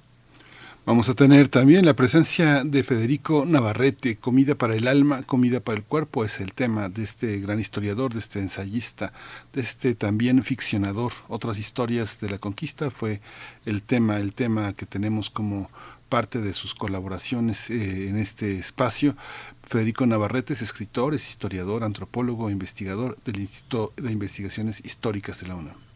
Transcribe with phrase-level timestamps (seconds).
[0.89, 5.77] Vamos a tener también la presencia de Federico Navarrete, Comida para el alma, comida para
[5.77, 9.13] el cuerpo, es el tema de este gran historiador, de este ensayista,
[9.53, 11.13] de este también ficcionador.
[11.29, 13.21] Otras historias de la conquista fue
[13.67, 15.69] el tema, el tema que tenemos como
[16.09, 19.17] parte de sus colaboraciones eh, en este espacio.
[19.63, 25.57] Federico Navarrete es escritor, es historiador, antropólogo, investigador del Instituto de Investigaciones Históricas de la
[25.57, 25.88] UNAM.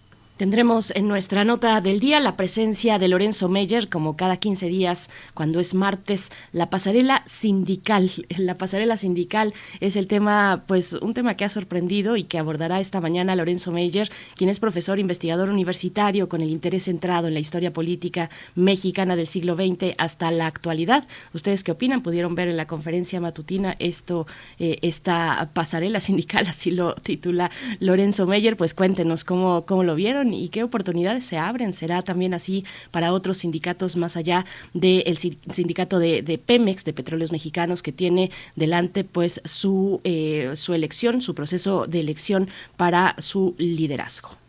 [0.43, 5.09] Tendremos en nuestra nota del día la presencia de Lorenzo Meyer, como cada 15 días,
[5.35, 8.11] cuando es martes, la pasarela sindical.
[8.37, 12.81] La pasarela sindical es el tema, pues un tema que ha sorprendido y que abordará
[12.81, 17.41] esta mañana Lorenzo Meyer, quien es profesor investigador universitario con el interés centrado en la
[17.41, 21.07] historia política mexicana del siglo XX hasta la actualidad.
[21.35, 22.03] ¿Ustedes qué opinan?
[22.03, 24.27] Pudieron ver en la conferencia matutina esto,
[24.59, 28.57] eh, esta pasarela sindical, así lo titula Lorenzo Meyer.
[28.57, 31.73] Pues cuéntenos cómo, cómo lo vieron y qué oportunidades se abren.
[31.73, 34.45] Será también así para otros sindicatos más allá
[34.75, 41.23] del sindicato de, Pemex, de Petróleos Mexicanos, que tiene delante pues su, eh, su elección,
[41.23, 44.42] su proceso de elección para su liderazgo.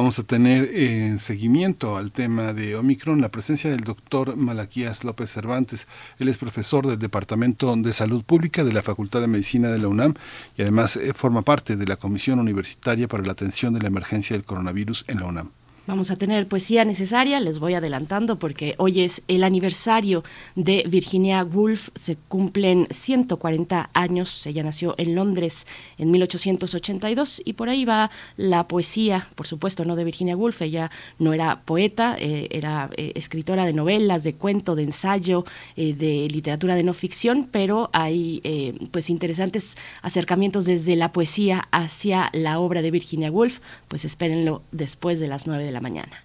[0.00, 5.30] Vamos a tener en seguimiento al tema de Omicron la presencia del doctor Malaquías López
[5.30, 5.86] Cervantes.
[6.18, 9.88] Él es profesor del Departamento de Salud Pública de la Facultad de Medicina de la
[9.88, 10.14] UNAM
[10.56, 14.34] y además eh, forma parte de la Comisión Universitaria para la Atención de la Emergencia
[14.34, 15.50] del Coronavirus en la UNAM.
[15.90, 20.22] Vamos a tener poesía necesaria, les voy adelantando porque hoy es el aniversario
[20.54, 25.66] de Virginia Woolf, se cumplen 140 años, ella nació en Londres
[25.98, 30.92] en 1882 y por ahí va la poesía, por supuesto no de Virginia Woolf, ella
[31.18, 36.28] no era poeta, eh, era eh, escritora de novelas, de cuento, de ensayo, eh, de
[36.30, 38.40] literatura de no ficción, pero hay
[38.92, 43.58] pues interesantes acercamientos desde la poesía hacia la obra de Virginia Woolf,
[43.88, 46.24] pues espérenlo después de las 9 de la mañana.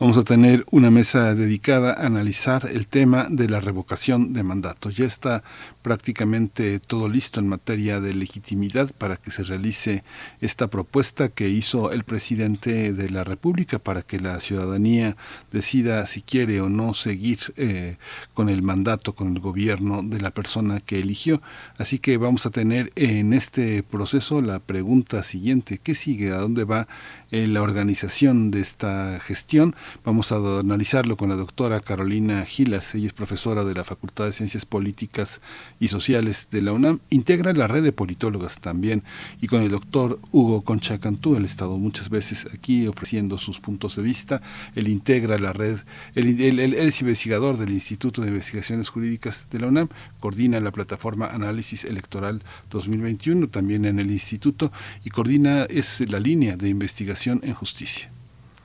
[0.00, 4.90] Vamos a tener una mesa dedicada a analizar el tema de la revocación de mandato.
[4.90, 5.44] Ya está
[5.82, 10.02] prácticamente todo listo en materia de legitimidad para que se realice
[10.40, 15.16] esta propuesta que hizo el presidente de la República para que la ciudadanía
[15.52, 17.96] decida si quiere o no seguir eh,
[18.34, 21.40] con el mandato, con el gobierno de la persona que eligió.
[21.78, 26.32] Así que vamos a tener en este proceso la pregunta siguiente, ¿qué sigue?
[26.32, 26.88] ¿A dónde va
[27.34, 29.74] en la organización de esta gestión.
[30.04, 34.32] Vamos a analizarlo con la doctora Carolina Gilas, ella es profesora de la Facultad de
[34.32, 35.40] Ciencias Políticas
[35.80, 39.02] y Sociales de la UNAM, integra la red de politólogas también,
[39.40, 43.58] y con el doctor Hugo Concha Cantú, él ha estado muchas veces aquí ofreciendo sus
[43.58, 44.40] puntos de vista,
[44.76, 45.78] él integra la red,
[46.14, 49.88] él, él es investigador del Instituto de Investigaciones Jurídicas de la UNAM,
[50.20, 54.70] coordina la plataforma Análisis Electoral 2021, también en el instituto,
[55.04, 58.13] y coordina es la línea de investigación en justicia.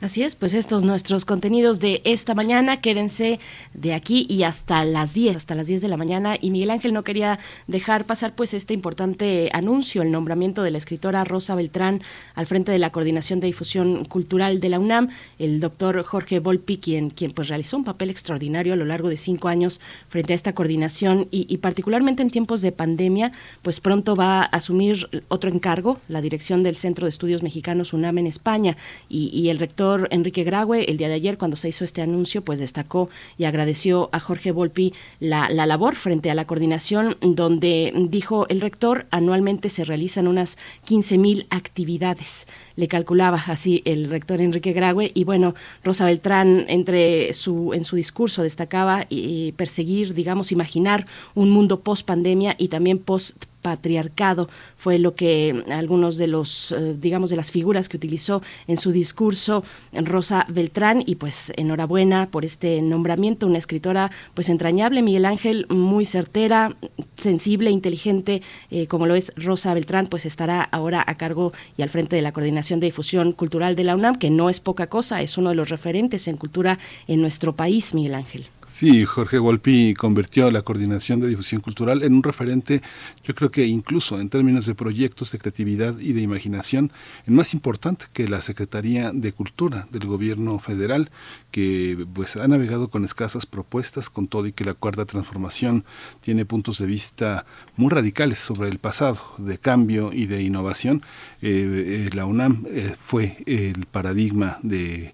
[0.01, 3.37] Así es, pues estos nuestros contenidos de esta mañana, quédense
[3.73, 6.37] de aquí y hasta las 10, hasta las 10 de la mañana.
[6.39, 7.37] Y Miguel Ángel no quería
[7.67, 12.01] dejar pasar pues este importante anuncio, el nombramiento de la escritora Rosa Beltrán
[12.35, 16.77] al frente de la Coordinación de Difusión Cultural de la UNAM, el doctor Jorge Volpi,
[16.77, 20.35] quien, quien pues realizó un papel extraordinario a lo largo de cinco años frente a
[20.37, 25.99] esta coordinación y, particularmente en tiempos de pandemia, pues pronto va a asumir otro encargo,
[26.07, 28.77] la dirección del Centro de Estudios Mexicanos UNAM en España
[29.09, 32.43] y, y el rector Enrique Graue, el día de ayer, cuando se hizo este anuncio,
[32.43, 38.47] pues destacó y agradeció a Jorge Volpi la, labor frente a la coordinación, donde dijo
[38.49, 42.47] el rector, anualmente se realizan unas 15 mil actividades.
[42.75, 47.95] Le calculaba así el rector Enrique Graue y bueno, Rosa Beltrán entre su, en su
[47.95, 54.99] discurso destacaba y perseguir, digamos, imaginar un mundo post pandemia y también post patriarcado fue
[54.99, 59.63] lo que algunos de los eh, digamos de las figuras que utilizó en su discurso
[59.93, 61.03] Rosa Beltrán.
[61.05, 66.75] Y pues enhorabuena por este nombramiento una escritora pues entrañable Miguel Ángel muy certera
[67.19, 68.41] sensible inteligente
[68.71, 72.21] eh, como lo es Rosa Beltrán pues estará ahora a cargo y al frente de
[72.21, 75.49] la coordinación de difusión cultural de la UNAM que no es poca cosa es uno
[75.49, 78.47] de los referentes en cultura en nuestro país Miguel Ángel
[78.79, 82.81] Sí, Jorge Volpi convirtió la coordinación de difusión cultural en un referente,
[83.25, 86.89] yo creo que incluso en términos de proyectos de creatividad y de imaginación,
[87.27, 91.11] en más importante que la Secretaría de Cultura del Gobierno Federal,
[91.51, 95.83] que pues ha navegado con escasas propuestas, con todo y que la cuarta transformación
[96.21, 101.01] tiene puntos de vista muy radicales sobre el pasado, de cambio y de innovación.
[101.41, 105.13] Eh, eh, la UNAM eh, fue el paradigma de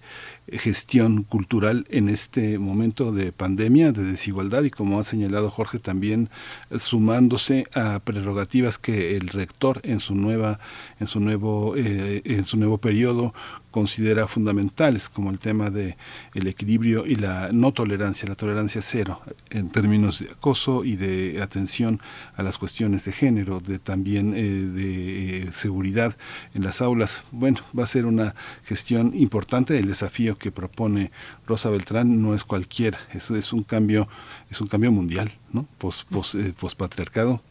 [0.51, 6.29] gestión cultural en este momento de pandemia, de desigualdad y como ha señalado Jorge también
[6.77, 10.59] sumándose a prerrogativas que el rector en su nueva
[10.99, 13.33] en su nuevo eh, en su nuevo periodo
[13.75, 15.97] considera fundamentales, como el tema de
[16.33, 19.19] el equilibrio y la no tolerancia, la tolerancia cero,
[19.49, 21.99] en términos de acoso y de atención
[22.37, 26.15] a las cuestiones de género, de también eh, de eh, seguridad
[26.53, 27.25] en las aulas.
[27.31, 28.33] Bueno, va a ser una
[28.63, 29.77] gestión importante.
[29.77, 31.11] El desafío que propone
[31.45, 34.07] Rosa Beltrán no es cualquiera, eso es un cambio,
[34.49, 35.67] es un cambio mundial, ¿no?
[35.79, 37.41] Pos, pos, eh, pospatriarcado.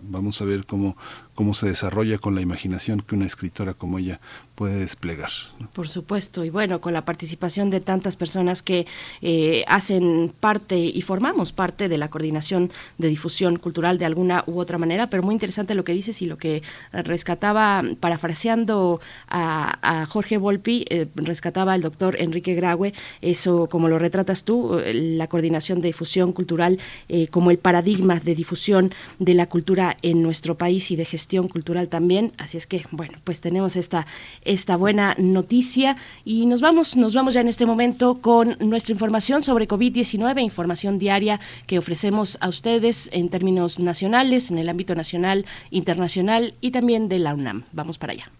[0.00, 0.96] Vamos a ver cómo,
[1.34, 4.20] cómo se desarrolla con la imaginación que una escritora como ella
[4.54, 5.30] puede desplegar.
[5.72, 8.86] Por supuesto, y bueno, con la participación de tantas personas que
[9.20, 14.60] eh, hacen parte y formamos parte de la coordinación de difusión cultural de alguna u
[14.60, 20.36] otra manera, pero muy interesante lo que dices y lo que rescataba, parafraseando a, Jorge
[20.36, 22.92] Volpi, eh, rescataba el doctor Enrique Graue,
[23.22, 26.78] eso como lo retratas tú, la coordinación de difusión cultural
[27.08, 31.23] eh, como el paradigma de difusión de la cultura en nuestro país y de gestión
[31.48, 32.32] cultural también.
[32.38, 34.06] Así es que, bueno, pues tenemos esta,
[34.42, 39.42] esta buena noticia y nos vamos, nos vamos ya en este momento con nuestra información
[39.42, 45.46] sobre COVID-19, información diaria que ofrecemos a ustedes en términos nacionales, en el ámbito nacional,
[45.70, 47.64] internacional y también de la UNAM.
[47.72, 48.30] Vamos para allá.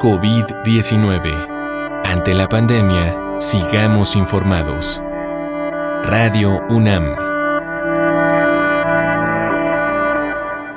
[0.00, 2.02] COVID-19.
[2.04, 5.00] Ante la pandemia, sigamos informados.
[6.02, 7.41] Radio UNAM.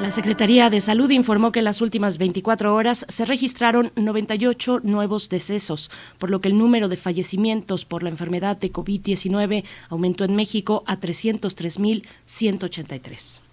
[0.06, 5.30] La Secretaría de Salud informó que en las últimas 24 horas se registraron 98 nuevos
[5.30, 10.36] decesos, por lo que el número de fallecimientos por la enfermedad de COVID-19 aumentó en
[10.36, 13.45] México a 303.183.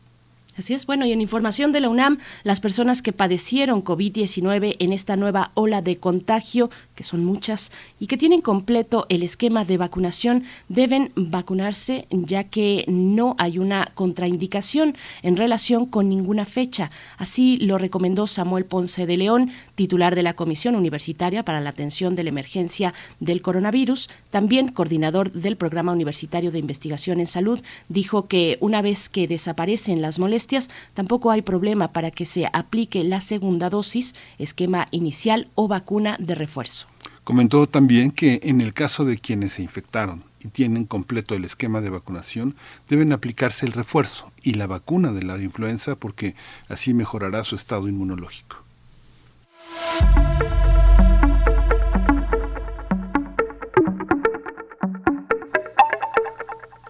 [0.60, 4.92] Así es, bueno, y en información de la UNAM, las personas que padecieron COVID-19 en
[4.92, 9.78] esta nueva ola de contagio, que son muchas, y que tienen completo el esquema de
[9.78, 16.90] vacunación, deben vacunarse ya que no hay una contraindicación en relación con ninguna fecha.
[17.18, 22.18] Así lo recomendó Samuel Ponce de León, titular de la Comisión Universitaria para la Atención
[22.18, 28.28] de la Emergencia del Coronavirus, también coordinador del Programa Universitario de Investigación en Salud, dijo
[28.28, 30.49] que una vez que desaparecen las molestias,
[30.94, 36.36] tampoco hay problema para que se aplique la segunda dosis, esquema inicial o vacuna de
[36.36, 36.88] refuerzo.
[37.24, 41.82] Comentó también que en el caso de quienes se infectaron y tienen completo el esquema
[41.82, 42.56] de vacunación,
[42.88, 46.36] deben aplicarse el refuerzo y la vacuna de la influenza porque
[46.70, 48.64] así mejorará su estado inmunológico.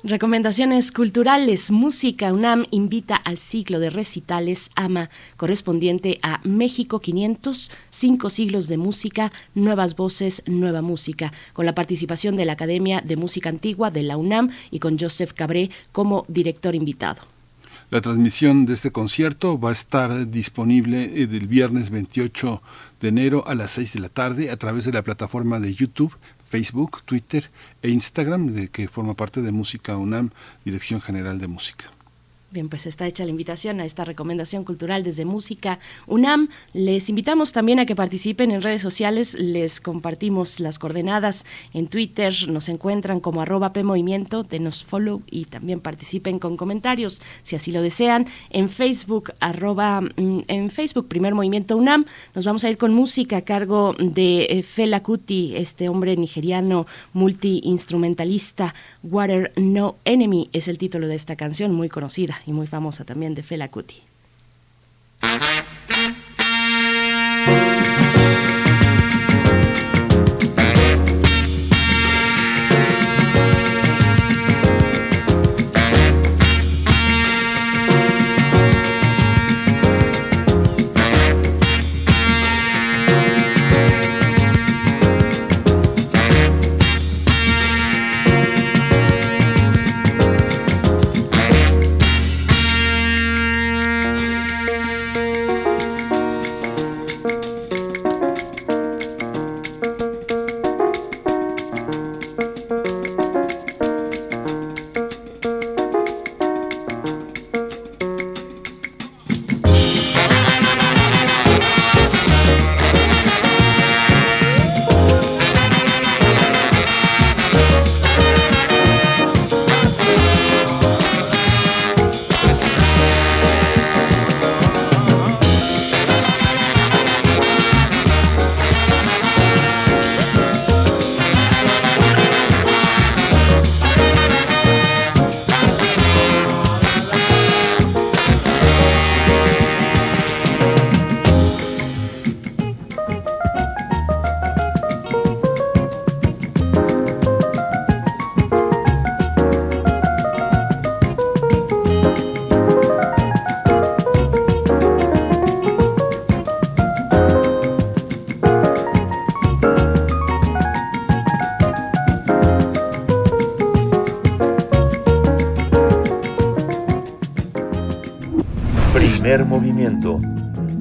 [0.04, 1.72] Recomendaciones culturales.
[1.72, 8.78] Música UNAM invita al ciclo de recitales AMA, correspondiente a México 500, cinco siglos de
[8.78, 14.04] música, nuevas voces, nueva música, con la participación de la Academia de Música Antigua de
[14.04, 17.20] la UNAM y con Joseph Cabré como director invitado.
[17.90, 22.62] La transmisión de este concierto va a estar disponible eh, del viernes 28
[23.02, 26.16] de enero a las 6 de la tarde a través de la plataforma de YouTube
[26.50, 27.50] Facebook, Twitter
[27.82, 30.32] e Instagram, de que forma parte de Música UNAM,
[30.66, 31.99] Dirección General de Música.
[32.52, 35.78] Bien, pues está hecha la invitación a esta recomendación cultural desde Música
[36.08, 36.50] UNAM.
[36.74, 39.36] Les invitamos también a que participen en redes sociales.
[39.36, 42.34] Les compartimos las coordenadas en Twitter.
[42.48, 44.42] Nos encuentran como arroba PMovimiento.
[44.42, 48.26] Denos follow y también participen con comentarios si así lo desean.
[48.50, 52.06] En Facebook, arroba, mm, en Facebook, Primer Movimiento UNAM.
[52.34, 56.88] Nos vamos a ir con música a cargo de eh, Fela Kuti, este hombre nigeriano
[57.14, 58.74] multi-instrumentalista.
[59.04, 63.36] Water No Enemy es el título de esta canción muy conocida y muy famosa también
[63.36, 64.04] de Fela Kuti.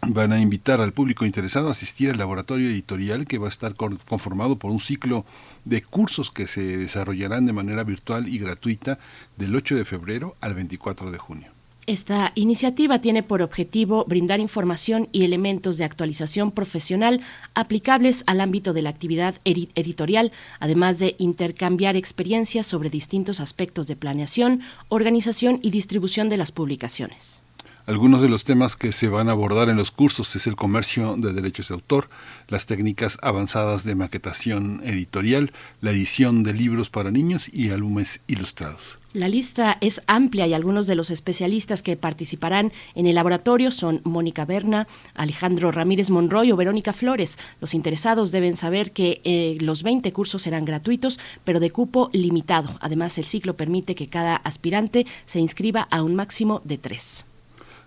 [0.07, 3.75] van a invitar al público interesado a asistir al laboratorio editorial que va a estar
[3.75, 5.25] conformado por un ciclo
[5.65, 8.99] de cursos que se desarrollarán de manera virtual y gratuita
[9.37, 11.51] del 8 de febrero al 24 de junio.
[11.85, 17.19] Esta iniciativa tiene por objetivo brindar información y elementos de actualización profesional
[17.55, 20.31] aplicables al ámbito de la actividad editorial,
[20.61, 27.42] además de intercambiar experiencias sobre distintos aspectos de planeación, organización y distribución de las publicaciones.
[27.85, 31.17] Algunos de los temas que se van a abordar en los cursos es el comercio
[31.17, 32.09] de derechos de autor,
[32.47, 38.99] las técnicas avanzadas de maquetación editorial, la edición de libros para niños y álbumes ilustrados.
[39.11, 43.99] La lista es amplia y algunos de los especialistas que participarán en el laboratorio son
[44.05, 47.37] Mónica Berna, Alejandro Ramírez Monroy o Verónica Flores.
[47.59, 52.77] Los interesados deben saber que eh, los 20 cursos serán gratuitos, pero de cupo limitado.
[52.79, 57.25] Además, el ciclo permite que cada aspirante se inscriba a un máximo de tres.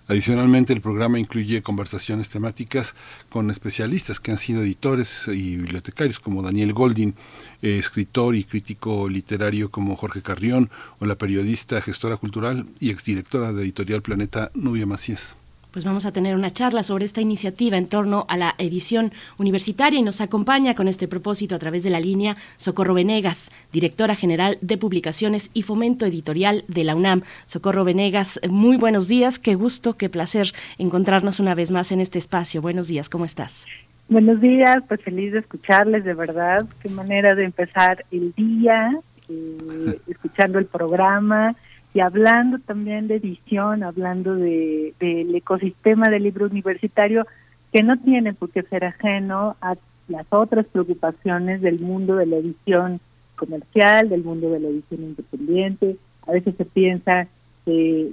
[0.08, 2.94] Adicionalmente, el programa incluye conversaciones temáticas
[3.28, 7.14] con especialistas que han sido editores y bibliotecarios como Daniel Goldin,
[7.62, 10.70] eh, escritor y crítico literario como Jorge Carrión
[11.00, 15.36] o la periodista, gestora cultural y exdirectora de Editorial Planeta Nubia Macías
[15.76, 19.98] pues vamos a tener una charla sobre esta iniciativa en torno a la edición universitaria
[19.98, 24.56] y nos acompaña con este propósito a través de la línea Socorro Venegas, directora general
[24.62, 27.24] de publicaciones y fomento editorial de la UNAM.
[27.44, 32.18] Socorro Venegas, muy buenos días, qué gusto, qué placer encontrarnos una vez más en este
[32.18, 32.62] espacio.
[32.62, 33.66] Buenos días, ¿cómo estás?
[34.08, 40.00] Buenos días, pues feliz de escucharles, de verdad, qué manera de empezar el día, eh,
[40.08, 41.54] escuchando el programa
[41.96, 47.26] y hablando también de edición, hablando de, del ecosistema del libro universitario,
[47.72, 49.76] que no tiene por qué ser ajeno a
[50.08, 53.00] las otras preocupaciones del mundo de la edición
[53.34, 55.96] comercial, del mundo de la edición independiente.
[56.26, 57.28] A veces se piensa
[57.64, 58.12] que,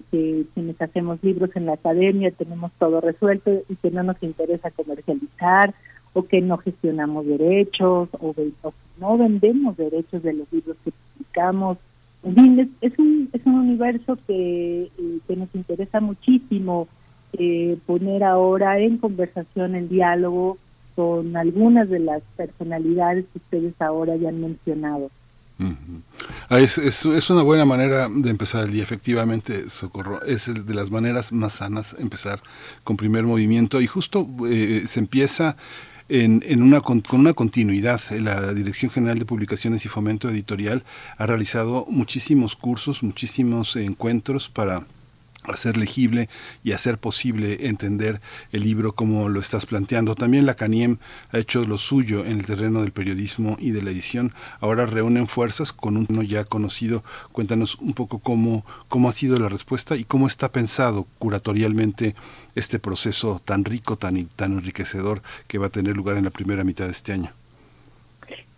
[0.54, 5.74] quienes hacemos libros en la academia tenemos todo resuelto y que no nos interesa comercializar
[6.14, 11.78] o que no gestionamos derechos o, o no vendemos derechos de los libros que publicamos
[12.24, 16.88] es, un, es un universo que, eh, que nos interesa muchísimo
[17.34, 20.58] eh, poner ahora en conversación, en diálogo
[20.96, 25.10] con algunas de las personalidades que ustedes ahora ya han mencionado.
[26.50, 30.22] Ah, es, es, una buena manera de empezar el efectivamente, Socorro.
[30.24, 32.42] Es de las maneras más sanas empezar
[32.84, 35.56] con primer movimiento y justo eh, se empieza
[36.14, 38.00] en, una, con, una continuidad.
[38.12, 40.84] La Dirección General de Publicaciones y Fomento Editorial
[41.18, 44.86] ha realizado muchísimos cursos, muchísimos encuentros para
[45.46, 46.30] hacer legible
[46.64, 48.22] y hacer posible entender
[48.52, 50.16] el libro como lo estás planteando.
[50.16, 50.98] También la CANIEM
[51.32, 54.34] ha hecho lo suyo en el terreno del periodismo y de la edición.
[54.60, 57.04] Ahora reúnen fuerzas con uno ya conocido.
[57.32, 62.16] Cuéntanos un poco cómo, cómo ha sido la respuesta y cómo está pensado curatorialmente
[62.56, 66.64] este proceso tan rico, tan, tan enriquecedor que va a tener lugar en la primera
[66.64, 67.32] mitad de este año.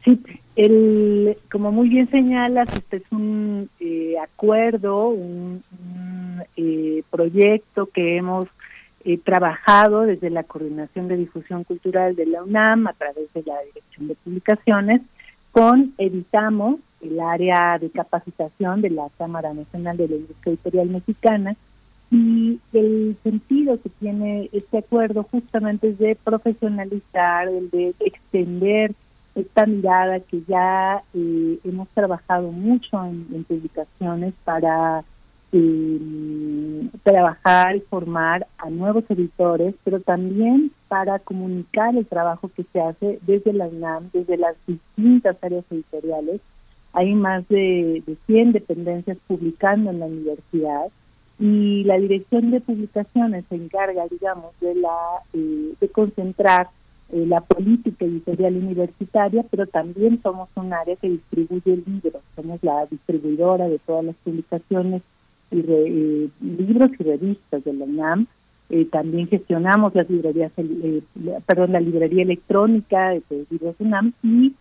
[0.03, 0.19] Sí,
[0.55, 5.63] el, como muy bien señalas, este es un eh, acuerdo, un,
[6.55, 8.47] eh, proyecto que hemos
[9.03, 13.55] eh, trabajado desde la Coordinación de Difusión Cultural de la UNAM a través de la
[13.62, 15.01] Dirección de Publicaciones
[15.51, 21.55] con Editamos, el área de capacitación de la Cámara Nacional de la Industria Editorial Mexicana,
[22.12, 28.93] y el sentido que tiene este acuerdo justamente es de profesionalizar, el de extender
[29.36, 35.03] esta mirada que ya eh, hemos trabajado mucho en, publicaciones para
[35.57, 42.81] eh, trabajar y formar a nuevos editores, pero también para comunicar el trabajo que se
[42.81, 46.41] hace desde la UNAM, desde las distintas áreas editoriales.
[46.91, 50.87] Hay más de, de 100 dependencias publicando en la universidad
[51.39, 54.97] y la dirección de publicaciones se encarga, digamos, de la
[55.33, 56.67] eh, de concentrar
[57.11, 62.61] eh, la política editorial universitaria, pero también somos un área que distribuye el libro, somos
[62.63, 65.01] la distribuidora de todas las publicaciones
[65.51, 68.27] y eh, libros y revistas de la UNAM.
[68.91, 70.51] también gestionamos las librerías,
[71.45, 74.53] perdón, la librería electrónica de libros UNAM y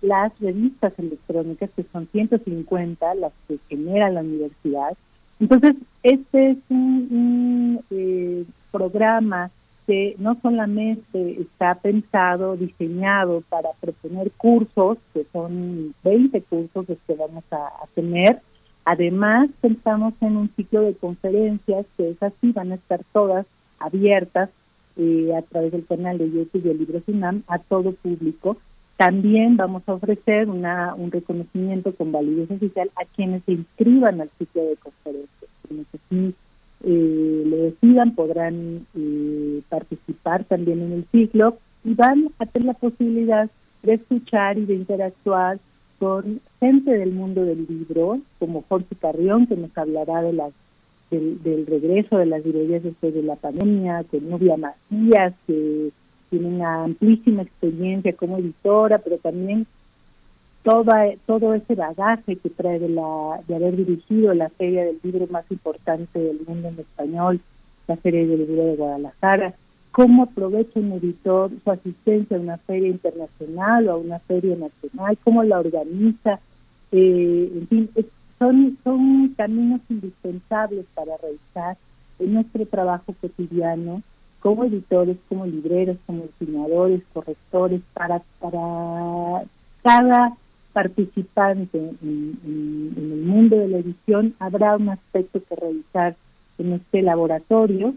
[0.00, 4.96] las revistas electrónicas, que son 150 las que genera la universidad,
[5.42, 5.74] entonces,
[6.04, 9.50] este es un, eh, programa
[9.88, 17.14] que no solamente está pensado, diseñado para proponer cursos, que son 20 cursos los que
[17.14, 18.40] vamos a, tener,
[18.84, 23.46] además pensamos en un ciclo de conferencias que es así, van a estar todas
[23.78, 24.50] abiertas
[24.96, 28.56] eh, a través del canal de YouTube de Libros UNAM a todo público
[28.96, 34.30] también vamos a ofrecer una, un reconocimiento con validez oficial a quienes se inscriban al
[34.38, 35.50] ciclo de conferencias.
[35.66, 36.34] Quienes así
[36.84, 42.74] eh, lo decidan podrán eh, participar también en el ciclo y van a tener la
[42.74, 43.50] posibilidad
[43.82, 45.58] de escuchar y de interactuar
[46.60, 50.52] gente del mundo del libro, como Jorge Carrión, que nos hablará de las
[51.10, 55.90] del, regreso de las librerías después de la pandemia, con Nubia Macías, que
[56.30, 59.66] tiene una amplísima experiencia como editora, pero también
[60.62, 65.44] todo ese bagaje que trae de, la, de haber dirigido la feria del libro más
[65.50, 67.40] importante del mundo en español,
[67.88, 69.54] la Feria del Libro de Guadalajara,
[69.92, 75.18] cómo aprovecha un editor su asistencia a una feria internacional o a una feria nacional,
[75.22, 76.40] cómo la organiza,
[76.90, 77.90] eh, en fin,
[78.38, 81.76] son, son caminos indispensables para realizar
[82.18, 84.02] en nuestro trabajo cotidiano
[84.40, 89.44] como editores, como libreros, como diseñadores, correctores, para, para
[89.82, 90.36] cada
[90.72, 92.38] participante en,
[92.96, 96.16] el mundo de la edición habrá un aspecto que realizar
[96.58, 97.94] en este laboratorio.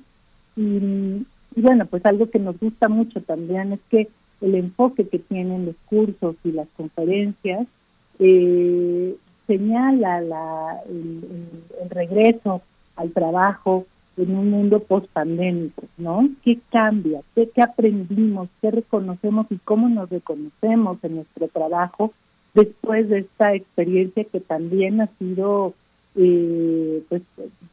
[0.55, 1.25] Y,
[1.61, 4.07] bueno, pues algo que nos gusta mucho también es que
[4.41, 7.67] el enfoque que tienen los cursos y las conferencias
[8.19, 9.15] eh,
[9.47, 12.61] señala la, el, regreso
[12.95, 13.85] al trabajo
[14.17, 16.29] en un mundo post-pandémico, ¿no?
[16.43, 17.21] ¿Qué cambia?
[17.33, 18.49] ¿Qué, ¿Qué aprendimos?
[18.61, 22.13] ¿Qué reconocemos y cómo nos reconocemos en nuestro trabajo
[22.55, 25.73] después de esta experiencia que también ha sido,
[26.15, 27.21] eh, pues,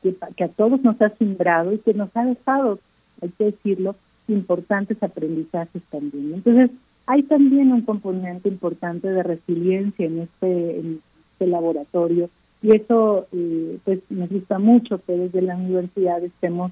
[0.02, 2.80] que, a todos nos ha simbrado y que nos ha dejado,
[3.22, 3.96] hay que decirlo,
[4.28, 6.34] importantes aprendizajes también.
[6.34, 6.70] Entonces,
[7.06, 11.00] hay también un componente importante de resiliencia en este, en
[11.32, 12.28] este laboratorio
[12.62, 16.70] y eso eh, pues nos gusta mucho que desde la universidad estemos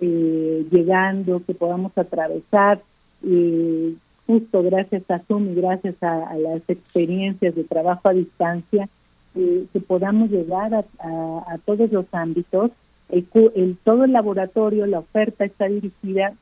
[0.00, 2.80] eh, llegando, que podamos atravesar
[3.24, 3.94] eh,
[4.28, 8.88] justo gracias a Zoom y gracias a, las experiencias de trabajo a distancia,
[9.34, 12.70] eh, que podamos llegar a, todos los ámbitos.
[13.08, 16.34] El, todo el laboratorio, la oferta está dirigida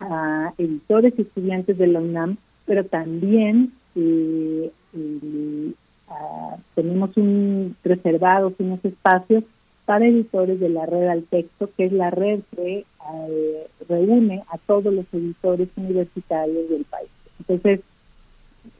[0.00, 2.36] a editores y estudiantes de la UNAM,
[2.66, 4.70] pero también eh,
[6.74, 9.44] tenemos un reservados unos espacios
[9.84, 12.84] para editores de la red al texto, que es la red que
[13.14, 17.10] eh, reúne a todos los editores universitarios del país.
[17.40, 17.80] Entonces,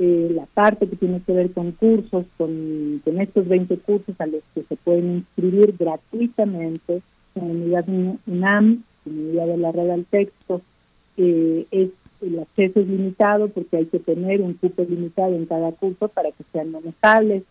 [0.02, 4.26] eh, la parte que tiene que ver con cursos, con, con, estos 20 cursos a
[4.26, 7.02] los que se pueden inscribir gratuitamente
[7.34, 7.88] en la unidad
[8.26, 10.60] UNAM, unidad de la red al texto,
[11.16, 15.72] eh, es el acceso es limitado porque hay que tener un cupo limitado en cada
[15.72, 17.42] curso para que sean manejables,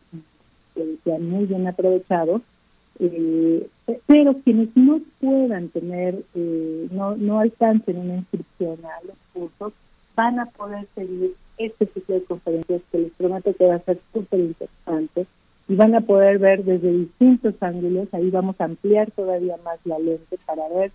[0.74, 2.42] que sean muy bien aprovechados
[3.04, 3.68] eh,
[4.06, 9.74] pero quienes no puedan tener, eh, no, no alcancen una inscripción a los cursos,
[10.16, 14.00] van a poder seguir este ciclo de conferencias que les prometo que va a ser
[14.14, 15.26] súper interesante
[15.68, 20.00] y van a poder ver desde distintos ángulos, ahí vamos a ampliar todavía más la
[20.00, 20.92] lente para ver,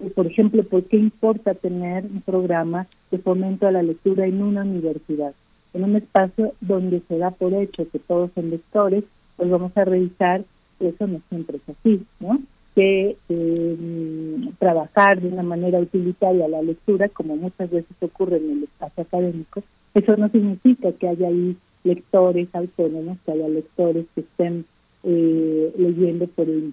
[0.00, 4.42] eh, por ejemplo, por qué importa tener un programa de fomento a la lectura en
[4.42, 5.32] una universidad,
[5.74, 9.04] en un espacio donde se da por hecho que todos son lectores,
[9.36, 10.44] pues vamos a revisar
[10.88, 12.40] eso no siempre es así, ¿no?
[12.74, 18.62] Que eh, trabajar de una manera utilitaria la lectura, como muchas veces ocurre en el
[18.64, 19.62] espacio académico,
[19.94, 24.64] eso no significa que haya ahí lectores autónomos, que haya lectores que estén
[25.04, 26.72] eh, leyendo por el,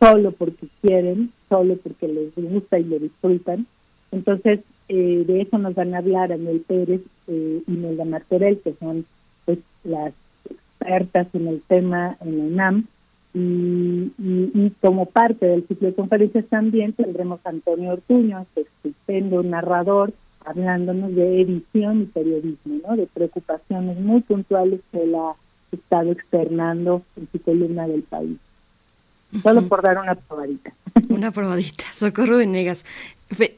[0.00, 3.66] solo porque quieren, solo porque les gusta y lo disfrutan.
[4.10, 9.06] Entonces, eh, de eso nos van a hablar Anel Pérez y Melda Martorell, que son
[9.44, 10.12] pues las
[10.50, 12.86] expertas en el tema en la UNAM.
[13.34, 18.66] Y, y, como parte del ciclo de conferencias también tendremos a Antonio Ortuño, que es
[18.66, 20.12] estupendo narrador,
[20.44, 22.96] hablándonos de edición y periodismo, ¿no?
[22.96, 25.34] de preocupaciones muy puntuales que él ha
[25.72, 28.38] estado externando en su columna del país.
[29.42, 30.72] Solo por dar una probadita.
[31.08, 31.84] Una probadita.
[31.94, 32.84] Socorro Venegas.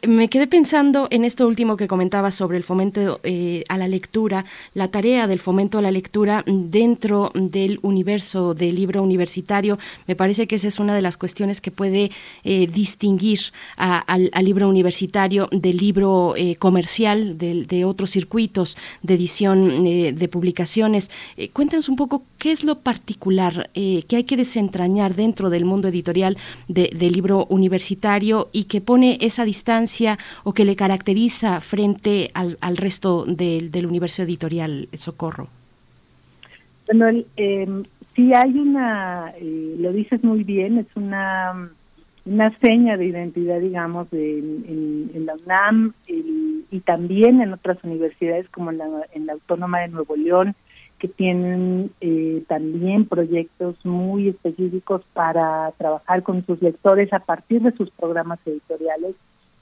[0.07, 4.45] Me quedé pensando en esto último que comentaba sobre el fomento eh, a la lectura,
[4.73, 9.79] la tarea del fomento a la lectura dentro del universo del libro universitario.
[10.07, 12.13] Me parece que esa es una de las cuestiones que puede
[12.45, 13.41] eh, distinguir
[13.77, 21.11] al, libro universitario del libro eh, comercial, de, otros circuitos de edición de publicaciones.
[21.53, 26.37] cuéntanos un poco qué es lo particular que hay que desentrañar dentro del mundo editorial
[26.69, 29.45] del libro universitario y que pone esa
[30.45, 35.49] o que le caracteriza frente al, al resto del, del universo editorial, Socorro?
[36.87, 37.83] Bueno, eh,
[38.15, 41.71] sí hay una, eh, lo dices muy bien, es una
[42.27, 48.71] una seña de identidad, digamos, de, en, la UNAM y, también en otras universidades como
[48.71, 50.55] en la, en la Autónoma de Nuevo León,
[50.99, 57.73] que tienen eh, también proyectos muy específicos para trabajar con sus lectores a partir de
[57.73, 59.15] sus programas editoriales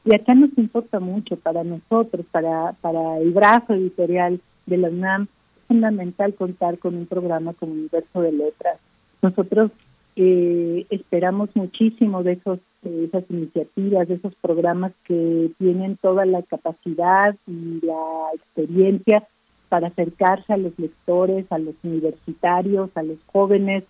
[0.04, 5.22] y acá nos importa mucho para nosotros, para, para el brazo editorial de la UNAM,
[5.22, 8.78] es fundamental contar con un programa como Universo de Letras.
[9.22, 9.70] Nosotros
[10.16, 16.42] eh, esperamos muchísimo de esos de esas iniciativas, de esos programas que tienen toda la
[16.42, 19.26] capacidad y la experiencia
[19.68, 23.84] para acercarse a los lectores, a los universitarios, a los jóvenes,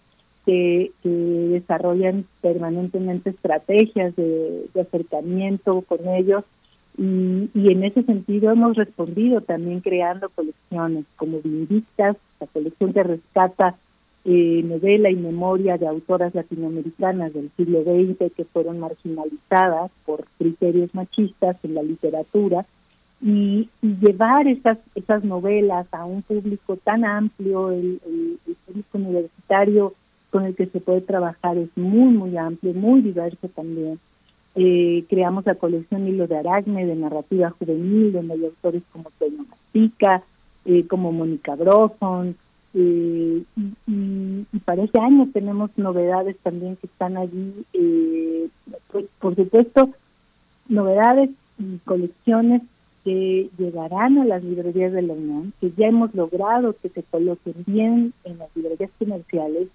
[0.45, 6.45] que, desarrollan permanentemente estrategias de, acercamiento con ellos
[6.99, 13.77] y, en ese sentido hemos respondido también creando colecciones como Vindictas, la colección que rescata
[14.25, 20.95] eh, novela y memoria de autoras latinoamericanas del siglo XX que fueron marginalizadas por criterios
[20.95, 22.65] machistas en la literatura
[23.21, 29.95] y, llevar esas esas novelas a un público tan amplio, el, el público universitario
[30.33, 34.01] con el que se puede trabajar es muy, muy amplio, muy diverso también.
[34.55, 39.45] Eh, creamos la colección Hilo de Aracne de narrativa juvenil, donde hay autores como Toño
[39.49, 40.23] Mastica,
[40.65, 42.35] eh, como Mónica Broson,
[42.75, 43.43] eh,
[43.87, 47.53] y, para ese año tenemos novedades también que están allí,
[48.91, 49.91] pues, por supuesto,
[50.69, 52.63] novedades y colecciones
[53.05, 57.55] que llegarán a las librerías de la UNAM, que ya hemos logrado que se coloquen
[57.67, 59.69] bien en las librerías comerciales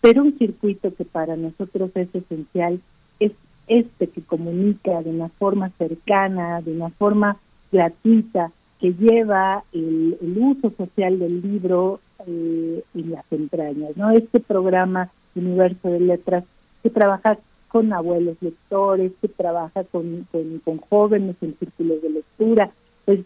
[0.00, 2.80] pero un circuito que para nosotros es esencial
[3.20, 3.32] es
[3.66, 7.36] este que comunica de una forma cercana, de una forma
[7.70, 13.96] gratuita, que lleva el, uso social del libro eh, en las entrañas.
[13.96, 14.10] ¿no?
[14.10, 16.44] Este programa Universo de Letras
[16.82, 20.26] que trabaja con abuelos lectores, que trabaja con,
[20.64, 22.70] con, jóvenes en círculos de lectura,
[23.04, 23.20] pues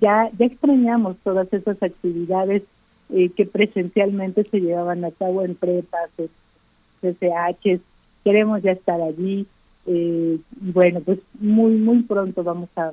[0.00, 2.62] ya, ya extrañamos todas esas actividades
[3.10, 6.10] eh, que presencialmente se llevaban a cabo en prepas,
[7.00, 7.80] CCH,
[8.24, 9.46] queremos ya estar allí.
[9.86, 12.92] Eh, bueno, pues muy, muy pronto vamos a,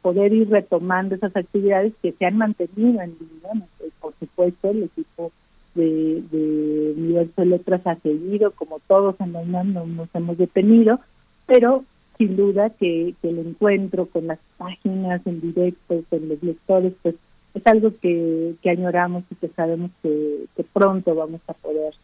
[0.00, 3.66] poder ir retomando esas actividades que se han mantenido en línea.
[4.00, 5.32] por supuesto, el equipo
[5.74, 10.98] de, de Universo Letras ha seguido, como todos en la UNAM no nos hemos detenido,
[11.46, 11.84] pero
[12.16, 17.16] sin duda que, que el encuentro con las páginas en directo, con los lectores, pues
[17.54, 21.94] es algo que, que añoramos y que sabemos que, que pronto vamos a poder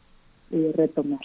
[0.51, 1.21] eh, retomar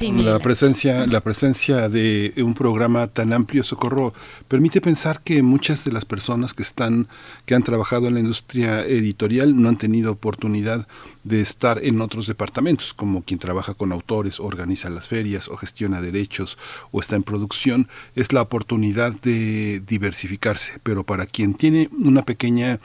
[0.00, 4.12] la presencia, la presencia de un programa tan amplio, Socorro,
[4.48, 7.08] permite pensar que muchas de las personas que están,
[7.46, 10.88] que han trabajado en la industria editorial no han tenido oportunidad
[11.22, 16.00] de estar en otros departamentos, como quien trabaja con autores, organiza las ferias o gestiona
[16.00, 16.58] derechos
[16.90, 20.80] o está en producción, es la oportunidad de diversificarse.
[20.82, 22.80] Pero para quien tiene una pequeña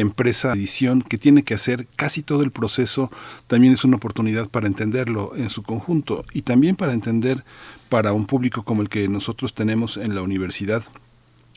[0.00, 3.10] empresa de edición que tiene que hacer casi todo el proceso,
[3.46, 7.44] también es una oportunidad para entenderlo en su conjunto y también para entender
[7.88, 10.82] para un público como el que nosotros tenemos en la universidad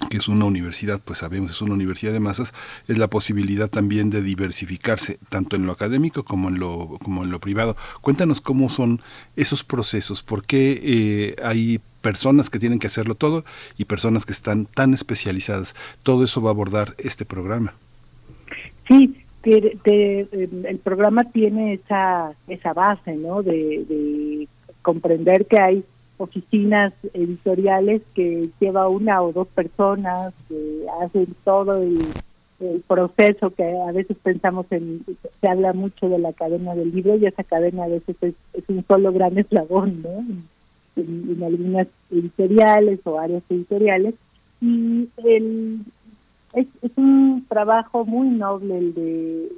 [0.09, 2.53] que es una universidad, pues sabemos, es una universidad de masas,
[2.87, 7.31] es la posibilidad también de diversificarse, tanto en lo académico como en lo, como en
[7.31, 7.77] lo privado.
[8.01, 9.01] Cuéntanos cómo son
[9.35, 13.45] esos procesos, por qué eh, hay personas que tienen que hacerlo todo
[13.77, 15.75] y personas que están tan especializadas.
[16.03, 17.73] Todo eso va a abordar este programa.
[18.87, 23.43] Sí, em, el programa tiene esa, esa base, ¿no?
[23.43, 24.47] De,
[24.81, 25.83] comprender que hay
[26.17, 31.99] oficinas editoriales que lleva una o dos personas, que hacen todo el,
[32.87, 35.03] proceso que a veces pensamos en,
[35.41, 38.35] se habla mucho de la cadena del libro y esa cadena a veces es,
[38.69, 40.25] un solo gran eslabón, ¿no?
[40.95, 44.15] en, algunas editoriales o áreas editoriales.
[44.61, 45.79] Y el,
[46.53, 49.51] es, un trabajo muy noble el de,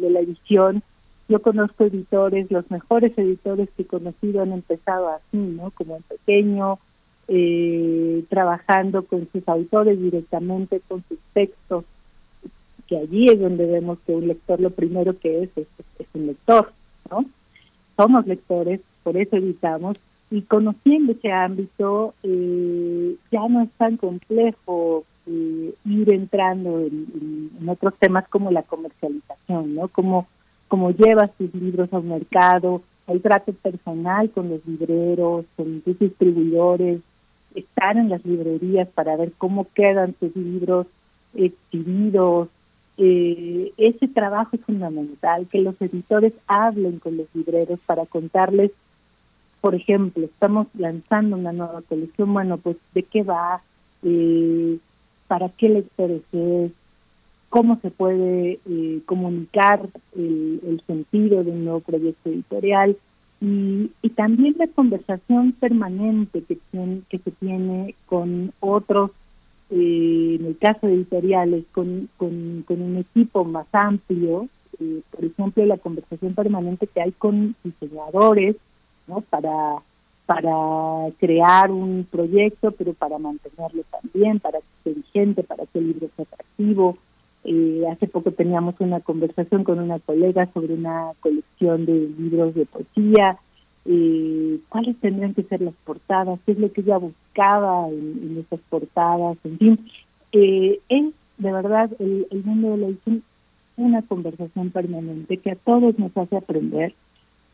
[0.00, 0.82] de la edición.
[1.28, 5.70] Yo conozco editores, los mejores editores que he conocido han empezado así, ¿no?
[5.72, 6.78] Como en pequeño,
[7.28, 11.84] eh, trabajando con sus autores directamente, con sus textos,
[12.86, 15.66] que allí es donde vemos que un lector lo primero que es es,
[15.98, 16.72] es un lector,
[17.10, 17.24] ¿no?
[17.96, 19.96] Somos lectores, por eso editamos,
[20.30, 27.94] y conociendo ese ámbito eh, ya no es tan complejo eh, ir entrando en, otros
[27.98, 29.88] temas como la comercialización, ¿no?
[29.88, 30.26] Como,
[30.68, 37.00] como llevas tus libros al mercado, el trato personal con los libreros, con tus distribuidores,
[37.54, 40.86] estar en las librerías para ver cómo quedan tus libros
[41.34, 42.48] exhibidos.
[42.98, 48.70] Eh, ese trabajo es fundamental, que los editores hablen con los libreros para contarles,
[49.60, 53.60] por ejemplo, estamos lanzando una nueva colección, bueno, pues de qué va,
[54.02, 54.78] eh,
[55.26, 56.72] para qué lectores es,
[57.48, 59.80] cómo se puede eh, comunicar
[60.16, 62.96] el, sentido de un nuevo proyecto editorial
[63.40, 66.58] y, también la conversación permanente que,
[67.10, 69.10] que se tiene con otros,
[69.70, 74.48] eh, en el caso de editoriales, con, con, un equipo más amplio,
[74.80, 78.56] eh, por ejemplo, la conversación permanente que hay con diseñadores,
[79.06, 79.20] ¿no?
[79.20, 79.82] Para
[80.26, 85.88] para crear un proyecto, pero para mantenerlo también, para que esté vigente, para que el
[85.88, 86.98] libro sea atractivo.
[87.44, 92.66] Eh, hace poco teníamos una conversación con una colega sobre una colección de libros de
[92.66, 93.38] poesía,
[93.84, 98.58] eh, cuáles tendrían que ser las portadas, qué es lo que ella buscaba en, esas
[98.68, 99.90] portadas, en fin.
[100.32, 101.04] Eh, es
[101.38, 103.22] de verdad el, el mundo de la edición
[103.76, 106.94] una conversación permanente que a todos nos hace aprender.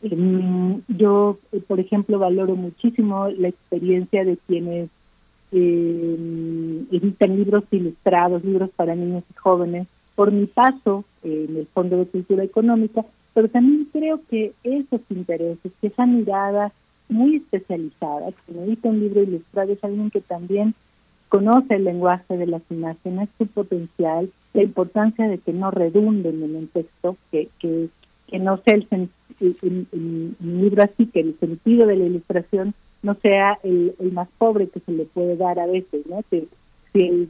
[0.03, 4.89] Em, yo, eh, por ejemplo, valoro muchísimo la experiencia de quienes
[5.53, 11.97] eh, editan libros ilustrados, libros para niños y jóvenes, por mi paso en el Fondo
[11.97, 16.71] de Cultura Económica, pero también creo que esos intereses, que esa mirada
[17.07, 20.73] muy especializada, que edita un libro ilustrado es alguien que también
[21.29, 26.55] conoce el lenguaje de las imágenes, su potencial, la importancia de que no redunden en
[26.55, 27.89] un texto, que, que,
[28.27, 29.09] que no sea el,
[30.39, 34.91] libro así, que el sentido de la ilustración no sea el, más pobre que se
[34.91, 36.21] le puede dar a veces, ¿no?
[36.29, 36.47] Si
[36.93, 37.29] el,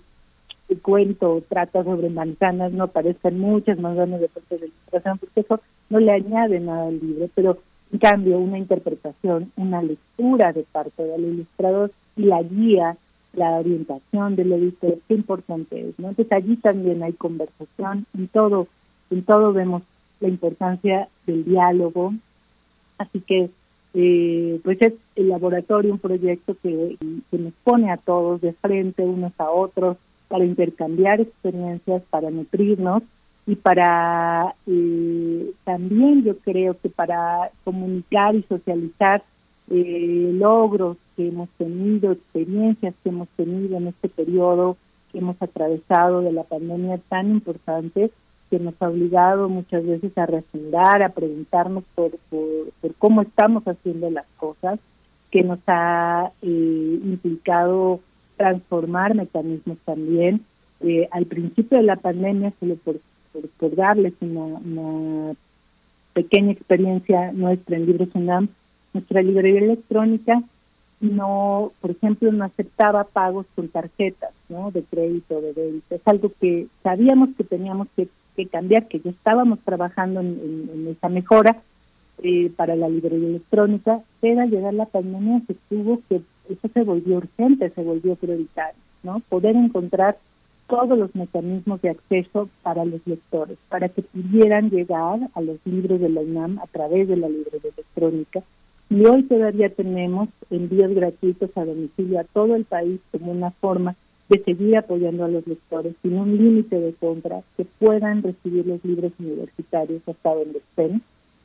[0.81, 5.61] cuento trata sobre manzanas, no aparezcan muchas manzanas de parte de la ilustración, porque eso
[5.89, 7.59] no le añade nada al libro, pero
[7.91, 12.97] en cambio una interpretación, una lectura de parte del ilustrador y la guía
[13.33, 16.09] la orientación del editor, qué importante es, ¿no?
[16.09, 18.67] Entonces allí también hay conversación, en todo,
[19.09, 19.81] en todo vemos
[20.23, 22.13] la importancia del diálogo,
[22.97, 23.49] así que
[23.93, 26.97] eh, pues es el laboratorio un proyecto que,
[27.31, 29.97] nos pone a todos de frente unos a otros
[30.29, 33.03] para intercambiar experiencias, para nutrirnos
[33.45, 39.21] y para eh, también yo creo que para comunicar y socializar
[39.69, 44.77] eh, logros que hemos tenido, experiencias que hemos tenido en este periodo
[45.11, 48.09] que hemos atravesado de la pandemia tan importante
[48.53, 54.11] que nos ha obligado muchas veces a refundar, a preguntarnos por, por, cómo estamos haciendo
[54.11, 54.79] las cosas,
[55.31, 57.99] que nos ha eh, implicado
[58.37, 60.41] transformar mecanismos también.
[60.81, 62.97] Eh, al principio de la pandemia, solo por,
[63.57, 65.33] por, darles una,
[66.13, 68.49] pequeña experiencia nuestra en Libros UNAM,
[68.93, 70.43] nuestra librería electrónica
[71.01, 74.69] no, por ejemplo, no aceptaba pagos con tarjetas, ¿no?
[74.69, 75.95] De crédito, de débito.
[75.95, 78.07] Es algo que sabíamos que teníamos que,
[78.51, 81.61] cambiar, que ya estábamos trabajando en, esa mejora
[82.21, 86.83] eh, para la librería electrónica, pero al llegar la pandemia se tuvo que, eso se
[86.83, 89.21] volvió urgente, se volvió prioritario, ¿no?
[89.29, 90.17] Poder encontrar
[90.67, 95.99] todos los mecanismos de acceso para los lectores, para que pudieran llegar a los libros
[95.99, 98.41] de la UNAM a través de la librería electrónica
[98.89, 103.95] y hoy todavía tenemos envíos gratuitos a domicilio a todo el país como una forma
[104.29, 108.83] de seguir apoyando a los lectores sin un límite de compra que puedan recibir los
[108.85, 111.01] libros universitarios hasta donde estén.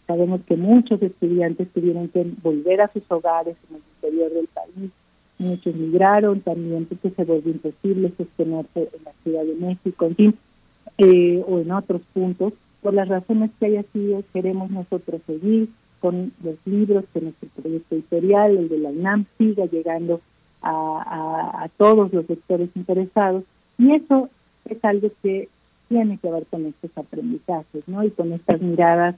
[0.06, 4.90] Sabemos que muchos estudiantes tuvieron que volver a sus hogares en el interior del país.
[5.38, 10.34] Muchos migraron también porque se volvió imposible sostenerse en la Ciudad de México, en fin,
[10.98, 12.54] eh, o en otros puntos.
[12.82, 15.68] Por las razones que haya sido, queremos nosotros seguir
[16.00, 20.20] con los libros, que nuestro proyecto editorial, el de la UNAM, siga llegando
[20.62, 23.44] a, a, todos los sectores interesados.
[23.78, 24.28] Y eso
[24.64, 25.48] es algo que
[25.88, 28.04] tiene que ver con estos aprendizajes, ¿no?
[28.04, 29.16] Y con estas miradas.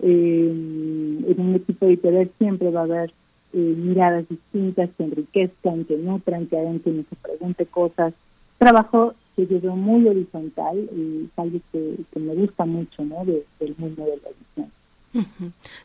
[0.00, 3.10] Eh, en un equipo editorial siempre va a haber
[3.54, 8.12] eh, miradas distintas que enriquezcan, que nutran, que hagan que nos pregunte cosas.
[8.58, 13.24] Trabajo que llegó muy horizontal y es algo que, me gusta mucho, ¿no?
[13.24, 14.72] del mundo de la edición.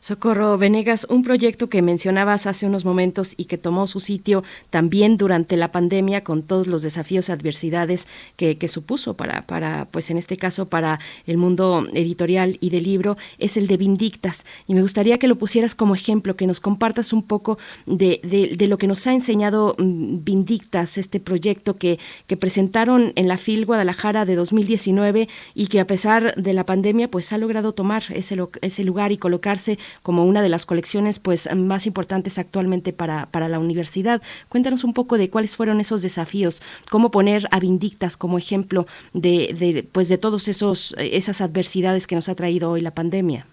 [0.00, 5.16] Socorro Venegas, un proyecto que mencionabas hace unos momentos y que tomó su sitio también
[5.16, 10.66] durante la pandemia con todos los desafíos, adversidades que, supuso para, pues en este caso,
[10.66, 14.46] para el mundo editorial y del libro, es el de Vindictas.
[14.66, 18.20] Y me gustaría que lo pusieras como ejemplo, que nos compartas un poco de,
[18.68, 23.66] lo que nos ha enseñado mm, Vindictas, este proyecto que, que presentaron en la FIL
[23.66, 28.36] Guadalajara de 2019 y que a pesar de la pandemia, pues ha logrado tomar ese,
[28.60, 33.48] ese lugar y colocarse como una de las colecciones pues más importantes actualmente para, para
[33.48, 34.20] la universidad.
[34.48, 39.54] Cuéntanos un poco de cuáles fueron esos desafíos, cómo poner a Vindictas como ejemplo de,
[39.56, 43.46] de pues de todos esos esas adversidades que nos ha traído hoy la pandemia.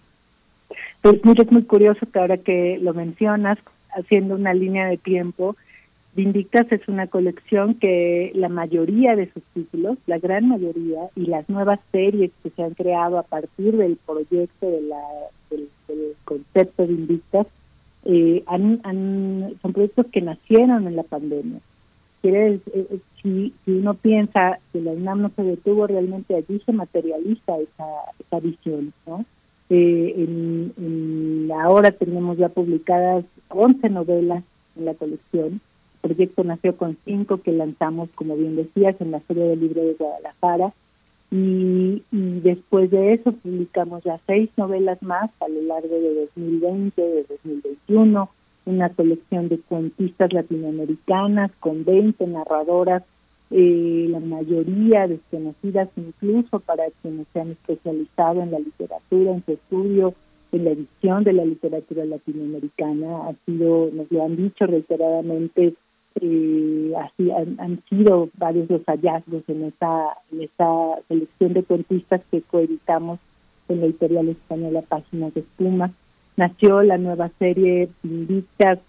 [1.01, 3.59] Pues mira, es muy curioso que ahora que lo mencionas,
[3.95, 5.55] haciendo una línea de tiempo,
[6.15, 11.47] Vindictas es una colección que la mayoría de sus títulos, la gran mayoría, y las
[11.47, 15.01] nuevas series que se han creado a partir del proyecto de la
[15.49, 15.67] del,
[16.25, 17.47] concepto de Invictas,
[18.05, 18.43] eh,
[19.61, 21.59] son proyectos que nacieron en la pandemia.
[22.23, 26.71] Eh, eh, si, si uno piensa que la UNAM no se detuvo, realmente allí se
[26.71, 27.85] materializa esa,
[28.19, 28.93] esa visión.
[29.07, 29.25] ¿no?
[29.69, 34.43] en, en, ahora tenemos ya publicadas 11 novelas
[34.77, 35.61] en la colección.
[36.01, 39.81] El proyecto nació con cinco que lanzamos, como bien decías, en la Feria del Libro
[39.83, 40.73] de Guadalajara
[41.31, 47.25] Y, después de eso publicamos ya seis novelas más a lo largo de 2020, de
[47.29, 48.29] 2021,
[48.65, 53.03] una colección de cuentistas latinoamericanas con 20 narradoras,
[53.51, 59.53] eh, la mayoría desconocidas incluso para quienes se han especializado en la literatura, en su
[59.53, 60.13] estudio,
[60.51, 63.27] en la edición de la literatura latinoamericana.
[63.27, 65.73] Ha sido, nos lo han dicho reiteradamente,
[66.15, 72.41] eh, así han, sido varios los hallazgos en esa, en esa selección de cuentistas que
[72.41, 73.19] coeditamos
[73.67, 75.91] en la editorial española Páginas de Espuma.
[76.35, 78.79] Nació la nueva serie Invictas,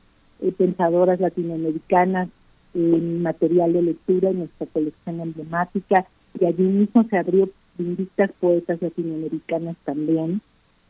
[0.41, 2.29] eh, Pensadoras Latinoamericanas,
[2.75, 6.07] en material de lectura en nuestra colección emblemática,
[6.39, 7.49] y allí mismo se abrió
[7.79, 10.41] Invictas Poetas Latinoamericanas también.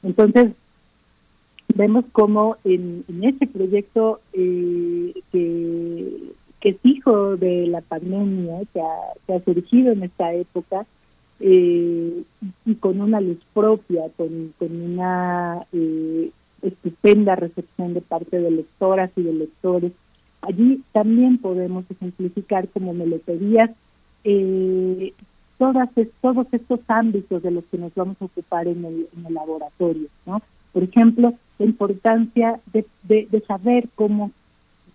[0.03, 0.53] Entonces,
[1.75, 6.31] vemos cómo en, en ese proyecto eh, que,
[6.62, 10.85] es hijo de la pandemia, que ha, surgido en esta época,
[11.41, 12.23] eh,
[12.66, 16.31] y con una luz propia, con, una eh,
[16.62, 19.93] estupenda recepción de parte de lectoras y de lectores.
[20.43, 23.71] Allí también podemos ejemplificar, como me lo pedías,
[25.59, 25.89] todas,
[26.21, 30.09] todos estos ámbitos de los que nos vamos a ocupar en el, en el laboratorio.
[30.27, 30.43] ¿no?
[30.73, 34.30] Por ejemplo, la importancia de, de, saber cómo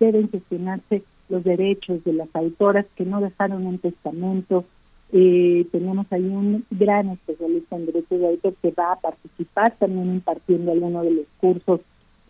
[0.00, 4.64] deben gestionarse los derechos de las autoras que no dejaron un testamento.
[5.12, 10.14] Eh, tenemos ahí un gran especialista en derechos de autor que va a participar también
[10.14, 11.80] impartiendo algunos de los cursos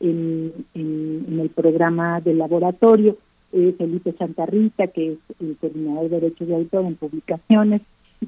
[0.00, 3.16] en, en, el programa del laboratorio.
[3.54, 7.80] Eh, Felipe Santarrita, que es el coordinador de derechos de autor en publicaciones,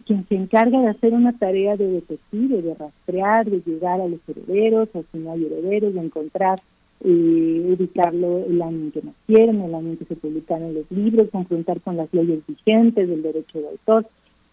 [0.07, 4.21] quien se encarga de hacer una tarea de detective, de rastrear, de llegar a los
[4.29, 6.61] herederos, a si no hay herederos, de encontrar,
[7.05, 11.29] eh, ubicarlo el año en que nacieron, el año en que se publicaron los libros,
[11.31, 14.07] confrontar con las leyes vigentes del derecho de autor.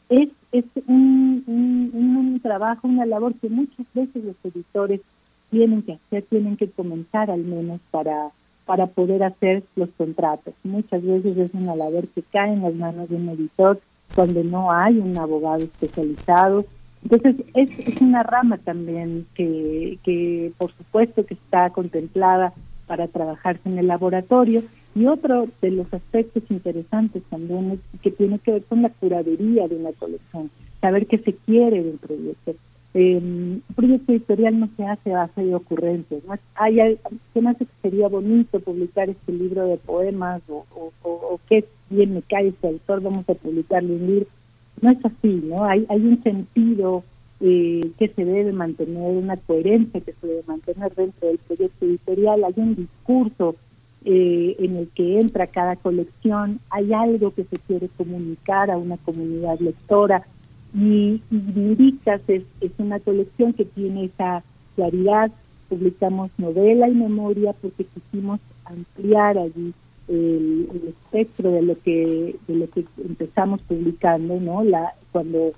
[0.09, 5.01] Es, es un, un, trabajo, una labor que muchas veces los editores
[5.49, 8.29] tienen que hacer, tienen que comenzar al menos para
[8.65, 10.55] para poder hacer los contratos.
[10.63, 13.79] Muchas veces es una labor que cae en las manos de un editor
[14.13, 16.65] cuando no hay un abogado especializado.
[17.03, 22.53] Entonces, es, una rama también que, que, por supuesto, que está contemplada
[22.87, 24.63] para trabajarse en el laboratorio.
[24.95, 29.67] Y otro de los aspectos interesantes también es que tiene que ver con la curaduría
[29.67, 30.49] de una colección,
[30.79, 32.55] saber qué se quiere del proyecto.
[32.97, 36.23] Eh, un proyecto editorial no se hace a base de ocurrencias.
[36.23, 36.35] ¿no?
[36.55, 36.97] Hay,
[37.33, 42.21] ¿Qué más sería bonito publicar este libro de poemas o, o, o, qué bien me
[42.21, 44.27] cae este autor, vamos a publicarle un libro?
[44.79, 45.65] No es así, ¿no?
[45.65, 47.03] Hay, hay un sentido
[47.41, 52.45] eh, que se debe mantener, una coherencia que se debe mantener dentro del proyecto editorial,
[52.45, 53.57] hay un discurso
[54.05, 58.95] eh, en el que entra cada colección, hay algo que se quiere comunicar a una
[58.95, 60.25] comunidad lectora
[60.75, 64.43] y, y es, es una colección que tiene esa
[64.75, 65.31] claridad.
[65.69, 69.73] Publicamos novela y memoria porque quisimos ampliar allí
[70.07, 74.63] el, espectro de lo que de lo que empezamos publicando, ¿no?
[74.63, 75.53] La cuando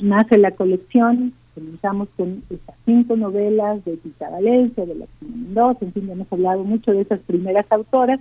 [0.00, 5.92] nace la colección comenzamos con estas cinco novelas de Tita Valencia, de la Mendoza, en
[5.92, 8.18] fin, hemos hablado mucho de esas primeras autoras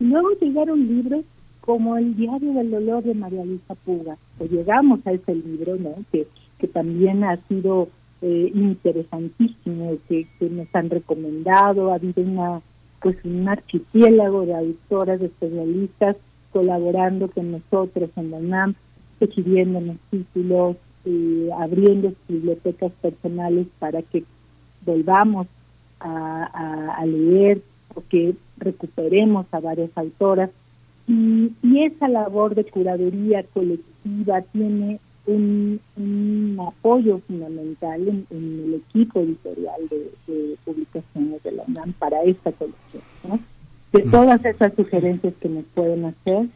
[0.00, 1.24] y luego llegaron libros
[1.60, 5.94] como el diario del dolor de María Luisa Puga, o llegamos a ese libro, ¿no?
[6.10, 6.26] Que,
[6.58, 7.88] que también ha sido
[8.22, 12.60] eh, interesantísimo, que, que, nos han recomendado, ha habido una
[13.00, 16.16] pues un archipiélago de autoras, de especialistas
[16.52, 18.74] colaborando con nosotros en la UNAM,
[19.20, 24.24] los títulos, eh, abriendo bibliotecas personales para que
[24.84, 25.46] volvamos
[26.00, 27.60] a leer
[27.94, 30.50] o que recuperemos a varias autoras
[31.08, 35.80] y, esa labor de curaduría colectiva tiene un,
[36.66, 43.02] apoyo fundamental en, el equipo editorial de, publicaciones de la UNAM para esta colección.
[43.92, 46.46] De todas esas sugerencias que nos pueden hacer,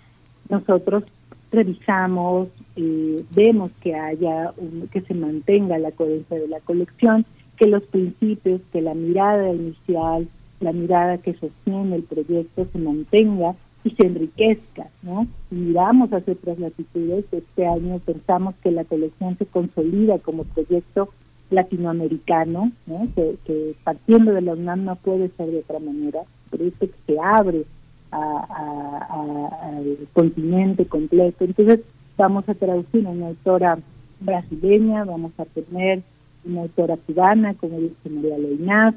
[0.50, 1.04] nosotros
[1.50, 4.52] revisamos, eh, vemos que haya
[4.90, 7.24] que se mantenga la coherencia de la colección,
[7.56, 10.28] que los principios, que la mirada inicial,
[10.60, 13.54] la mirada que sostiene el proyecto se mantenga
[13.84, 15.26] y se enriquezca, ¿no?
[15.50, 17.24] Miramos hacia otras latitudes.
[17.32, 21.08] Este año pensamos que la colección se consolida como proyecto
[21.50, 23.08] latinoamericano, ¿no?
[23.14, 26.20] que, partiendo de la UNAM no puede ser de otra manera,
[26.50, 27.64] pero que se abre
[28.10, 31.44] al continente completo.
[31.44, 31.80] Entonces
[32.16, 33.78] vamos a traducir a una autora
[34.20, 36.02] brasileña, vamos a tener
[36.44, 38.94] una autora cubana, como dice María Leinaz,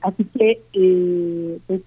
[0.00, 1.82] así que eh, pues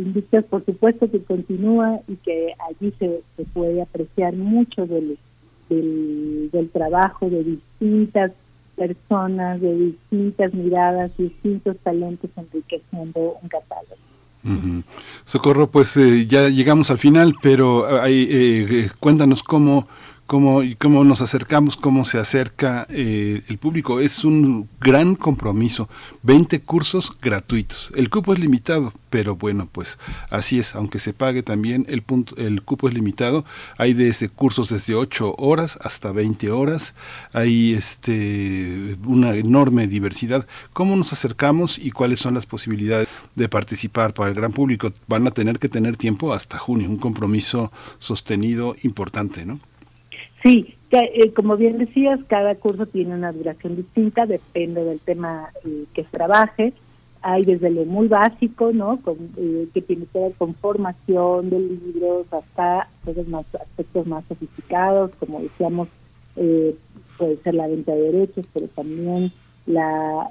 [0.00, 3.22] Industria, por supuesto, que continúa y que allí se,
[3.52, 5.18] puede apreciar mucho del,
[5.68, 8.32] del, trabajo de distintas
[8.76, 13.96] personas, de distintas miradas, distintos talentos enriqueciendo un catálogo.
[15.24, 19.86] Socorro, pues eh, ya llegamos al final, pero eh, eh, cuéntanos cómo
[20.26, 24.00] cómo, cómo nos acercamos, cómo se acerca eh, el público.
[24.00, 25.88] Es un gran compromiso.
[26.22, 27.90] 20 cursos gratuitos.
[27.94, 29.98] El cupo es limitado, pero bueno, pues
[30.30, 30.74] así es.
[30.74, 33.44] Aunque se pague también, el, punto, el cupo es limitado.
[33.76, 36.94] Hay desde cursos desde 8 horas hasta 20 horas.
[37.32, 40.46] Hay este, una enorme diversidad.
[40.72, 44.92] ¿Cómo nos acercamos y cuáles son las posibilidades de participar para el gran público?
[45.08, 49.60] Van a tener que tener tiempo hasta junio, un compromiso sostenido importante, ¿no?
[50.42, 55.84] Sí, eh, como bien decías, cada curso tiene una duración distinta, depende del tema eh,
[55.94, 56.72] que trabaje.
[57.22, 59.00] Hay desde lo muy básico, ¿no?
[59.00, 62.88] Con, eh, que tiene que ver con formación de libros hasta
[63.28, 65.88] más, aspectos más sofisticados, como decíamos,
[66.34, 69.32] puede ser la venta de derechos, pero también
[69.66, 70.30] la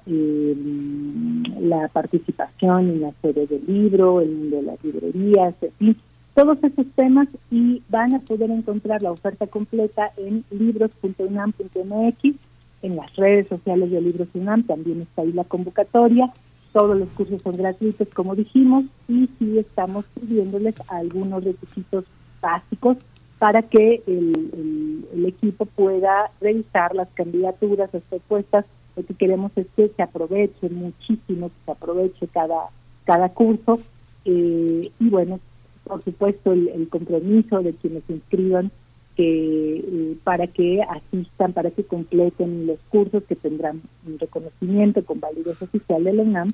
[1.62, 5.98] la participación en la serie del libro, el mundo de las librerías, en fin
[6.34, 12.36] todos esos temas y van a poder encontrar la oferta completa en libros.unam.mx,
[12.84, 16.32] en las redes sociales de Libros UNAM, también está ahí la convocatoria.
[16.74, 22.06] Todos los cursos son gratuitos, como dijimos, y sí estamos pidiéndoles algunos requisitos
[22.42, 22.98] básicos
[23.40, 28.66] para que el, equipo pueda revisar las candidaturas, las propuestas.
[28.96, 32.70] Lo que queremos es que se aproveche muchísimo, que se aproveche cada,
[33.06, 33.80] cada curso.
[34.26, 35.40] Eh, y bueno,
[35.84, 38.72] por supuesto, el, compromiso de quienes se inscriban
[39.16, 45.20] que, eh, para que asistan, para que completen los cursos que tendrán un reconocimiento con
[45.20, 46.48] validez oficial de la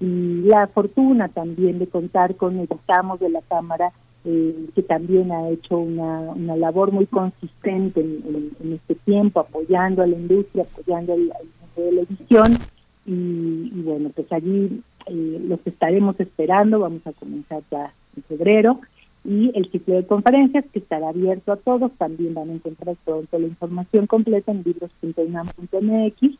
[0.00, 3.92] y la fortuna también de contar con el estamos de la Cámara
[4.24, 10.06] eh, que también ha hecho una, una labor muy consistente en, este tiempo, apoyando a
[10.06, 11.36] la industria, apoyando al, mundo
[11.76, 12.58] de la edición.
[13.04, 18.80] Y, bueno, pues allí eh, los estaremos esperando, vamos a comenzar ya en febrero
[19.24, 23.38] y el ciclo de conferencias que estará abierto a todos, también van a encontrar pronto
[23.38, 26.38] la información completa en libros.inam.mx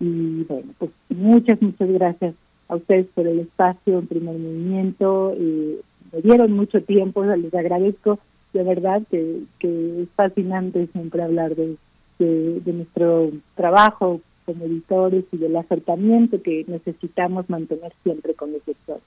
[0.00, 2.34] y bueno, pues muchas, muchas gracias
[2.68, 5.80] a ustedes por el espacio en primer movimiento, eh,
[6.12, 8.18] me dieron mucho tiempo, les agradezco
[8.52, 11.76] de verdad que, que es fascinante siempre hablar de,
[12.18, 19.02] de nuestro trabajo como editores y del acercamiento que necesitamos mantener siempre con los lectores.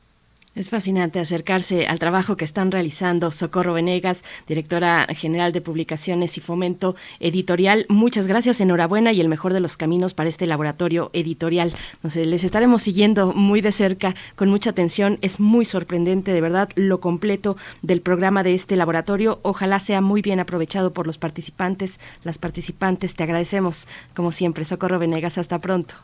[0.55, 6.41] Es fascinante acercarse al trabajo que están realizando Socorro Venegas, directora general de Publicaciones y
[6.41, 7.87] Fomento Editorial.
[7.89, 11.73] Muchas gracias, enhorabuena y el mejor de los caminos para este laboratorio editorial.
[12.03, 15.17] No sé, les estaremos siguiendo muy de cerca, con mucha atención.
[15.21, 19.39] Es muy sorprendente, de verdad, lo completo del programa de este laboratorio.
[19.41, 23.15] Ojalá sea muy bien aprovechado por los participantes, las participantes.
[23.15, 25.39] Te agradecemos, como siempre, Socorro Venegas.
[25.39, 25.95] Hasta pronto.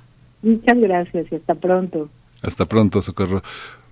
[0.42, 2.10] Muchas gracias y hasta pronto.
[2.42, 3.44] Hasta pronto, Socorro.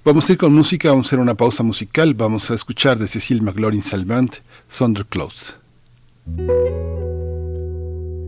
[0.07, 3.09] Vamos a ir con música, vamos a hacer una pausa musical, vamos a escuchar de
[3.09, 4.35] Cecil McLaurin Salvant,
[4.69, 5.59] Thunder Clothes.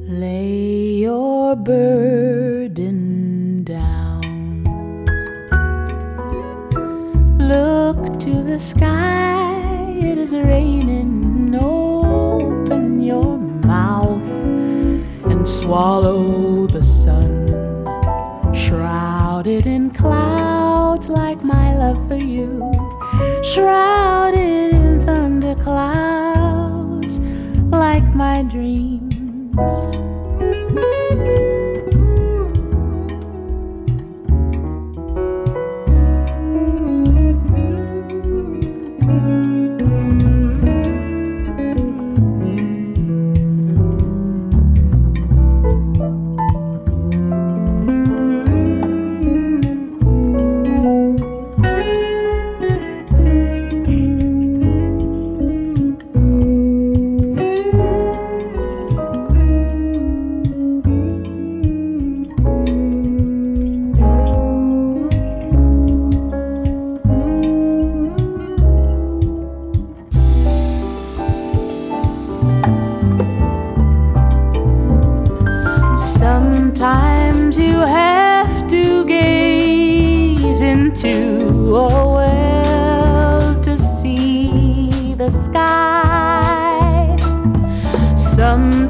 [0.10, 2.84] Lay your burden
[3.64, 4.66] down.
[7.40, 11.56] Look to the sky, it is raining.
[11.56, 14.28] Open your mouth
[15.32, 17.48] and swallow the sun.
[18.54, 20.39] Shrouded in clouds
[21.50, 22.72] my love for you,
[23.44, 27.20] shrouded in thunderclouds
[27.72, 30.09] like my dreams.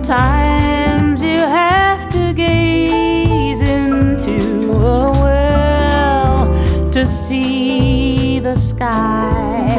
[0.10, 6.50] Sometimes you have to gaze into a well
[6.92, 9.70] to see the sky.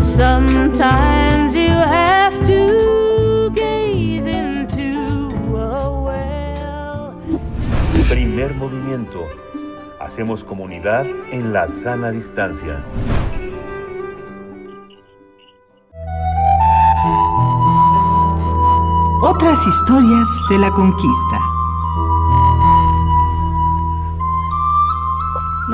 [0.00, 7.14] Sometimes you have to gaze into a well.
[8.08, 9.26] Primer movimiento.
[10.00, 12.82] Hacemos comunidad en la sana distancia.
[19.44, 21.53] Otras historias de la conquista.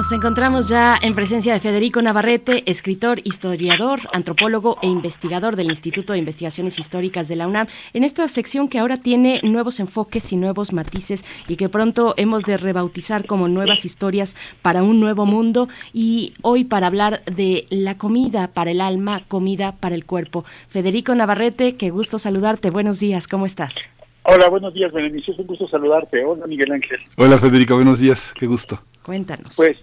[0.00, 6.14] Nos encontramos ya en presencia de Federico Navarrete, escritor, historiador, antropólogo e investigador del Instituto
[6.14, 10.36] de Investigaciones Históricas de la UNAM, en esta sección que ahora tiene nuevos enfoques y
[10.36, 15.68] nuevos matices y que pronto hemos de rebautizar como nuevas historias para un nuevo mundo
[15.92, 20.46] y hoy para hablar de la comida para el alma, comida para el cuerpo.
[20.70, 22.70] Federico Navarrete, qué gusto saludarte.
[22.70, 23.90] Buenos días, ¿cómo estás?
[24.22, 25.32] Hola, buenos días, Berenice.
[25.32, 26.24] Es un gusto saludarte.
[26.24, 27.00] Hola, Miguel Ángel.
[27.16, 27.74] Hola, Federico.
[27.74, 28.32] Buenos días.
[28.34, 28.78] Qué gusto.
[29.02, 29.56] Cuéntanos.
[29.56, 29.76] Pues,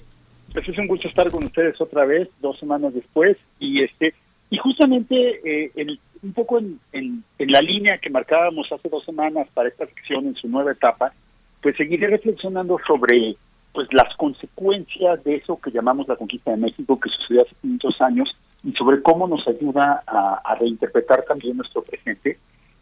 [0.57, 3.37] pues es un gusto estar con ustedes otra vez, dos semanas después.
[3.59, 4.15] Y este
[4.49, 9.47] y justamente eh, un poco en, en, en la línea que marcábamos hace dos semanas
[9.53, 11.13] para esta sección en su nueva etapa,
[11.61, 13.35] pues seguiré reflexionando sobre
[13.71, 18.01] pues las consecuencias de eso que llamamos la conquista de México, que sucedió hace 500
[18.01, 22.39] años, y sobre cómo nos ayuda a, a reinterpretar también nuestro presente.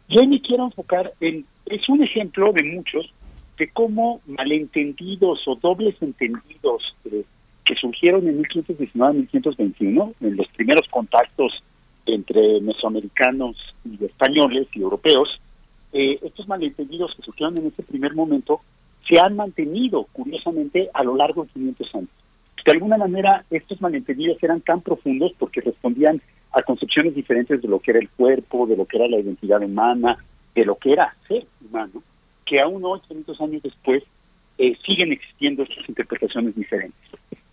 [0.08, 3.12] Y hoy me quiero enfocar en, es un ejemplo de muchos,
[3.58, 7.22] de cómo malentendidos o dobles entendidos eh,
[7.66, 11.62] que surgieron en 1519-1521, en los primeros contactos
[12.06, 15.40] entre mesoamericanos y españoles y europeos,
[15.92, 18.60] eh, estos malentendidos que surgieron en ese primer momento
[19.08, 22.08] se han mantenido, curiosamente, a lo largo de 500 años.
[22.64, 26.20] De alguna manera, estos malentendidos eran tan profundos porque respondían
[26.52, 29.62] a concepciones diferentes de lo que era el cuerpo, de lo que era la identidad
[29.62, 30.16] humana,
[30.54, 32.02] de lo que era ser humano,
[32.44, 34.02] que aún hoy, 500 años después,
[34.58, 36.98] eh, siguen existiendo estas interpretaciones diferentes.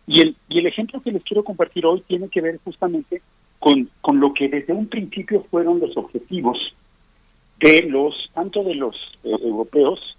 [0.07, 3.21] Y el, y el ejemplo que les quiero compartir hoy tiene que ver justamente
[3.59, 6.57] con, con lo que desde un principio fueron los objetivos
[7.59, 10.17] de los, tanto de los eh, europeos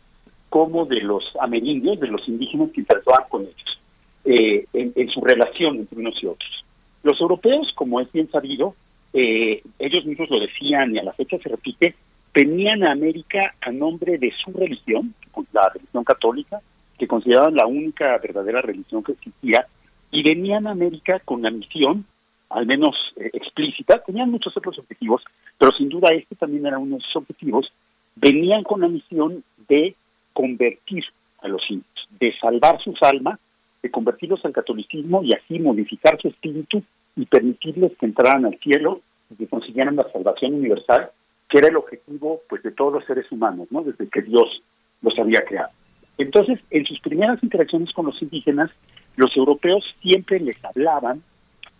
[0.48, 3.80] como de los amerindios, de los indígenas que interactuaban con ellos,
[4.24, 6.64] eh, en, en su relación entre unos y otros.
[7.02, 8.74] Los europeos, como es bien sabido,
[9.12, 11.94] eh, ellos mismos lo decían y a la fecha se repite,
[12.32, 15.14] venían a América a nombre de su religión,
[15.52, 16.60] la religión católica,
[17.06, 19.66] consideraban la única verdadera religión que existía,
[20.10, 22.04] y venían a América con la misión,
[22.50, 25.22] al menos eh, explícita, tenían muchos otros objetivos,
[25.58, 27.72] pero sin duda este también era uno de sus objetivos,
[28.14, 29.94] venían con la misión de
[30.32, 31.04] convertir
[31.42, 33.40] a los indios, de salvar sus almas,
[33.82, 36.82] de convertirlos al catolicismo y así modificar su espíritu
[37.16, 39.00] y permitirles que entraran al cielo
[39.30, 41.10] y que consiguieran la salvación universal,
[41.48, 43.82] que era el objetivo pues de todos los seres humanos, ¿no?
[43.82, 44.62] Desde que Dios
[45.02, 45.70] los había creado.
[46.18, 48.70] Entonces, en sus primeras interacciones con los indígenas,
[49.16, 51.22] los europeos siempre les hablaban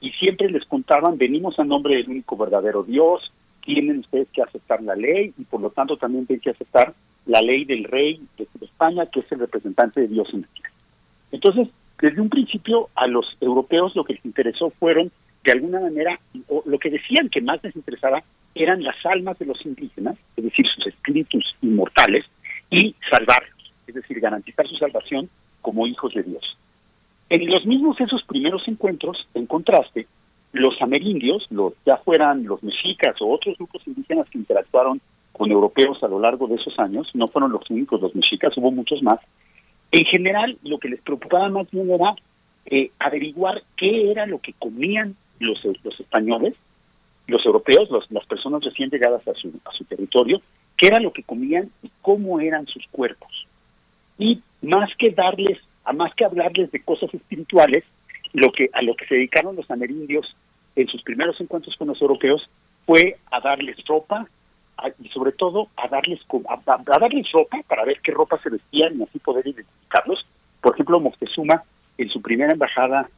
[0.01, 3.33] y siempre les contaban, venimos a nombre del único verdadero Dios,
[3.65, 6.93] tienen ustedes que aceptar la ley y por lo tanto también tienen que aceptar
[7.27, 10.71] la ley del rey de España, que es el representante de Dios en la tierra.
[11.33, 11.69] Entonces,
[12.01, 15.11] desde un principio a los europeos lo que les interesó fueron,
[15.45, 16.19] de alguna manera,
[16.49, 18.23] o lo que decían que más les interesaba
[18.55, 22.25] eran las almas de los indígenas, es decir, sus espíritus inmortales,
[22.71, 23.54] y salvarlos,
[23.87, 25.29] es decir, garantizar su salvación
[25.63, 26.57] como hijos de Dios.
[27.31, 30.07] En los mismos esos primeros encuentros, en contraste,
[30.53, 35.01] los amerindios, los, ya fueran los mexicas o otros grupos indígenas que interactuaron
[35.33, 38.71] con europeos a lo largo de esos años, no fueron los únicos los mexicas, hubo
[38.71, 39.19] muchos más,
[39.91, 42.15] en general lo que les preocupaba más bien era
[42.67, 46.55] eh, averiguar qué era lo que comían los, los españoles,
[47.27, 50.41] los europeos, las personas recién llegadas a su, a su territorio,
[50.77, 53.47] qué era lo que comían y cómo eran sus cuerpos.
[54.19, 57.85] Y más que darles, a más que hablarles de cosas espirituales,
[58.33, 60.35] lo que a lo que se dedicaron los amerindios
[60.77, 62.49] en sus primeros encuentros con los europeos
[62.85, 64.27] fue a darles ropa
[65.01, 69.03] y sobre todo a darles a, darles ropa para ver qué ropa se vestían y
[69.03, 70.27] así poder identificarlos.
[70.61, 71.63] Por ejemplo, Moctezuma
[71.97, 73.09] en su primera embajada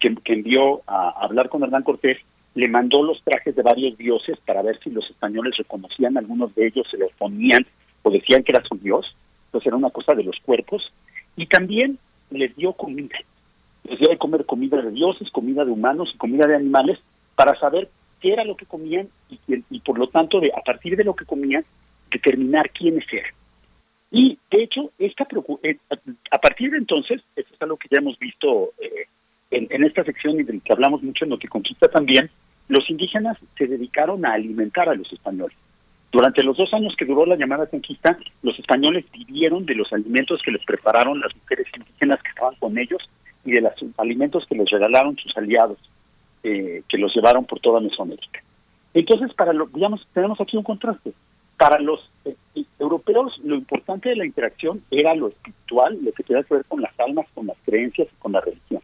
[0.00, 2.18] que, envió a, a hablar con Hernán Cortés
[2.54, 6.66] le mandó los trajes de varios dioses para ver si los españoles reconocían algunos de
[6.66, 7.64] ellos, se los ponían
[8.02, 9.14] o decían que era su dios.
[9.48, 10.92] Entonces era una cosa de los cuerpos.
[11.36, 11.98] Y también
[12.30, 13.16] les dio comida.
[13.84, 16.98] Les dio de comer comida de dioses, comida de humanos y comida de animales
[17.34, 17.88] para saber
[18.20, 21.24] qué era lo que comían y, por lo tanto, de, a partir de lo que
[21.24, 21.64] comían,
[22.10, 23.32] determinar quiénes eran.
[24.10, 25.26] Y de hecho, esta
[25.62, 25.76] eh,
[26.30, 29.06] a- partir de entonces, esto es algo que ya hemos visto eh,
[29.50, 32.30] en, esta sección y que hablamos mucho en lo que conquista también,
[32.68, 35.56] los indígenas se dedicaron a alimentar a los españoles.
[36.10, 40.40] Durante los dos años que duró la llamada conquista, los españoles vivieron de los alimentos
[40.42, 43.02] que les prepararon las mujeres indígenas que estaban con ellos
[43.44, 45.78] y de los alimentos que les regalaron sus aliados,
[46.42, 48.40] eh, que los llevaron por toda Mesoamérica.
[48.94, 51.12] Entonces, para lo, digamos, tenemos aquí un contraste.
[51.58, 52.36] para los eh,
[52.78, 56.80] europeos lo importante de la interacción era lo espiritual, lo que tenía que ver con
[56.80, 58.80] las almas, con las creencias y con la religión.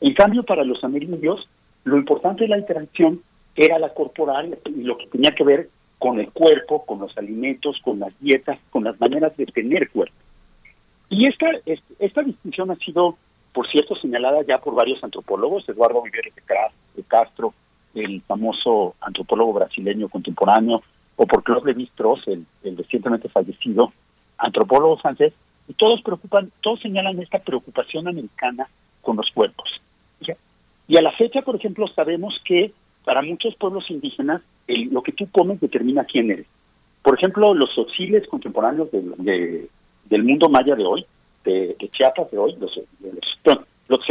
[0.00, 1.48] En cambio, para los amerindios,
[1.84, 3.22] lo importante de la interacción
[3.56, 5.68] era la corporal y lo que tenía que ver
[6.00, 10.16] con el cuerpo, con los alimentos, con las dietas, con las maneras de tener cuerpo.
[11.10, 11.46] Y esta,
[11.98, 13.18] esta distinción ha sido,
[13.52, 16.32] por cierto, señalada ya por varios antropólogos, Eduardo Viveros
[16.96, 17.52] de Castro,
[17.94, 20.82] el famoso antropólogo brasileño contemporáneo,
[21.16, 23.92] o por Claude Lévi-Strauss, el, el, recientemente fallecido
[24.38, 25.34] antropólogo francés,
[25.68, 28.68] y todos preocupan, todos señalan esta preocupación americana
[29.02, 29.68] con los cuerpos.
[30.88, 32.72] Y a la fecha, por ejemplo, sabemos que
[33.04, 36.46] para muchos pueblos indígenas lo que tú comes determina quién eres.
[37.02, 39.68] Por ejemplo, los auxiles contemporáneos de,
[40.04, 41.04] del mundo maya de hoy,
[41.44, 44.06] de, Chiapas de hoy, los, los, los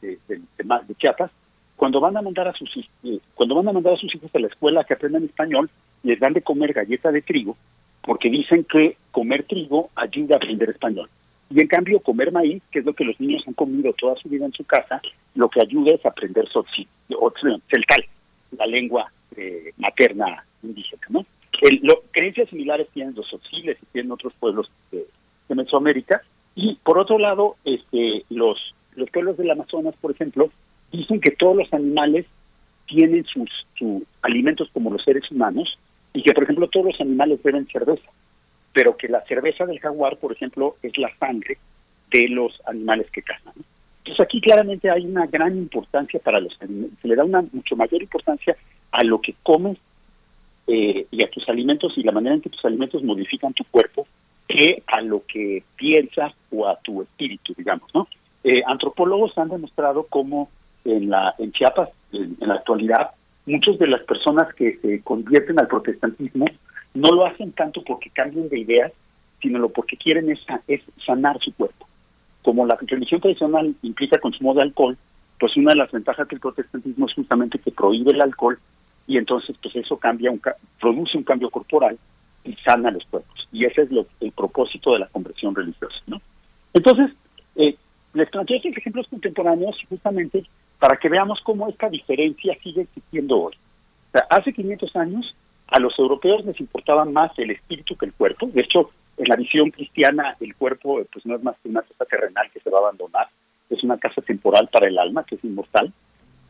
[0.00, 1.30] de, de, Chiapas,
[1.76, 4.38] cuando van a mandar a sus eh, cuando van a mandar a sus hijos a
[4.38, 5.68] la escuela que aprendan español,
[6.02, 7.56] les dan de comer galleta de trigo,
[8.02, 11.08] porque dicen que comer trigo ayuda a aprender español.
[11.50, 14.28] Y en cambio, comer maíz, que es lo que los niños han comido toda su
[14.28, 15.00] vida en su casa,
[15.34, 16.48] lo que ayuda es aprender
[17.70, 18.04] celtal,
[18.56, 21.02] la lengua eh, materna indígena.
[21.10, 21.26] ¿no?
[21.60, 25.06] El, lo, creencias similares tienen los auxiles y tienen otros pueblos de,
[25.54, 26.22] Mesoamérica.
[26.56, 30.50] Y por otro lado, este, los, los pueblos del Amazonas, por ejemplo,
[30.90, 32.26] dicen que todos los animales
[32.86, 35.78] tienen sus, sus alimentos como los seres humanos
[36.12, 38.08] y que, por ejemplo, todos los animales beben cerveza,
[38.74, 41.56] pero que la cerveza del jaguar, por ejemplo, es la sangre
[42.10, 43.54] de los animales que cazan.
[43.98, 47.74] Entonces aquí claramente hay una gran importancia para los alimentos, se le da una mucho
[47.76, 48.54] mayor importancia
[48.92, 49.78] a lo que comes
[50.66, 54.06] eh, y a tus alimentos y la manera en que tus alimentos modifican tu cuerpo
[54.46, 58.06] que a lo que piensas o a tu espíritu, digamos, ¿no?
[58.42, 60.50] Eh, antropólogos han demostrado cómo
[60.84, 63.12] en la en Chiapas, en, la actualidad,
[63.46, 66.46] muchas de las personas que se convierten al protestantismo
[66.94, 68.92] no lo hacen tanto porque cambien de ideas,
[69.42, 71.86] sino lo porque quieren es, es sanar su cuerpo.
[72.42, 74.96] Como la religión tradicional implica consumo de alcohol,
[75.38, 78.58] pues una de las ventajas del protestantismo es justamente que prohíbe el alcohol
[79.06, 80.40] y entonces pues eso cambia un,
[80.80, 81.98] produce un cambio corporal
[82.44, 83.48] y sana los cuerpos.
[83.52, 85.96] Y ese es lo, el propósito de la conversión religiosa.
[86.06, 86.20] ¿no?
[86.72, 87.10] Entonces,
[87.56, 87.76] eh,
[88.14, 90.44] les planteo estos ejemplos contemporáneos justamente
[90.78, 93.54] para que veamos cómo esta diferencia sigue existiendo hoy.
[94.30, 95.34] Hace 500 años
[95.68, 98.48] a los europeos les importaba más el espíritu que el cuerpo.
[98.52, 102.04] De hecho, en la visión cristiana, el cuerpo pues no es más que una casa
[102.04, 103.28] terrenal que se va a abandonar,
[103.70, 105.92] es una casa temporal para el alma, que es inmortal.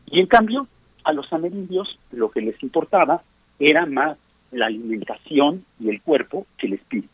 [0.07, 0.67] Y en cambio,
[1.03, 3.21] a los amerindios lo que les importaba
[3.59, 4.17] era más
[4.51, 7.09] la alimentación y el cuerpo que el espíritu.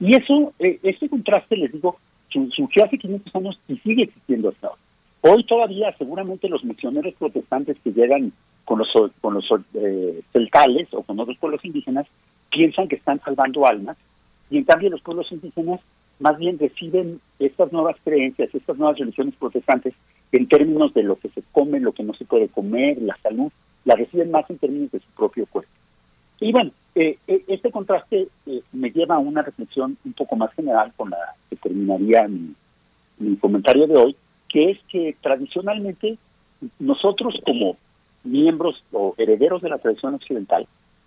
[0.00, 1.98] Y eso, eh, este contraste, les digo,
[2.28, 4.80] surgió hace 500 años y sigue existiendo hasta ahora.
[5.20, 8.32] Hoy todavía seguramente los misioneros protestantes que llegan
[8.64, 8.88] con los,
[9.20, 9.44] con los
[9.74, 12.06] eh, celtales o con otros pueblos indígenas
[12.50, 13.96] piensan que están salvando almas
[14.50, 15.80] y en cambio los pueblos indígenas
[16.20, 19.94] más bien reciben estas nuevas creencias, estas nuevas religiones protestantes
[20.30, 23.50] en términos de lo que se come, lo que no se puede comer, la salud,
[23.84, 25.70] la reciben más en términos de su propio cuerpo.
[26.40, 30.52] Y bueno, eh, eh, este contraste eh, me lleva a una reflexión un poco más
[30.54, 31.18] general con la
[31.50, 32.54] que terminaría mi,
[33.18, 34.16] mi comentario de hoy,
[34.48, 36.18] que es que tradicionalmente
[36.78, 37.76] nosotros como
[38.24, 40.66] miembros o herederos de la tradición occidental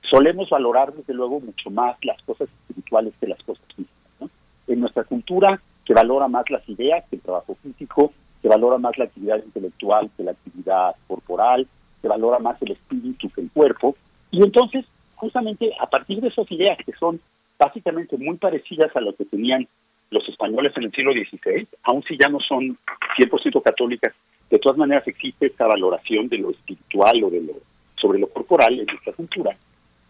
[0.09, 4.29] solemos valorar desde luego mucho más las cosas espirituales que las cosas físicas.
[4.67, 8.11] En nuestra cultura que valora más las ideas que el trabajo físico,
[8.41, 11.67] se valora más la actividad intelectual que la actividad corporal,
[12.01, 13.95] se valora más el espíritu que el cuerpo.
[14.31, 14.85] Y entonces,
[15.15, 17.19] justamente a partir de esas ideas que son
[17.57, 19.67] básicamente muy parecidas a lo que tenían
[20.09, 22.77] los españoles en el siglo XVI, aun si ya no son
[23.17, 24.13] 100% católicas,
[24.55, 27.53] de todas maneras existe esta valoración de lo espiritual o de lo
[27.95, 29.55] sobre lo corporal en nuestra cultura.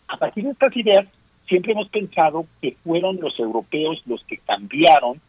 [0.07, 1.05] A partir de estas ideas,
[1.47, 5.19] siempre hemos pensado que fueron los europeos los que cambiaron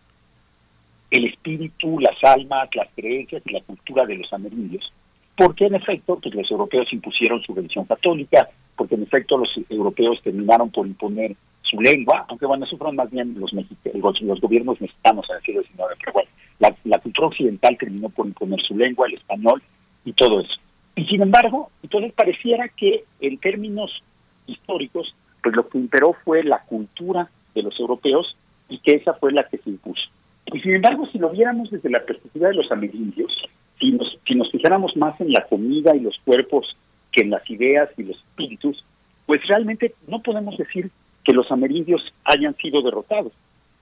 [1.10, 4.92] el espíritu, las almas, las creencias y la cultura de los amerindios.
[5.36, 10.20] Porque en efecto, pues los europeos impusieron su religión católica, porque en efecto los europeos
[10.22, 11.36] terminaron por imponer
[11.68, 15.62] su lengua, aunque bueno, fueron más bien los, los, los gobiernos mexicanos en el siglo
[15.62, 19.62] XIX, pero bueno, la, la, cultura occidental terminó por imponer su lengua, el español
[20.04, 20.54] y todo eso.
[20.94, 24.02] Y sin embargo, entonces pareciera que en términos
[24.46, 28.36] históricos, pues lo que imperó fue la cultura de los europeos
[28.68, 30.08] y que esa fue la que se impuso.
[30.52, 33.32] Y sin embargo, si lo viéramos desde la perspectiva de los amerindios,
[33.78, 36.76] si nos, si nos fijáramos más en la comida y los cuerpos
[37.12, 38.84] que en las ideas y los espíritus,
[39.26, 40.90] pues realmente no podemos decir
[41.26, 43.32] que los amerindios hayan sido derrotados.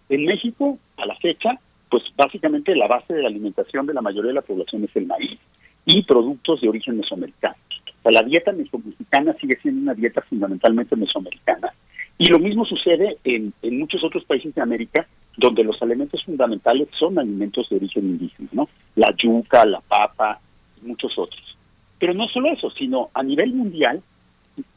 [0.09, 1.59] En México, a la fecha,
[1.91, 5.07] pues básicamente la base de la alimentación de la mayoría de la población es el
[5.07, 5.39] maíz
[5.85, 7.55] y productos de origen mesoamericano.
[7.87, 11.73] O sea, la dieta mesomexicana sigue siendo una dieta fundamentalmente mesoamericana
[12.17, 16.89] Y lo mismo sucede en, en muchos otros países de América, donde los alimentos fundamentales
[16.99, 18.69] son alimentos de origen indígena, ¿no?
[18.97, 20.41] La yuca, la papa,
[20.83, 21.59] y muchos otros.
[21.99, 24.03] Pero no solo eso, sino a nivel mundial,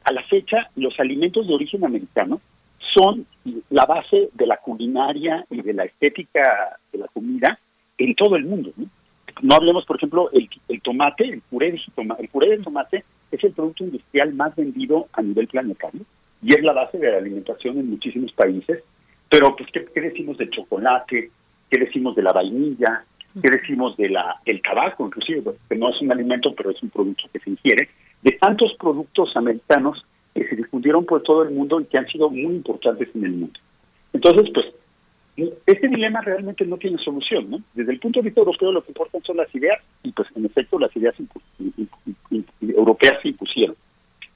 [0.03, 2.41] a la fecha, los alimentos de origen americano
[2.93, 3.25] son
[3.69, 7.57] la base de la culinaria y de la estética de la comida
[7.97, 8.71] en todo el mundo.
[8.75, 8.85] No,
[9.41, 13.43] no hablemos, por ejemplo, el, tomate, el puré, de tomate, el puré de tomate es
[13.43, 16.01] el producto industrial más vendido a nivel planetario
[16.41, 18.83] y es la base de la alimentación en muchísimos países.
[19.29, 21.31] Pero, pues, ¿qué, decimos del chocolate?
[21.69, 23.03] ¿Qué decimos de la vainilla?
[23.41, 26.89] ¿Qué decimos de la el tabaco, inclusive, que no es un alimento, pero es un
[26.89, 27.89] producto que se ingiere?
[28.21, 30.03] De tantos productos americanos
[30.37, 33.31] que se difundieron por todo el mundo y que han sido muy importantes en el
[33.31, 33.59] mundo.
[34.13, 34.67] Entonces, pues,
[35.65, 37.59] este dilema realmente no tiene solución, ¿no?
[37.73, 40.45] Desde el punto de vista europeo lo que importan son las ideas y pues en
[40.45, 41.15] efecto las ideas
[42.61, 43.75] europeas se impusieron.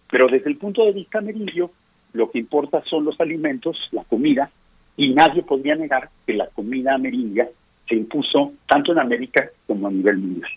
[0.10, 1.72] Pero desde el punto de vista amerindio
[2.14, 4.50] lo que importa son los alimentos, la comida,
[4.98, 7.48] y nadie podría negar que la comida amerindia
[7.88, 10.52] se impuso tanto en América como a nivel mundial.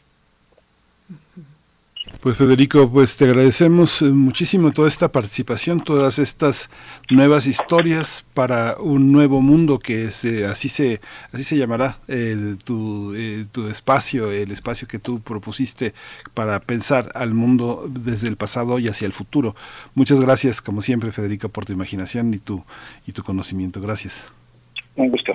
[2.24, 6.70] Pues Federico, pues te agradecemos eh, muchísimo toda esta participación, todas estas
[7.10, 11.02] nuevas historias para un nuevo mundo que se, así se
[11.32, 15.92] así se llamará eh, tu, eh, tu espacio, el espacio que tú propusiste
[16.32, 19.54] para pensar al mundo desde el pasado y hacia el futuro.
[19.94, 22.64] Muchas gracias, como siempre, Federico, por tu imaginación y tu
[23.06, 23.82] y tu conocimiento.
[23.82, 24.32] Gracias.
[24.96, 25.34] Un gusto.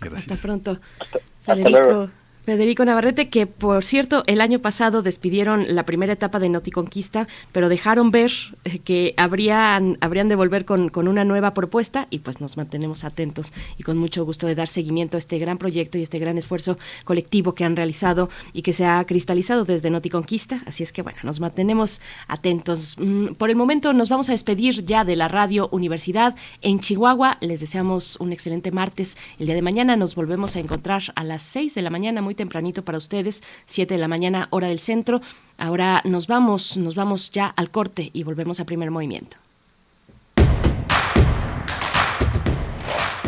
[0.00, 0.32] Gracias.
[0.32, 0.80] Hasta pronto.
[1.00, 1.68] Hasta Federico.
[1.68, 2.19] luego.
[2.44, 7.68] Federico Navarrete, que por cierto, el año pasado despidieron la primera etapa de Noticonquista, pero
[7.68, 8.32] dejaron ver
[8.64, 13.04] eh, que habrían, habrían de volver con, con una nueva propuesta y pues nos mantenemos
[13.04, 16.38] atentos y con mucho gusto de dar seguimiento a este gran proyecto y este gran
[16.38, 20.62] esfuerzo colectivo que han realizado y que se ha cristalizado desde Noticonquista.
[20.66, 22.96] Así es que bueno, nos mantenemos atentos.
[22.98, 27.38] Mm, Por el momento nos vamos a despedir ya de la Radio Universidad en Chihuahua.
[27.40, 29.16] Les deseamos un excelente martes.
[29.38, 32.84] El día de mañana nos volvemos a encontrar a las 6 de la mañana, tempranito
[32.84, 35.20] para ustedes, 7 de la mañana, hora del centro.
[35.58, 39.36] Ahora nos vamos, nos vamos ya al corte y volvemos a primer movimiento.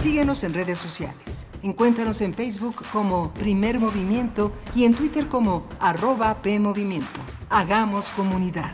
[0.02, 1.46] Síguenos en redes sociales.
[1.62, 7.20] Encuéntranos en Facebook como Primer Movimiento y en Twitter como arroba PMovimiento.
[7.48, 8.72] Hagamos comunidad.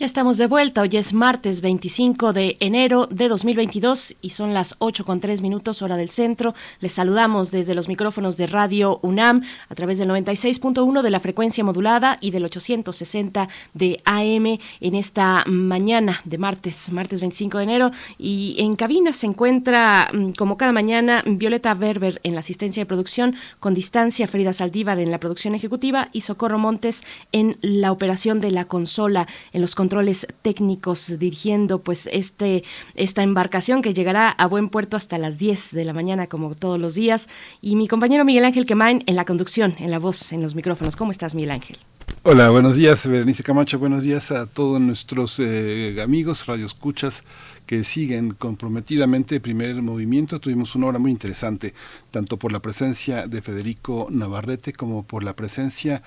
[0.00, 4.76] Ya estamos de vuelta, hoy es martes 25 de enero de 2022 y son las
[4.78, 6.54] 8 con 3 minutos hora del centro.
[6.80, 11.64] Les saludamos desde los micrófonos de Radio UNAM a través del 96.1 de la frecuencia
[11.64, 17.90] modulada y del 860 de AM en esta mañana de martes, martes 25 de enero.
[18.16, 22.86] Y en cabina se encuentra, mm, como cada mañana, Violeta Berber en la asistencia de
[22.86, 28.40] producción, con distancia Frida Saldívar en la producción ejecutiva y Socorro Montes en la operación
[28.40, 32.62] de la consola, en los controles técnicos dirigiendo pues este
[32.94, 36.78] esta embarcación que llegará a buen puerto hasta las 10 de la mañana como todos
[36.78, 37.28] los días
[37.60, 40.94] y mi compañero Miguel Ángel Quemain en la conducción, en la voz, en los micrófonos.
[40.94, 41.76] ¿Cómo estás, Miguel Ángel?
[42.22, 43.78] Hola, buenos días, Berenice Camacho.
[43.78, 47.24] Buenos días a todos nuestros eh, amigos, radioescuchas
[47.64, 50.38] que siguen comprometidamente primer movimiento.
[50.38, 51.72] Tuvimos una hora muy interesante,
[52.10, 56.02] tanto por la presencia de Federico Navarrete como por la presencia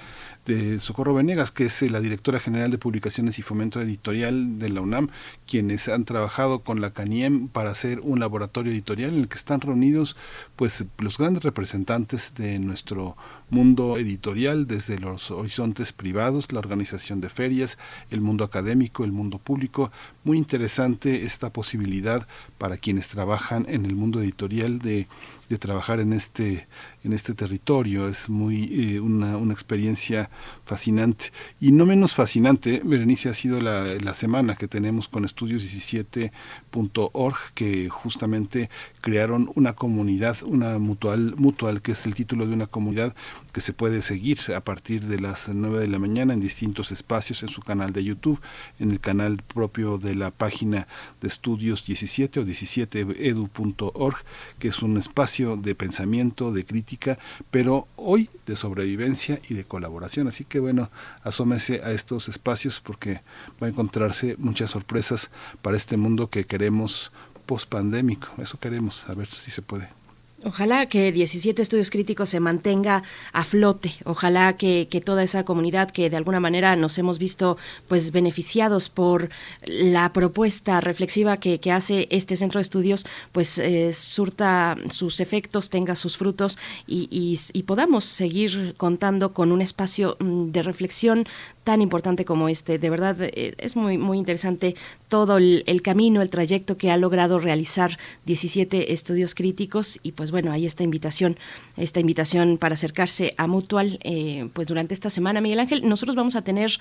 [0.45, 4.69] de Socorro Venegas, que es eh, la directora general de Publicaciones y Fomento Editorial de
[4.69, 5.09] la UNAM,
[5.47, 9.61] quienes han trabajado con la CANIEM para hacer un laboratorio editorial en el que están
[9.61, 10.15] reunidos
[10.55, 13.15] pues los grandes representantes de nuestro
[13.49, 17.77] mundo editorial desde los horizontes privados, la organización de ferias,
[18.09, 19.91] el mundo académico, el mundo público.
[20.23, 22.27] Muy interesante esta posibilidad
[22.57, 25.07] para quienes trabajan en el mundo editorial de
[25.49, 26.67] de trabajar en este
[27.03, 28.07] en este territorio.
[28.07, 30.29] Es muy eh, una, una, experiencia
[30.65, 31.31] fascinante.
[31.59, 37.89] Y no menos fascinante Berenice ha sido la, la semana que tenemos con estudios17.org que
[37.89, 38.69] justamente
[39.01, 43.13] crearon una comunidad una mutual mutual que es el título de una comunidad
[43.51, 47.43] que se puede seguir a partir de las 9 de la mañana en distintos espacios
[47.43, 48.39] en su canal de YouTube
[48.79, 50.87] en el canal propio de la página
[51.21, 54.15] de estudios 17 o 17edu.org
[54.59, 57.17] que es un espacio de pensamiento, de crítica,
[57.49, 60.27] pero hoy de sobrevivencia y de colaboración.
[60.27, 60.91] Así que bueno,
[61.23, 63.21] asómese a estos espacios porque
[63.61, 65.31] va a encontrarse muchas sorpresas
[65.61, 67.11] para este mundo que queremos
[67.47, 68.29] post-pandémico.
[68.37, 70.02] Eso queremos, a ver si se puede.
[70.45, 73.93] Ojalá que 17 estudios críticos se mantenga a flote.
[74.03, 79.29] Ojalá que, toda esa comunidad que de alguna manera nos hemos visto pues beneficiados por
[79.65, 85.95] la propuesta reflexiva que, hace este centro de estudios pues eh, surta sus efectos, tenga
[85.95, 87.07] sus frutos y,
[87.53, 91.25] y podamos seguir contando con un espacio mm, de reflexión
[91.63, 92.77] tan importante como este.
[92.77, 94.75] De verdad, eh, es muy, muy interesante
[95.07, 100.51] todo el, camino, el trayecto que ha logrado realizar 17 estudios críticos y pues bueno,
[100.51, 101.37] ahí esta invitación,
[101.77, 106.35] esta invitación para acercarse a Mutual, eh, pues durante esta semana, Miguel Ángel, nosotros vamos
[106.35, 106.71] a tener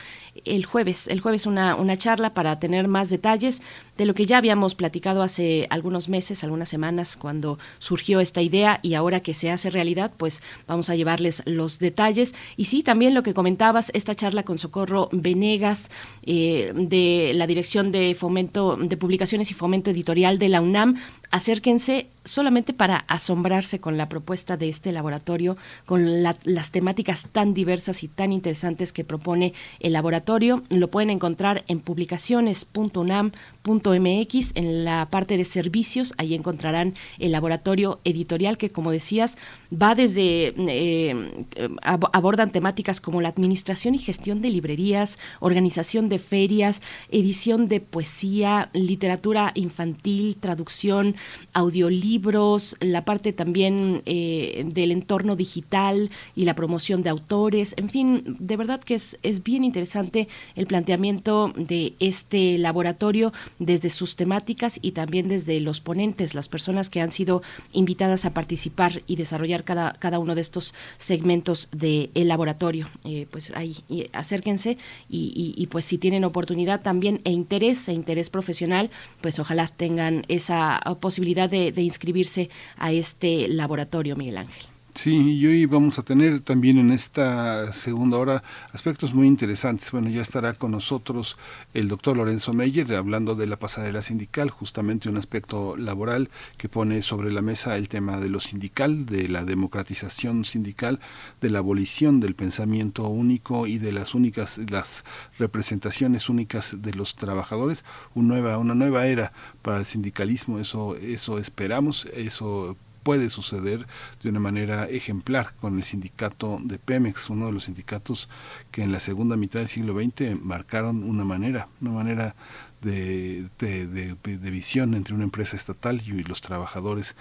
[0.45, 3.62] el jueves, el jueves una, una charla para tener más detalles
[3.99, 8.78] de lo que ya habíamos platicado hace algunos meses, algunas semanas, cuando surgió esta idea
[8.83, 12.35] y ahora que se hace realidad, pues vamos a llevarles los detalles.
[12.57, 15.91] Y sí, también lo que comentabas, esta charla con Socorro Venegas,
[16.23, 20.97] eh, de la Dirección de Fomento de Publicaciones y Fomento Editorial de la UNAM,
[21.33, 25.57] acérquense solamente para asombrarse con la propuesta de este laboratorio,
[25.87, 30.62] con las temáticas tan diversas y tan interesantes que propone el laboratorio.
[30.68, 38.57] Lo pueden encontrar en publicaciones.unam.mx, en la parte de servicios, ahí encontrarán el laboratorio editorial
[38.57, 39.37] que, como decías,
[39.72, 41.47] va desde, eh,
[41.83, 48.70] abordan temáticas como la administración y gestión de librerías, organización de ferias, edición de poesía,
[48.74, 51.16] literatura infantil, traducción,
[51.53, 58.37] audiolibros, la parte también eh, del entorno digital y la promoción de autores, en fin,
[58.39, 64.79] de verdad que es, es bien interesante el planteamiento de este laboratorio desde sus temáticas
[64.83, 67.43] y también desde los ponentes, las personas que han sido
[67.73, 72.89] invitadas a participar y desarrollar cada, cada uno de estos segmentos del laboratorio.
[73.05, 73.77] Eh, pues ahí
[74.12, 79.66] acérquense y, y pues si tienen oportunidad también e interés, e interés profesional, pues ojalá
[79.66, 81.11] tengan esa posibilidad
[81.48, 84.72] de, inscribirse a este laboratorio, Miguel Ángel.
[84.95, 89.90] Sí, y hoy vamos a tener también en esta segunda hora aspectos muy interesantes.
[89.90, 91.38] Bueno, ya estará con nosotros
[91.72, 97.01] el doctor Lorenzo Meyer hablando de la pasarela sindical, justamente un aspecto laboral que pone
[97.01, 101.01] sobre la mesa el tema de lo sindical, de la democratización sindical,
[101.40, 105.05] de la abolición del pensamiento único y de las únicas, las
[105.38, 107.82] representaciones únicas de los trabajadores,
[108.14, 109.32] una nueva, una nueva era
[109.62, 113.86] para el sindicalismo, eso, eso esperamos, eso puede suceder
[114.22, 118.28] de una manera ejemplar con el sindicato de Pemex, uno de los sindicatos
[118.70, 122.34] que en la segunda mitad del siglo XX marcaron una manera, una manera
[122.80, 127.16] de, de, visión entre una empresa estatal y los trabajadores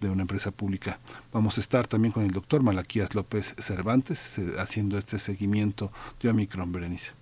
[0.00, 0.98] de una empresa pública.
[1.32, 6.30] Vamos a estar también con el doctor Malaquías López Cervantes eh, haciendo este seguimiento de
[6.30, 7.12] Omicron, Berenice.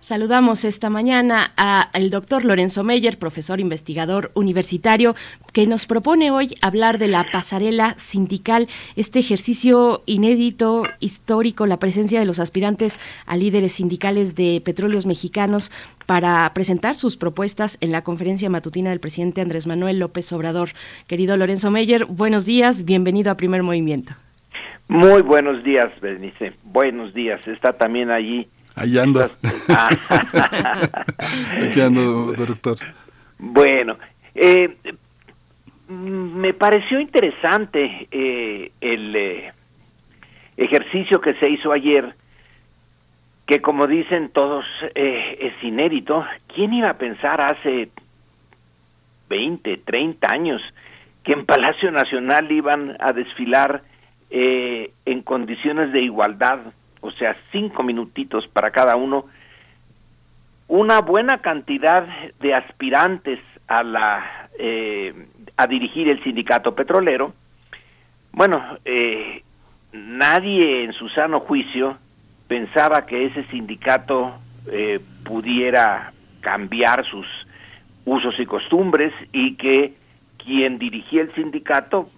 [0.00, 5.14] Saludamos esta mañana al doctor Lorenzo Meyer, profesor investigador universitario,
[5.54, 12.20] que nos propone hoy hablar de la pasarela sindical, este ejercicio inédito, histórico, la presencia
[12.20, 15.72] de los aspirantes a líderes sindicales de petróleos mexicanos
[16.04, 20.72] para presentar sus propuestas en la conferencia matutina del presidente Andrés Manuel López Obrador.
[21.06, 24.12] Querido Lorenzo Meyer, buenos días, bienvenido a Primer Movimiento.
[24.92, 26.52] Muy buenos días, Bernice.
[26.64, 27.48] Buenos días.
[27.48, 28.46] Está también allí.
[28.74, 29.26] Allí ando.
[29.70, 29.88] Ah.
[31.62, 32.76] Allí ando, doctor.
[33.38, 33.96] Bueno,
[34.34, 34.76] eh,
[35.88, 39.52] me pareció interesante eh, el eh,
[40.58, 42.14] ejercicio que se hizo ayer,
[43.46, 46.22] que como dicen todos es inédito.
[46.54, 47.88] ¿Quién iba a pensar hace
[49.30, 50.60] 20, 30 años
[51.24, 53.82] que en Palacio Nacional iban a desfilar
[54.34, 56.60] eh, en condiciones de igualdad,
[57.02, 59.26] o sea, cinco minutitos para cada uno,
[60.68, 62.06] una buena cantidad
[62.40, 65.12] de aspirantes a la eh,
[65.58, 67.34] a dirigir el sindicato petrolero.
[68.32, 69.42] Bueno, eh,
[69.92, 71.98] nadie en su sano juicio
[72.48, 74.32] pensaba que ese sindicato
[75.24, 76.10] pudiera
[76.40, 77.26] cambiar sus
[78.06, 79.92] usos y costumbres y que
[80.38, 82.08] quien dirigía el sindicato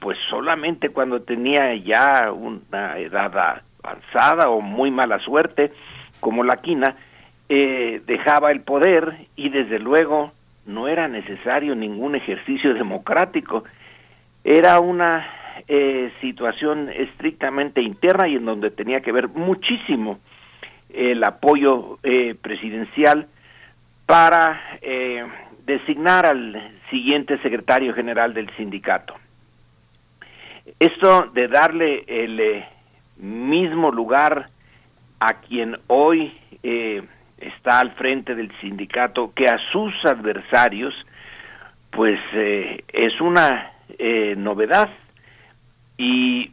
[0.00, 5.72] pues solamente cuando tenía ya una edad avanzada o muy mala suerte,
[6.20, 6.96] como la quina,
[7.48, 10.32] eh, dejaba el poder y desde luego
[10.66, 13.64] no era necesario ningún ejercicio democrático,
[14.42, 15.26] era una
[15.68, 20.18] eh, situación estrictamente interna y en donde tenía que ver muchísimo
[20.92, 23.28] el apoyo eh, presidencial
[24.06, 24.60] para
[25.64, 29.14] designar al siguiente secretario general del sindicato.
[30.78, 32.68] Esto de darle el eh,
[33.16, 34.46] mismo lugar
[35.18, 36.32] a quien hoy
[36.62, 37.02] eh,
[37.38, 40.94] está al frente del sindicato que a sus adversarios,
[41.90, 43.72] pues eh, es una
[44.36, 44.88] novedad
[45.98, 46.52] y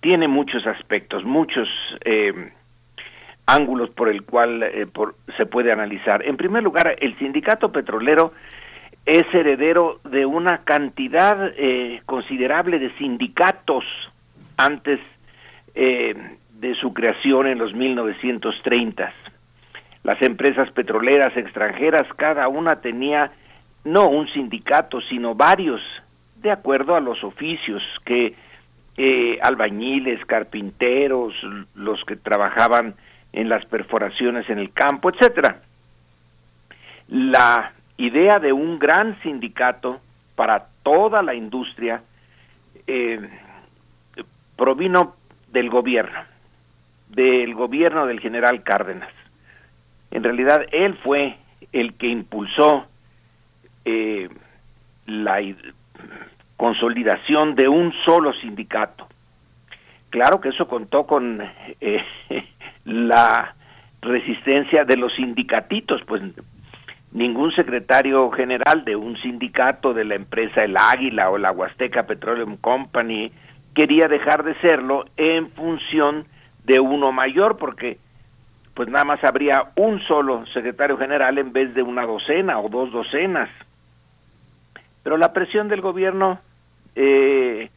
[0.00, 1.68] tiene muchos aspectos, muchos
[3.44, 4.88] ángulos por el cual
[5.36, 6.24] se puede analizar.
[6.24, 8.32] En primer lugar, el sindicato petrolero
[9.06, 13.84] es heredero de una cantidad eh, considerable de sindicatos
[14.56, 15.00] antes
[15.74, 16.14] eh,
[16.52, 19.12] de su creación en los 1930.
[20.02, 23.32] Las empresas petroleras extranjeras, cada una tenía
[23.84, 25.80] no un sindicato, sino varios,
[26.36, 28.34] de acuerdo a los oficios que
[28.96, 31.34] eh, albañiles, carpinteros,
[31.74, 32.94] los que trabajaban
[33.32, 35.62] en las perforaciones en el campo, etcétera.
[37.08, 40.00] La idea de un gran sindicato
[40.34, 42.02] para toda la industria
[42.86, 43.28] eh,
[44.56, 45.14] provino
[45.52, 46.20] del gobierno,
[47.08, 49.10] del gobierno del general Cárdenas.
[50.10, 51.36] En realidad, él fue
[51.72, 52.86] el que impulsó
[53.84, 54.28] eh,
[55.06, 55.40] la
[56.56, 59.06] consolidación de un solo sindicato.
[60.08, 61.40] Claro que eso contó con
[61.80, 62.04] eh,
[62.84, 63.54] la
[64.00, 66.22] resistencia de los sindicatitos, pues
[67.12, 72.56] ningún secretario general de un sindicato de la empresa El Águila o la Huasteca Petroleum
[72.56, 73.32] Company
[73.74, 76.26] quería dejar de serlo en función
[76.64, 77.98] de uno mayor, porque
[78.74, 82.92] pues nada más habría un solo secretario general en vez de una docena o dos
[82.92, 83.48] docenas.
[85.02, 86.38] Pero la presión del gobierno
[86.94, 87.70] eh,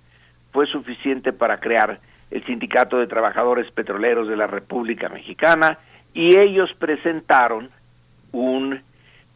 [0.52, 2.00] fue suficiente para crear
[2.30, 5.80] el Sindicato de Trabajadores Petroleros de la República Mexicana
[6.14, 7.70] y ellos presentaron
[8.32, 8.82] un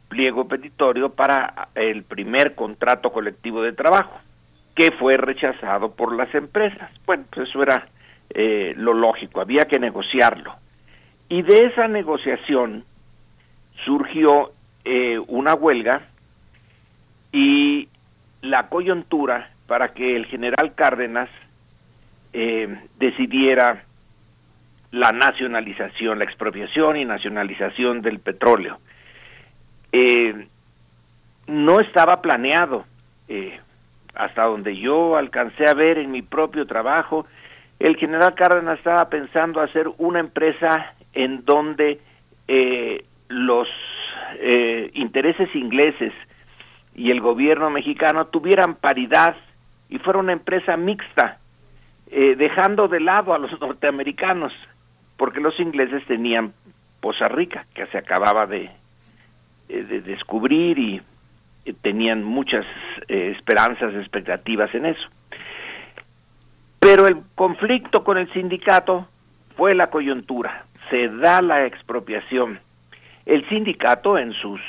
[0.07, 4.19] pliego petitorio para el primer contrato colectivo de trabajo,
[4.75, 6.91] que fue rechazado por las empresas.
[7.05, 7.87] Bueno, pues eso era
[8.29, 10.53] eh, lo lógico, había que negociarlo.
[11.29, 12.85] Y de esa negociación
[13.85, 14.51] surgió
[14.85, 16.03] eh, una huelga
[17.31, 17.89] y
[18.41, 21.29] la coyuntura para que el general Cárdenas
[22.33, 23.83] eh, decidiera
[24.91, 28.79] la nacionalización, la expropiación y nacionalización del petróleo.
[29.91, 30.47] Eh,
[31.47, 32.85] no estaba planeado,
[33.29, 33.59] eh,
[34.15, 37.25] hasta donde yo alcancé a ver en mi propio trabajo,
[37.79, 41.99] el general Cárdenas estaba pensando hacer una empresa en donde
[42.47, 43.67] eh, los
[44.93, 46.11] intereses ingleses
[46.93, 49.37] y el gobierno mexicano tuvieran paridad
[49.89, 51.37] y fuera una empresa mixta,
[52.09, 54.51] dejando de lado a los norteamericanos,
[55.15, 56.51] porque los ingleses tenían
[56.99, 58.69] Poza Rica, que se acababa de
[59.69, 61.01] eh, de descubrir y
[61.65, 62.65] eh, tenían muchas
[63.07, 65.07] eh, esperanzas, expectativas en eso.
[66.79, 69.07] Pero el conflicto con el sindicato
[69.55, 72.59] fue la coyuntura, se da la expropiación.
[73.25, 74.61] El sindicato en sus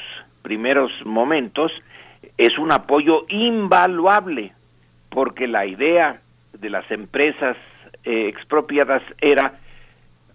[0.43, 1.71] primeros momentos
[2.37, 4.53] es un apoyo invaluable,
[5.11, 6.21] porque la idea
[6.55, 7.57] de las empresas
[8.03, 9.59] expropiadas era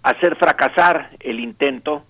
[0.04, 2.04] hacer fracasar el intento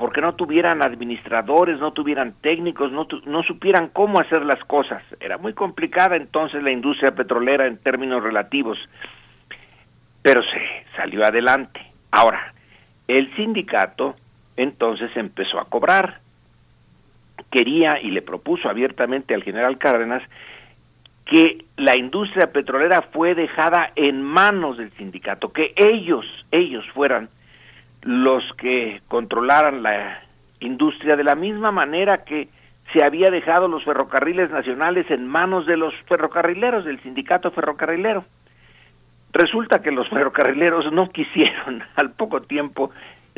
[0.00, 5.02] porque no tuvieran administradores, no tuvieran técnicos, no, no supieran cómo hacer las cosas.
[5.20, 8.78] Era muy complicada entonces la industria petrolera en términos relativos,
[10.22, 11.82] pero se salió adelante.
[12.10, 12.54] Ahora,
[13.08, 14.14] el sindicato
[14.56, 16.20] entonces empezó a cobrar.
[17.50, 20.22] Quería y le propuso abiertamente al general Cárdenas
[21.26, 27.28] que la industria petrolera fue dejada en manos del sindicato, que ellos, ellos fueran
[28.02, 30.22] los que controlaran la
[30.60, 32.48] industria de la misma manera que
[32.92, 38.24] se había dejado los ferrocarriles nacionales en manos de los ferrocarrileros, del sindicato ferrocarrilero.
[39.32, 42.90] Resulta que los ferrocarrileros no quisieron al poco tiempo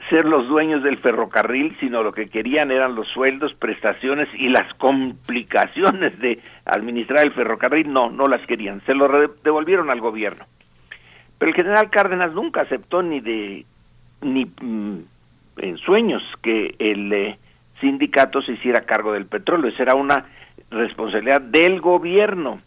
[0.08, 4.72] ser los dueños del ferrocarril, sino lo que querían eran los sueldos, prestaciones y las
[4.74, 7.92] complicaciones de administrar el ferrocarril.
[7.92, 9.08] No, no las querían, se lo
[9.44, 10.46] devolvieron al gobierno.
[11.38, 13.66] Pero el general Cárdenas nunca aceptó ni de
[14.22, 14.98] ni mm,
[15.58, 17.38] en sueños que el eh,
[17.80, 19.70] sindicato se hiciera cargo del petróleo.
[19.70, 20.24] Esa era una
[20.70, 22.60] responsabilidad del gobierno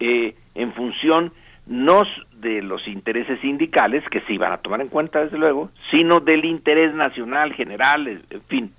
[0.00, 1.32] eh, en función
[1.66, 2.02] no
[2.34, 6.44] de los intereses sindicales, que se iban a tomar en cuenta desde luego, sino del
[6.44, 8.72] interés nacional general, en fin.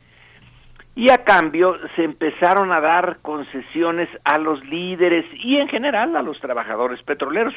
[0.95, 6.21] Y a cambio se empezaron a dar concesiones a los líderes y en general a
[6.21, 7.53] los trabajadores petroleros.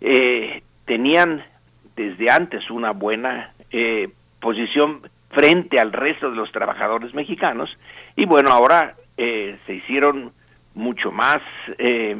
[0.00, 1.44] Eh, tenían
[1.94, 4.08] desde antes una buena eh,
[4.40, 7.70] posición frente al resto de los trabajadores mexicanos.
[8.16, 10.32] Y bueno ahora eh, se hicieron
[10.74, 11.38] mucho más
[11.78, 12.16] eh,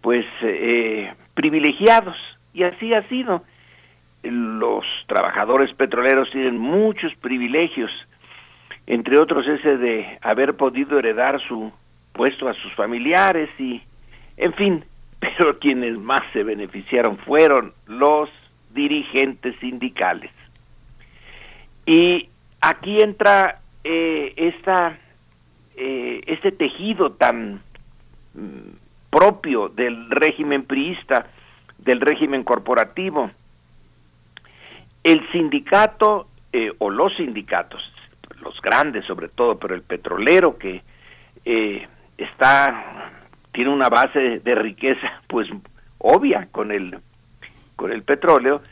[0.00, 0.26] pues
[1.34, 2.16] privilegiados.
[2.52, 3.42] Y así ha sido.
[4.22, 7.90] Los trabajadores petroleros tienen muchos privilegios.
[8.86, 11.72] Entre otros ese de haber podido heredar su
[12.12, 13.82] puesto a sus familiares y
[14.36, 14.84] en fin
[15.20, 18.28] pero quienes más se beneficiaron fueron los
[18.74, 20.30] dirigentes sindicales.
[21.86, 22.28] Y
[22.60, 24.98] aquí entra eh, esta,
[25.76, 27.60] eh, este tejido tan
[28.34, 31.26] mm, propio del régimen priista,
[31.78, 33.30] del régimen corporativo.
[35.02, 37.82] El sindicato eh, o los sindicatos,
[38.40, 40.82] los grandes sobre todo, pero el petrolero que
[42.16, 43.12] está
[43.52, 45.46] tiene una base de riqueza pues
[45.98, 46.98] obvia con el
[47.76, 48.62] con el petróleo,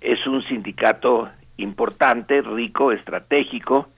[0.00, 3.88] es un sindicato importante, rico, estratégico,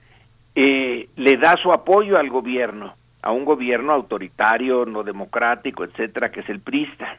[0.55, 6.41] eh, le da su apoyo al gobierno, a un gobierno autoritario, no democrático, etcétera, que
[6.41, 7.17] es el PRISTA.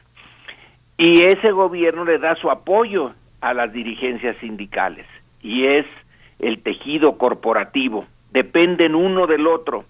[0.97, 5.05] Y ese gobierno le da su apoyo a las dirigencias sindicales,
[5.41, 5.85] y es
[6.39, 9.85] el tejido corporativo, dependen uno del otro.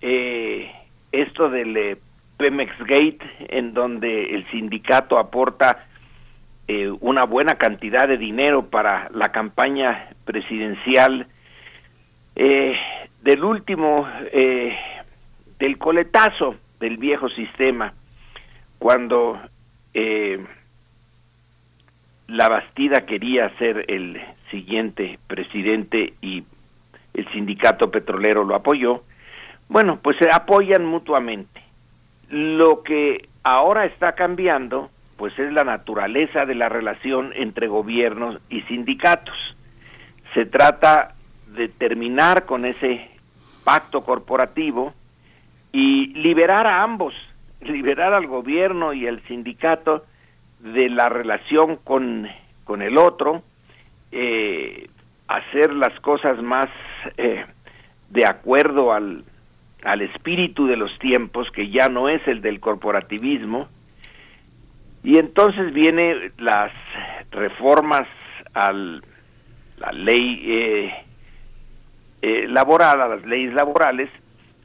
[0.00, 0.70] Eh,
[1.12, 1.96] esto del eh,
[2.36, 5.86] Pemex Gate, en donde el sindicato aporta
[6.66, 11.26] eh, una buena cantidad de dinero para la campaña presidencial
[12.36, 12.76] eh,
[13.22, 14.76] del último, eh,
[15.58, 17.92] del coletazo del viejo sistema,
[18.78, 19.40] cuando
[22.26, 24.20] la Bastida quería ser el
[24.50, 26.42] siguiente presidente y
[27.14, 29.04] el sindicato petrolero lo apoyó,
[29.68, 31.62] bueno, pues se apoyan mutuamente.
[32.30, 38.62] Lo que ahora está cambiando, pues es la naturaleza de la relación entre gobiernos y
[38.62, 39.36] sindicatos.
[40.34, 41.14] Se trata
[41.48, 43.08] de terminar con ese
[43.62, 44.92] pacto corporativo
[45.72, 47.14] y liberar a ambos,
[47.60, 50.04] liberar al gobierno y al sindicato
[50.60, 52.28] de la relación con,
[52.64, 53.42] con el otro,
[54.12, 54.88] eh,
[55.28, 56.66] hacer las cosas más
[57.16, 57.44] eh,
[58.10, 59.24] de acuerdo al,
[59.84, 63.68] al espíritu de los tiempos, que ya no es el del corporativismo,
[65.04, 66.72] y entonces vienen las
[67.30, 68.08] reformas
[68.54, 70.94] a la ley eh,
[72.22, 74.08] eh, laboral, a las leyes laborales,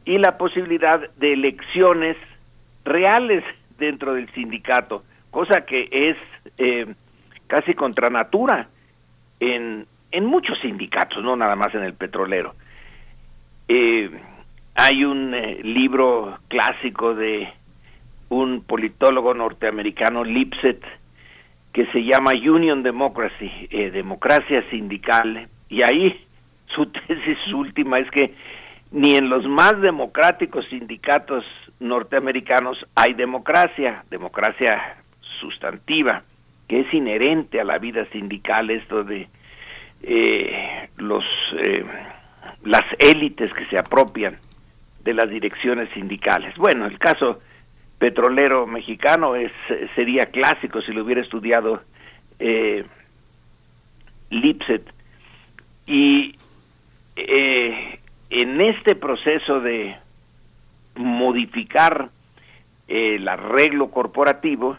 [0.06, 2.16] y la posibilidad de elecciones
[2.86, 3.44] reales
[3.78, 6.18] dentro del sindicato, cosa que es
[6.58, 6.88] eh,
[7.48, 8.70] casi contra natura
[9.40, 12.56] en, en muchos sindicatos, no nada más en el petrolero.
[13.68, 14.10] Eh,
[14.76, 17.50] hay un eh, libro clásico de
[18.30, 20.84] un politólogo norteamericano, Lipset,
[21.74, 26.26] que se llama Union Democracy, eh, democracia sindical, y ahí
[26.68, 28.34] su tesis última es que
[28.92, 31.46] ni en los más democráticos sindicatos
[31.80, 34.98] norteamericanos hay democracia, democracia
[35.40, 36.24] sustantiva,
[36.68, 39.28] que es inherente a la vida sindical, esto de
[40.04, 41.24] eh, los
[41.64, 41.86] eh,
[42.64, 44.38] las élites que se apropian
[45.04, 46.56] de las direcciones sindicales.
[46.58, 47.40] Bueno, el caso
[48.00, 49.52] petrolero mexicano es
[49.94, 51.82] sería clásico si lo hubiera estudiado
[52.40, 52.86] eh,
[54.30, 54.84] Lipset.
[55.86, 56.36] Y
[57.16, 58.00] eh,
[58.30, 59.96] en este proceso de
[60.96, 62.10] modificar
[62.88, 64.78] el arreglo corporativo,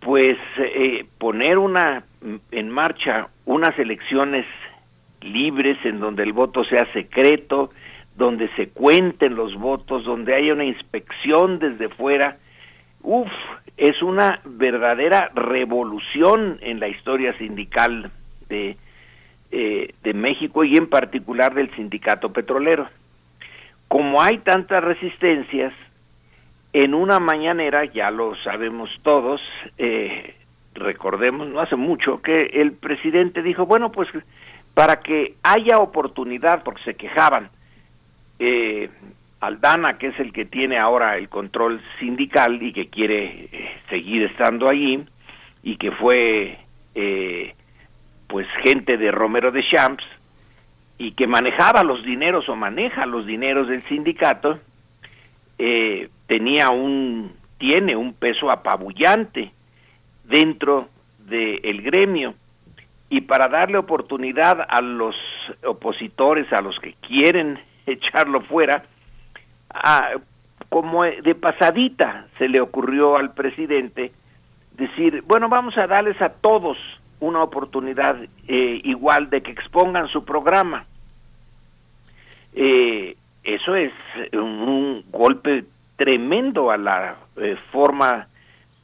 [0.00, 2.04] pues eh, poner una
[2.50, 4.44] en marcha unas elecciones
[5.20, 7.70] libres en donde el voto sea secreto,
[8.16, 12.38] donde se cuenten los votos, donde haya una inspección desde fuera,
[13.02, 13.28] uf,
[13.76, 18.10] es una verdadera revolución en la historia sindical
[18.48, 18.76] de,
[19.50, 22.88] eh, de México y en particular del sindicato petrolero.
[23.88, 25.72] Como hay tantas resistencias,
[26.72, 29.40] en una mañanera, ya lo sabemos todos,
[29.78, 30.34] eh,
[30.74, 34.08] recordemos, no hace mucho, que el presidente dijo, bueno, pues
[34.74, 37.48] para que haya oportunidad, porque se quejaban,
[38.38, 38.90] eh,
[39.40, 44.22] Aldana, que es el que tiene ahora el control sindical y que quiere eh, seguir
[44.24, 45.04] estando allí,
[45.62, 46.58] y que fue
[46.94, 47.54] eh,
[48.26, 50.04] pues gente de Romero de Champs,
[50.98, 54.58] y que manejaba los dineros o maneja los dineros del sindicato,
[55.58, 59.50] eh, tenía un, tiene un peso apabullante
[60.24, 60.88] dentro
[61.18, 62.34] del gremio.
[63.08, 65.14] Y para darle oportunidad a los
[65.64, 67.58] opositores, a los que quieren
[67.92, 68.84] echarlo fuera,
[70.68, 74.12] como de pasadita se le ocurrió al presidente
[74.76, 76.76] decir, bueno, vamos a darles a todos
[77.20, 80.84] una oportunidad eh, igual de que expongan su programa.
[82.54, 83.92] Eh, eso es
[84.32, 85.64] un, golpe
[85.96, 88.26] tremendo a la eh, forma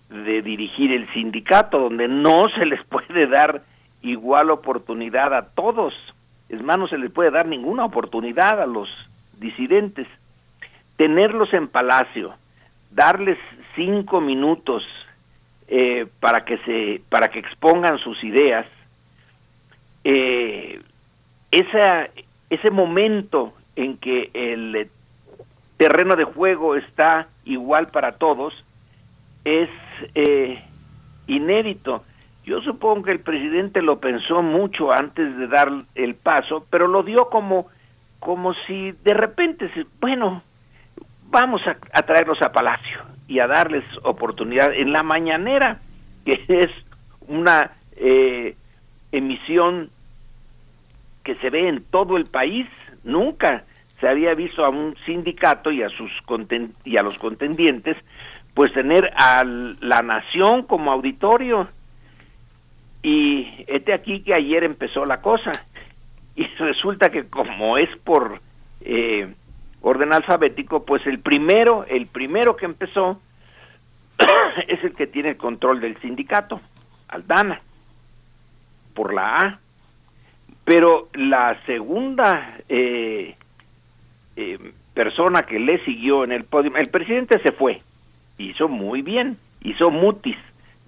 [0.09, 3.63] de dirigir el sindicato, donde no se les puede dar
[4.03, 5.95] igual oportunidad a todos.
[6.53, 8.89] Es no se les puede dar ninguna oportunidad a los
[9.39, 10.07] disidentes.
[10.97, 12.35] Tenerlos en palacio,
[12.91, 13.39] darles
[13.75, 14.85] cinco minutos
[15.67, 18.67] eh, para que se, para que expongan sus ideas,
[20.05, 20.81] eh,
[21.51, 24.89] ese momento en que el
[25.79, 28.55] terreno de juego está igual para todos
[29.45, 29.69] es
[30.15, 30.63] eh,
[31.27, 32.05] inédito.
[32.45, 37.03] Yo supongo que el presidente lo pensó mucho antes de dar el paso, pero lo
[37.03, 37.69] dio como,
[38.19, 39.71] como si de repente,
[40.01, 40.43] bueno,
[41.31, 45.81] vamos a, a traerlos a Palacio y a darles oportunidad en la mañanera,
[46.25, 46.71] que es
[47.29, 48.57] una eh,
[49.13, 49.91] emisión
[51.25, 52.67] que se ve en todo el país,
[53.05, 53.65] nunca
[54.01, 56.11] se había visto a un sindicato y a sus
[56.85, 57.97] y a los contendientes
[58.55, 61.69] pues tener a la nación como auditorio
[63.03, 65.65] y este aquí que ayer empezó la cosa.
[66.35, 68.41] Y resulta que como es por
[68.83, 69.33] eh,
[69.81, 73.21] orden alfabético pues el primero el primero que empezó
[74.69, 76.61] es el que tiene el control del sindicato
[77.09, 77.61] Aldana
[78.95, 79.59] por la A.
[80.65, 83.35] Pero la segunda eh,
[84.37, 87.81] eh, persona que le siguió en el podio el presidente se fue.
[88.39, 90.37] Hizo muy bien hizo mutis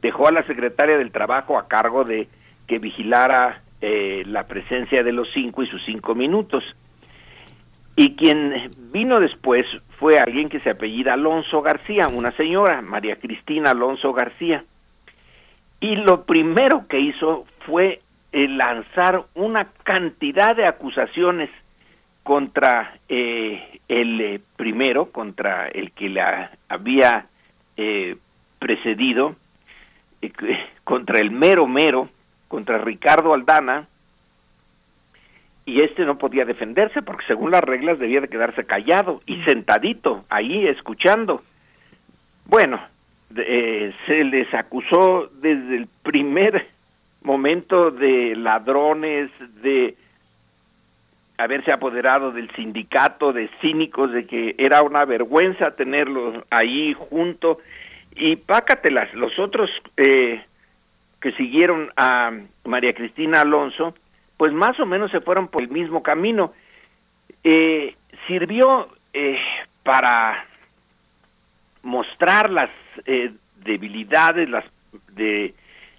[0.04, 2.28] dejó a la secretaria del trabajo a cargo de
[2.66, 6.62] que vigilara eh, la presencia de los cinco y sus cinco minutos.
[7.96, 9.64] Y quien vino después
[9.98, 14.62] fue alguien que se apellida Alonso García, una señora, María Cristina Alonso García.
[15.80, 18.02] Y lo primero que hizo fue
[18.32, 21.48] eh, lanzar una cantidad de acusaciones
[22.24, 27.24] contra eh, el eh, primero, contra el que la había
[28.58, 29.34] precedido,
[30.84, 32.08] contra el mero mero,
[32.48, 33.86] contra Ricardo Aldana,
[35.66, 40.24] y este no podía defenderse porque según las reglas debía de quedarse callado y sentadito
[40.28, 41.42] ahí escuchando.
[42.44, 42.80] Bueno,
[43.36, 46.66] eh, se les acusó desde el primer
[47.22, 49.30] momento de ladrones,
[49.62, 49.96] de
[51.38, 57.58] haberse apoderado del sindicato, de cínicos, de que era una vergüenza tenerlos ahí junto.
[58.16, 60.44] Y pácatelas, los otros eh,
[61.20, 62.32] que siguieron a
[62.64, 63.94] María Cristina Alonso,
[64.36, 66.52] pues más o menos se fueron por el mismo camino.
[67.42, 67.96] Eh,
[68.26, 69.38] sirvió eh,
[69.82, 70.46] para
[71.82, 72.70] mostrar las
[73.06, 73.32] eh,
[73.64, 74.64] debilidades las,
[75.12, 75.54] de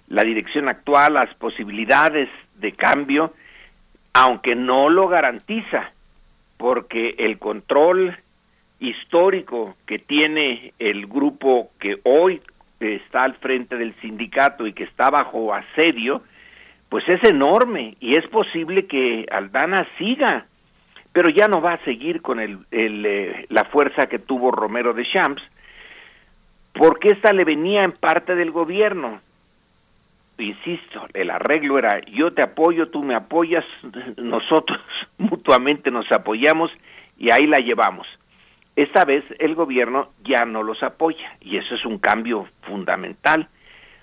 [0.08, 3.34] la dirección actual, las posibilidades de cambio,
[4.12, 5.90] aunque no lo garantiza,
[6.56, 8.16] porque el control
[8.80, 12.40] histórico que tiene el grupo que hoy
[12.80, 16.22] está al frente del sindicato y que está bajo asedio,
[16.88, 20.46] pues es enorme y es posible que Aldana siga,
[21.12, 25.06] pero ya no va a seguir con el, eh, la fuerza que tuvo Romero de
[25.10, 25.42] Champs,
[26.74, 29.20] porque esta le venía en parte del gobierno.
[30.38, 33.64] Insisto, el arreglo era yo te apoyo, tú me apoyas,
[34.18, 34.78] nosotros
[35.18, 36.70] mutuamente nos apoyamos
[37.18, 38.06] y ahí la llevamos.
[38.76, 43.48] Esta vez el gobierno ya no los apoya y eso es un cambio fundamental.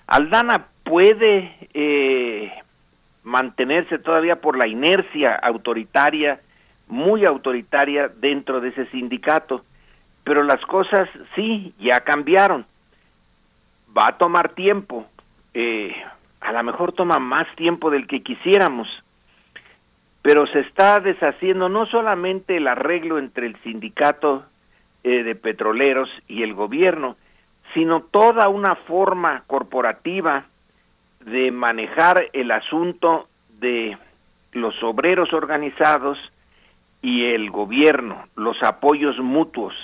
[0.08, 2.52] Aldana puede eh,
[3.22, 6.40] mantenerse todavía por la inercia autoritaria,
[6.88, 9.64] muy autoritaria dentro de ese sindicato.
[10.24, 12.66] Pero las cosas sí, ya cambiaron.
[13.96, 15.06] Va a tomar tiempo.
[15.54, 15.94] Eh,
[16.40, 18.88] a lo mejor toma más tiempo del que quisiéramos.
[20.20, 24.44] Pero se está deshaciendo no solamente el arreglo entre el sindicato
[25.04, 27.16] eh, de petroleros y el gobierno,
[27.72, 30.44] sino toda una forma corporativa
[31.20, 33.28] de manejar el asunto
[33.60, 33.96] de
[34.52, 36.18] los obreros organizados
[37.02, 39.74] y el gobierno, los apoyos mutuos.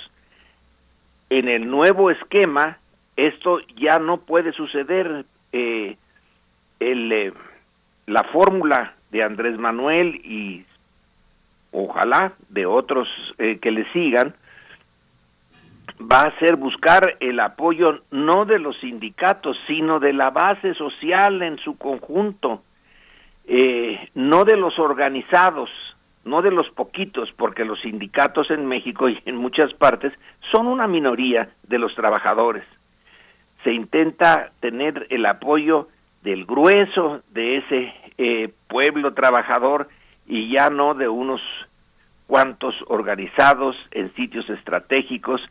[1.29, 2.77] En el nuevo esquema,
[3.15, 5.25] esto ya no puede suceder.
[5.53, 5.95] Eh,
[6.79, 7.33] el, eh,
[8.07, 10.65] la fórmula de Andrés Manuel y
[11.71, 13.07] ojalá de otros
[13.37, 14.33] eh, que le sigan,
[16.01, 21.41] va a ser buscar el apoyo no de los sindicatos, sino de la base social
[21.41, 22.63] en su conjunto,
[23.45, 25.69] eh, no de los organizados,
[26.23, 30.13] no de los poquitos, porque los sindicatos en México y en muchas partes
[30.51, 32.63] son una minoría de los trabajadores.
[33.63, 35.87] Se intenta tener el apoyo
[36.23, 39.89] del grueso de ese eh, pueblo trabajador
[40.27, 41.41] y ya no de unos
[42.27, 45.41] cuantos organizados en sitios estratégicos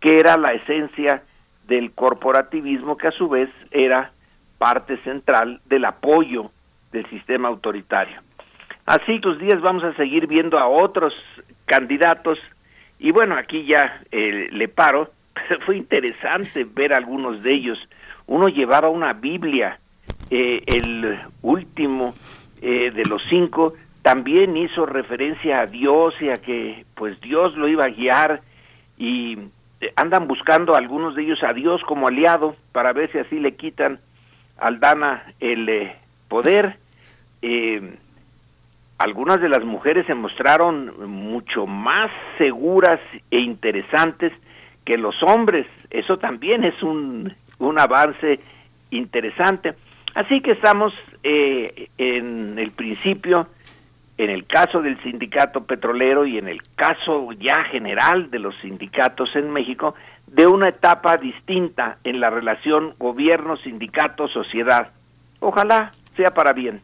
[0.00, 1.22] que era la esencia
[1.66, 4.10] del corporativismo que a su vez era
[4.58, 6.50] parte central del apoyo
[6.92, 8.20] del sistema autoritario.
[8.86, 11.14] Así los días vamos a seguir viendo a otros
[11.66, 12.38] candidatos.
[12.98, 15.10] Y bueno, aquí ya eh, le paro,
[15.66, 17.78] fue interesante ver algunos de ellos.
[18.26, 19.78] Uno llevaba una Biblia,
[20.30, 22.14] eh, el último
[22.62, 23.74] eh, de los cinco.
[24.02, 28.40] También hizo referencia a Dios y a que pues Dios lo iba a guiar.
[28.96, 29.36] Y
[29.96, 34.00] andan buscando algunos de ellos a Dios como aliado para ver si así le quitan
[34.58, 35.96] al Dana el eh,
[36.28, 36.76] poder.
[37.42, 37.96] Eh,
[38.98, 42.98] algunas de las mujeres se mostraron mucho más seguras
[43.30, 44.32] e interesantes
[44.84, 45.66] que los hombres.
[45.90, 48.40] Eso también es un, un avance
[48.90, 49.74] interesante.
[50.14, 50.92] Así que estamos
[51.22, 53.46] en el principio
[54.18, 59.34] en el caso del sindicato petrolero y en el caso ya general de los sindicatos
[59.36, 59.94] en México,
[60.26, 64.90] de una etapa distinta en la relación gobierno, sindicato, sociedad.
[65.38, 66.82] Ojalá sea para bien.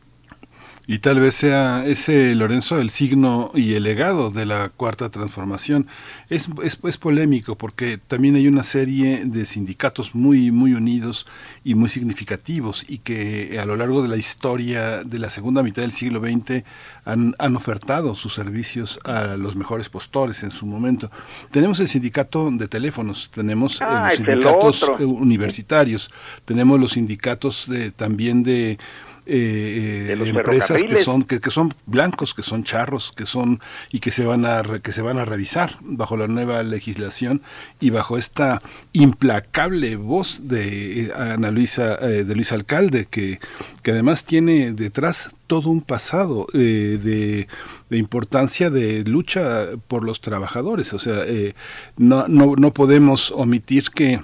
[0.87, 5.87] Y tal vez sea ese, Lorenzo, el signo y el legado de la cuarta transformación.
[6.29, 11.27] Es, es, polémico porque también hay una serie de sindicatos muy, muy unidos
[11.65, 15.83] y muy significativos y que a lo largo de la historia de la segunda mitad
[15.83, 16.65] del siglo XX
[17.07, 21.11] han, han ofertado sus servicios a los mejores postores en su momento.
[21.51, 26.11] Tenemos el sindicato de teléfonos, tenemos eh, ah, los sindicatos universitarios,
[26.45, 28.79] tenemos los sindicatos de, también de
[29.27, 33.61] eh, De los empresas que son que, que son blancos, que son charros, que son
[33.91, 37.43] y que se van a que se van a revisar bajo la nueva legislación
[37.81, 43.41] y bajo esta implacable voz de eh, Ana Luisa eh, de Luis Alcalde que
[43.83, 47.49] que además tiene detrás todo un pasado eh, de,
[47.91, 50.95] de importancia de lucha por los trabajadores.
[50.95, 51.55] O sea, eh,
[51.99, 54.23] no, no, no podemos omitir que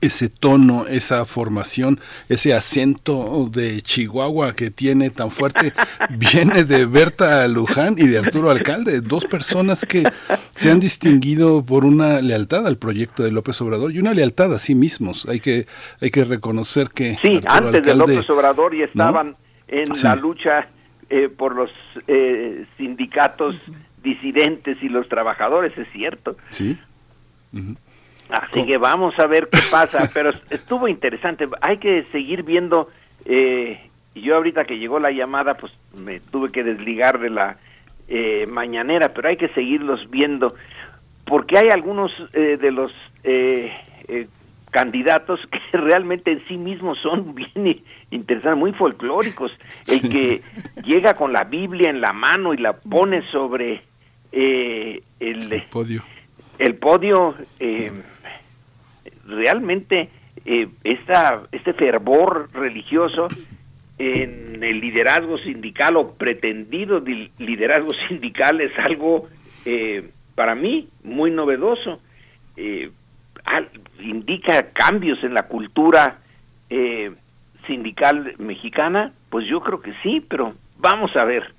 [0.00, 5.72] ese tono, esa formación, ese acento de Chihuahua que tiene tan fuerte,
[6.10, 10.04] viene de Berta Luján y de Arturo Alcalde, dos personas que
[10.54, 14.58] se han distinguido por una lealtad al proyecto de López Obrador y una lealtad a
[14.58, 15.26] sí mismos.
[15.28, 15.66] Hay que,
[16.00, 19.36] hay que reconocer que Sí, Arturo antes de López Obrador ya estaban
[19.68, 20.04] en Sí.
[20.04, 20.68] la lucha
[21.10, 21.70] eh, por los
[22.06, 23.56] eh, sindicatos
[24.02, 26.36] disidentes y los trabajadores, es cierto.
[26.48, 26.78] Sí.
[28.32, 31.48] Así que vamos a ver qué pasa, pero estuvo interesante.
[31.60, 32.86] Hay que seguir viendo.
[33.24, 37.56] Eh, yo ahorita que llegó la llamada, pues me tuve que desligar de la
[38.08, 40.54] eh, mañanera, pero hay que seguirlos viendo,
[41.26, 42.92] porque hay algunos eh, de los
[43.22, 43.72] eh,
[44.08, 44.26] eh,
[44.70, 49.52] candidatos que realmente en sí mismos son bien interesantes, muy folclóricos.
[49.88, 50.42] El que
[50.84, 53.82] llega con la Biblia en la mano y la pone sobre
[54.32, 56.02] eh, el, podio.
[56.58, 57.92] el podio eh,
[59.30, 60.08] realmente
[60.44, 63.28] eh, esta, este fervor religioso
[63.98, 69.28] en el liderazgo sindical o pretendido di- liderazgo sindical es algo
[69.64, 72.00] eh, para mí muy novedoso.
[72.56, 72.90] Eh,
[74.00, 76.18] indica cambios en la cultura
[76.68, 77.10] eh,
[77.66, 81.52] sindical mexicana, pues yo creo que sí, pero vamos a ver.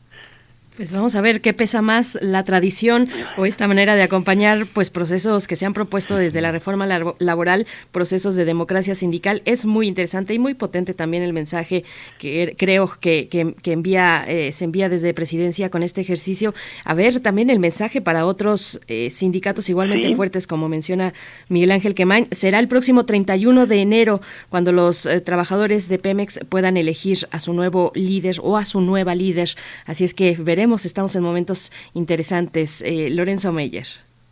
[0.78, 3.08] Pues vamos a ver qué pesa más la tradición
[3.38, 7.16] o esta manera de acompañar pues procesos que se han propuesto desde la reforma labo-
[7.20, 9.42] laboral, procesos de democracia sindical.
[9.46, 11.84] Es muy interesante y muy potente también el mensaje
[12.18, 16.56] que er- creo que, que- que envía eh, se envía desde presidencia con este ejercicio.
[16.86, 20.16] A ver también el mensaje para otros eh, sindicatos igualmente Sí.
[20.16, 21.14] fuertes como menciona
[21.50, 22.28] Miguel Ángel Quemain.
[22.32, 27.42] Será el próximo 31 de enero cuando los eh, trabajadores de Pemex puedan elegir a
[27.42, 29.50] su nuevo líder o a su nueva líder.
[29.86, 32.84] Así es que veremos, estamos en momentos interesantes.
[32.84, 33.88] Eh, Lorenzo Meyer.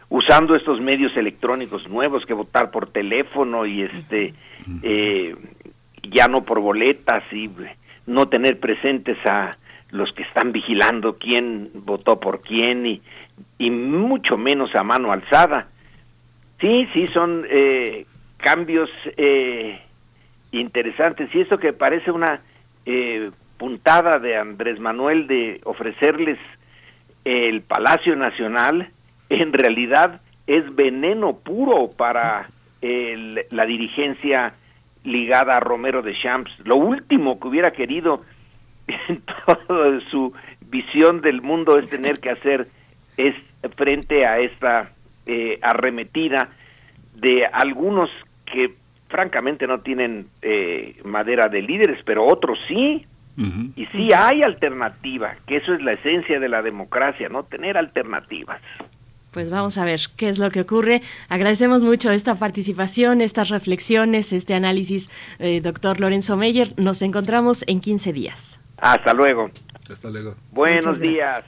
[0.10, 4.34] usando estos medios electrónicos nuevos que votar por teléfono y este
[4.84, 5.36] eh,
[6.04, 7.50] ya no por boletas y
[8.06, 9.52] no tener presentes a
[9.92, 13.02] los que están vigilando quién votó por quién y,
[13.58, 15.68] y mucho menos a mano alzada.
[16.62, 18.06] Sí, sí, son eh,
[18.38, 19.80] cambios eh,
[20.52, 22.42] interesantes y esto que parece una
[22.86, 26.40] eh, puntada de Andrés Manuel de ofrecerles
[27.26, 28.90] el Palacio Nacional,
[29.30, 32.50] en realidad es veneno puro para
[32.82, 34.54] el- la dirigencia
[35.04, 36.52] ligada a Romero de Champs.
[36.66, 38.24] Lo último que hubiera querido
[38.88, 40.34] en toda su
[40.72, 42.68] visión del mundo es tener que hacer
[43.18, 43.36] es
[43.76, 44.92] frente a esta
[45.26, 46.50] eh, arremetida
[47.16, 48.10] de algunos
[48.46, 48.74] que
[49.10, 53.06] francamente no tienen eh, madera de líderes, pero otros sí.
[53.76, 57.44] Y sí hay alternativa, que eso es la esencia de la democracia, ¿no?
[57.44, 58.62] Tener alternativas.
[59.32, 61.02] Pues vamos a ver qué es lo que ocurre.
[61.30, 65.10] Agradecemos mucho esta participación, estas reflexiones, este análisis,
[65.40, 66.74] eh, doctor Lorenzo Meyer.
[66.78, 68.60] Nos encontramos en 15 días.
[68.78, 69.52] Hasta luego.
[69.90, 70.36] Hasta luego.
[70.52, 71.44] Buenos días.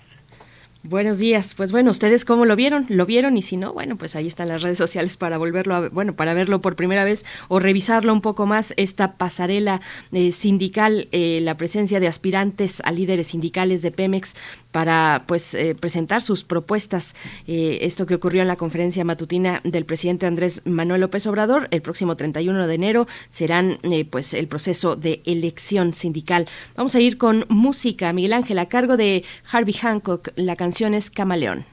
[0.83, 1.53] Buenos días.
[1.53, 2.87] Pues bueno, ¿ustedes cómo lo vieron?
[2.89, 3.37] ¿Lo vieron?
[3.37, 6.33] Y si no, bueno, pues ahí están las redes sociales para volverlo a, bueno, para
[6.33, 9.81] verlo por primera vez o revisarlo un poco más, esta pasarela
[10.11, 14.35] eh, sindical, eh, la presencia de aspirantes a líderes sindicales de Pemex
[14.71, 17.15] para pues eh, presentar sus propuestas.
[17.47, 21.81] Eh, esto que ocurrió en la conferencia matutina del presidente Andrés Manuel López Obrador el
[21.81, 26.47] próximo 31 de enero serán eh, pues el proceso de elección sindical.
[26.75, 30.29] Vamos a ir con música, Miguel Ángel, a cargo de Harvey Hancock.
[30.35, 31.65] La canción es Camaleón.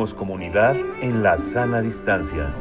[0.00, 2.54] Comunidad en la sana distancia.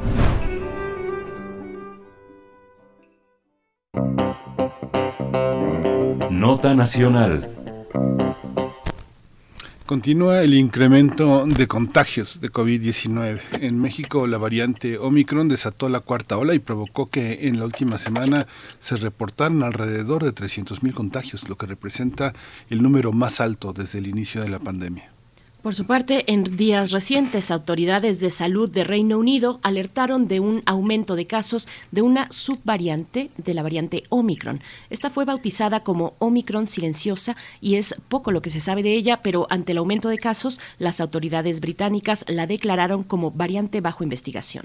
[6.29, 7.55] Nota Nacional.
[9.85, 13.39] Continúa el incremento de contagios de COVID-19.
[13.61, 17.97] En México, la variante Omicron desató la cuarta ola y provocó que en la última
[17.97, 18.47] semana
[18.79, 22.33] se reportaran alrededor de 300.000 contagios, lo que representa
[22.69, 25.18] el número más alto desde el inicio de la pandemia.
[25.61, 30.63] Por su parte, en días recientes, autoridades de salud de Reino Unido alertaron de un
[30.65, 34.61] aumento de casos de una subvariante de la variante Omicron.
[34.89, 39.21] Esta fue bautizada como Omicron silenciosa y es poco lo que se sabe de ella,
[39.21, 44.63] pero ante el aumento de casos, las autoridades británicas la declararon como variante bajo investigación.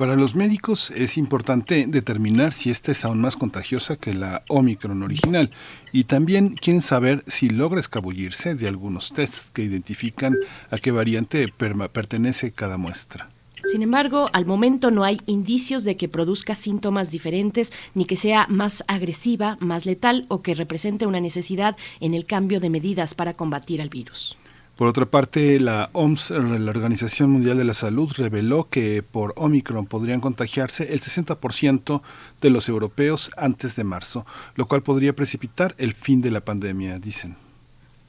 [0.00, 5.02] Para los médicos es importante determinar si esta es aún más contagiosa que la Omicron
[5.02, 5.50] original
[5.92, 10.38] y también quieren saber si logra escabullirse de algunos tests que identifican
[10.70, 11.52] a qué variante
[11.92, 13.28] pertenece cada muestra.
[13.70, 18.46] Sin embargo, al momento no hay indicios de que produzca síntomas diferentes ni que sea
[18.48, 23.34] más agresiva, más letal o que represente una necesidad en el cambio de medidas para
[23.34, 24.38] combatir al virus.
[24.80, 29.84] Por otra parte, la OMS, la Organización Mundial de la Salud, reveló que por Omicron
[29.84, 32.00] podrían contagiarse el 60%
[32.40, 34.24] de los europeos antes de marzo,
[34.54, 37.36] lo cual podría precipitar el fin de la pandemia, dicen.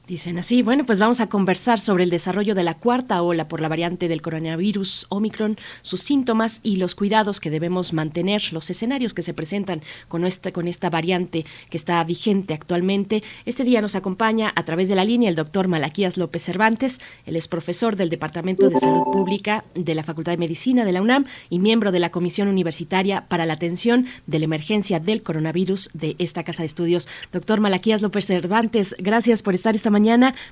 [0.08, 3.60] Dicen así, bueno, pues vamos a conversar sobre el desarrollo de la cuarta ola por
[3.60, 9.14] la variante del coronavirus Omicron, sus síntomas y los cuidados que debemos mantener, los escenarios
[9.14, 13.22] que se presentan con esta, con esta variante que está vigente actualmente.
[13.46, 17.36] Este día nos acompaña a través de la línea el doctor Malaquías López Cervantes, él
[17.36, 21.24] es profesor del Departamento de Salud Pública de la Facultad de Medicina de la UNAM
[21.48, 26.16] y miembro de la Comisión Universitaria para la Atención de la Emergencia del Coronavirus de
[26.18, 27.08] esta Casa de Estudios.
[27.32, 30.01] Doctor Malaquías López Cervantes, gracias por estar esta mañana.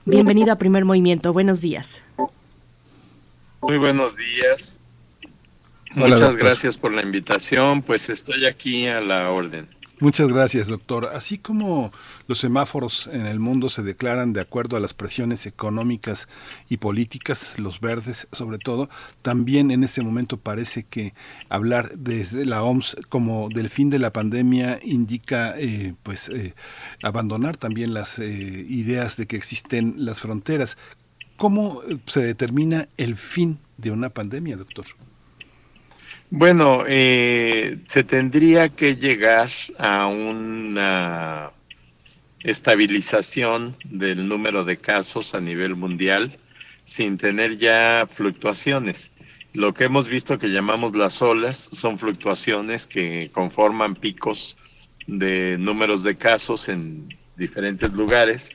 [0.05, 1.33] Bienvenido a Primer Movimiento.
[1.33, 2.03] Buenos días.
[3.61, 4.81] Muy buenos días.
[5.97, 6.39] Hola, Muchas doctor.
[6.39, 7.83] gracias por la invitación.
[7.83, 9.69] Pues estoy aquí a la orden.
[10.01, 11.11] Muchas gracias, doctor.
[11.13, 11.93] Así como
[12.27, 16.27] los semáforos en el mundo se declaran de acuerdo a las presiones económicas
[16.71, 18.89] y políticas, los verdes sobre todo,
[19.21, 21.13] también en este momento parece que
[21.51, 26.55] hablar desde la OMS como del fin de la pandemia indica eh, pues eh,
[27.03, 30.79] abandonar también las eh, ideas de que existen las fronteras.
[31.37, 34.87] ¿Cómo eh, se determina el fin de una pandemia, doctor?
[36.33, 39.49] Bueno, eh, se tendría que llegar
[39.79, 41.51] a una
[42.45, 46.39] estabilización del número de casos a nivel mundial
[46.85, 49.11] sin tener ya fluctuaciones.
[49.55, 54.57] Lo que hemos visto que llamamos las olas son fluctuaciones que conforman picos
[55.09, 58.51] de números de casos en diferentes lugares,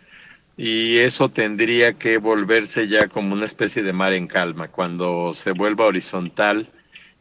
[0.56, 4.70] y eso tendría que volverse ya como una especie de mar en calma.
[4.70, 6.70] Cuando se vuelva horizontal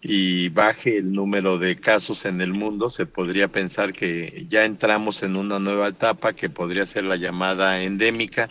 [0.07, 5.23] y baje el número de casos en el mundo, se podría pensar que ya entramos
[5.23, 8.51] en una nueva etapa que podría ser la llamada endémica,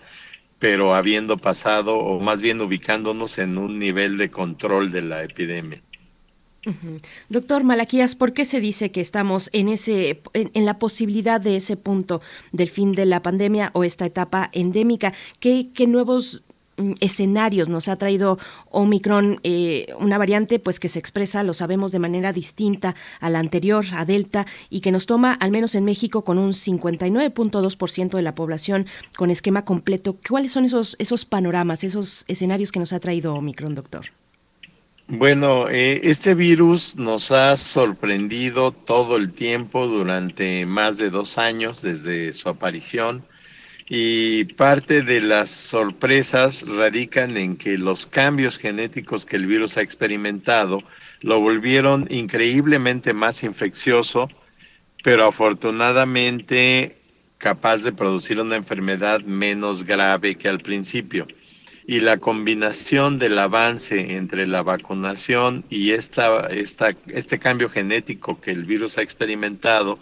[0.57, 5.79] pero habiendo pasado o más bien ubicándonos en un nivel de control de la epidemia.
[7.29, 11.77] Doctor Malaquías, ¿por qué se dice que estamos en ese, en, la posibilidad de ese
[11.77, 12.21] punto
[12.51, 15.13] del fin de la pandemia o esta etapa endémica?
[15.39, 16.41] ¿Qué, qué nuevos
[16.99, 18.39] escenarios nos ha traído
[18.71, 23.39] Omicron, eh, una variante pues que se expresa, lo sabemos, de manera distinta a la
[23.39, 28.21] anterior, a Delta, y que nos toma, al menos en México, con un 59.2% de
[28.21, 30.17] la población con esquema completo.
[30.27, 34.07] ¿Cuáles son esos, esos panoramas, esos escenarios que nos ha traído Omicron, doctor?
[35.07, 41.81] Bueno, eh, este virus nos ha sorprendido todo el tiempo durante más de dos años
[41.81, 43.23] desde su aparición
[43.95, 49.83] y parte de las sorpresas radican en que los cambios genéticos que el virus ha
[49.83, 50.81] experimentado
[51.21, 54.29] lo volvieron increíblemente más infeccioso,
[55.03, 56.97] pero afortunadamente
[57.37, 61.27] capaz de producir una enfermedad menos grave que al principio.
[61.85, 68.49] Y la combinación del avance entre la vacunación y esta, esta, este cambio genético que
[68.49, 69.99] el virus ha experimentado,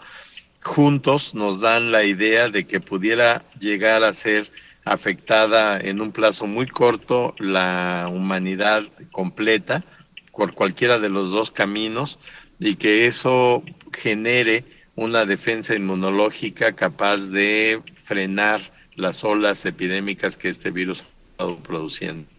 [0.63, 4.51] juntos nos dan la idea de que pudiera llegar a ser
[4.85, 9.83] afectada en un plazo muy corto la humanidad completa
[10.31, 12.19] por cualquiera de los dos caminos
[12.59, 13.63] y que eso
[13.93, 14.63] genere
[14.95, 18.61] una defensa inmunológica capaz de frenar
[18.95, 21.05] las olas epidémicas que este virus
[21.63, 22.30] produciendo.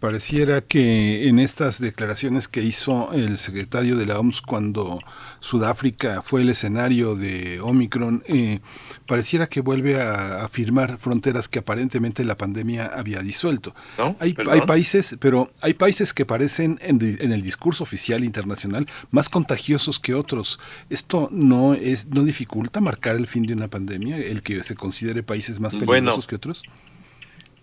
[0.00, 4.98] Pareciera que en estas declaraciones que hizo el secretario de la OMS cuando
[5.38, 8.58] Sudáfrica fue el escenario de Omicron, eh,
[9.06, 13.76] pareciera que vuelve a afirmar fronteras que aparentemente la pandemia había disuelto.
[14.18, 14.32] Hay,
[14.66, 20.58] países, pero hay países que parecen en, el discurso oficial internacional más contagiosos que otros.
[20.90, 25.22] ¿Esto no es no dificulta marcar el fin de una pandemia, el que se considere
[25.22, 26.64] países más peligrosos que otros?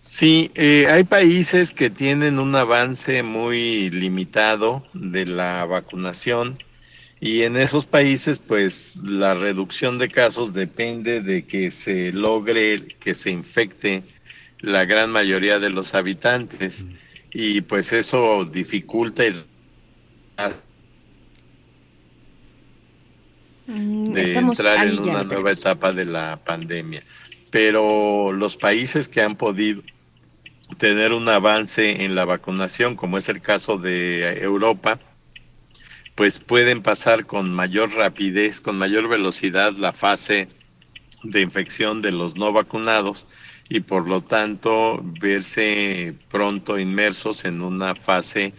[0.02, 6.56] Sí, eh, hay países que tienen un avance muy limitado de la vacunación
[7.20, 13.12] y en esos países pues la reducción de casos depende de que se logre que
[13.12, 14.02] se infecte
[14.60, 16.86] la gran mayoría de los habitantes
[17.30, 19.44] y pues eso dificulta el
[23.66, 27.04] mm, de entrar en una nueva etapa de la pandemia
[27.50, 29.82] pero los países que han podido
[30.78, 34.98] tener un avance en la vacunación, como es el caso de Europa,
[36.14, 40.48] pues pueden pasar con mayor rapidez, con mayor velocidad la fase
[41.22, 43.26] de infección de los no vacunados
[43.68, 48.52] y por lo tanto verse pronto inmersos en una fase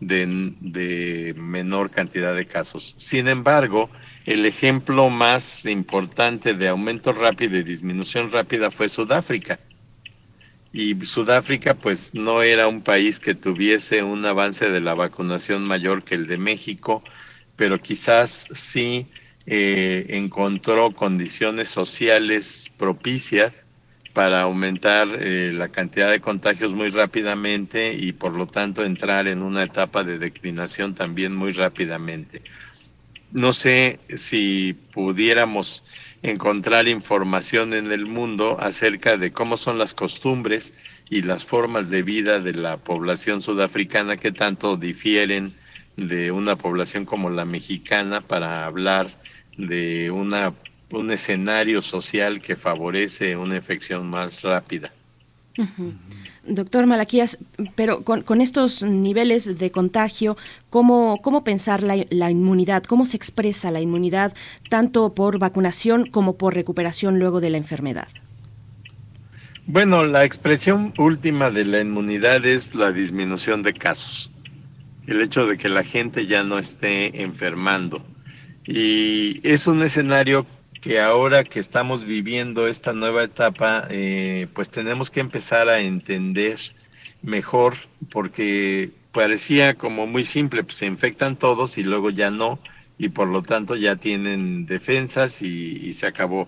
[0.00, 2.94] de, de menor cantidad de casos.
[2.96, 3.90] Sin embargo,
[4.26, 9.60] el ejemplo más importante de aumento rápido y disminución rápida fue Sudáfrica.
[10.72, 16.02] Y Sudáfrica pues no era un país que tuviese un avance de la vacunación mayor
[16.02, 17.04] que el de México,
[17.54, 19.06] pero quizás sí
[19.46, 23.68] eh, encontró condiciones sociales propicias
[24.12, 29.42] para aumentar eh, la cantidad de contagios muy rápidamente y por lo tanto entrar en
[29.42, 32.42] una etapa de declinación también muy rápidamente
[33.32, 35.84] no sé si pudiéramos
[36.22, 40.74] encontrar información en el mundo acerca de cómo son las costumbres
[41.08, 45.52] y las formas de vida de la población sudafricana que tanto difieren
[45.96, 49.08] de una población como la mexicana para hablar
[49.56, 50.52] de una,
[50.90, 54.92] un escenario social que favorece una infección más rápida.
[56.46, 57.38] Doctor Malaquías,
[57.74, 60.36] pero con, estos niveles de contagio,
[60.70, 62.84] ¿cómo, cómo pensar la, inmunidad?
[62.84, 64.34] ¿Cómo se expresa la inmunidad
[64.68, 68.08] tanto por vacunación como por recuperación luego de la enfermedad?
[69.66, 74.30] Bueno, la expresión última de la inmunidad es la disminución de casos,
[75.08, 78.04] el hecho de que la gente ya no esté enfermando.
[78.64, 80.46] Y es un escenario
[80.86, 86.60] que ahora que estamos viviendo esta nueva etapa, eh, pues tenemos que empezar a entender
[87.22, 87.74] mejor,
[88.08, 92.60] porque parecía como muy simple, pues se infectan todos y luego ya no,
[92.98, 96.46] y por lo tanto ya tienen defensas y, se acabó.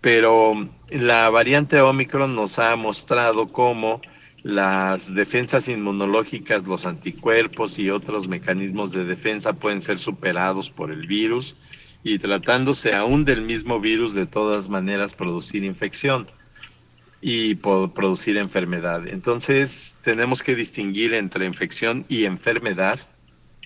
[0.00, 4.00] Pero la variante Omicron nos ha mostrado cómo
[4.42, 11.06] las defensas inmunológicas, los anticuerpos y otros mecanismos de defensa pueden ser superados por el
[11.06, 11.54] virus
[12.04, 16.28] y tratándose aún del mismo virus de todas maneras producir infección.
[17.26, 19.08] y producir enfermedad.
[19.08, 23.00] Entonces tenemos que distinguir entre infección y enfermedad.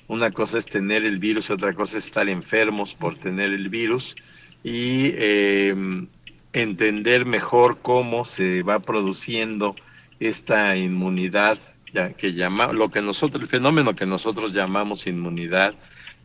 [0.07, 4.15] Una cosa es tener el virus, otra cosa es estar enfermos por tener el virus
[4.63, 6.07] y em,
[6.53, 9.75] entender mejor cómo se va produciendo
[10.21, 11.59] esta inmunidad
[11.93, 15.75] ya, que llama, lo que nosotros, el fenómeno que nosotros llamamos inmunidad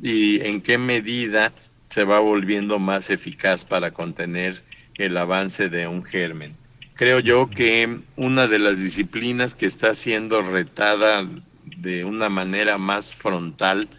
[0.02, 1.52] y en qué medida
[1.94, 4.64] se va volviendo más eficaz para contener
[4.98, 6.56] el avance de un germen.
[6.96, 11.30] Creo yo que una de las disciplinas que está siendo retada
[11.78, 13.90] de una manera más frontal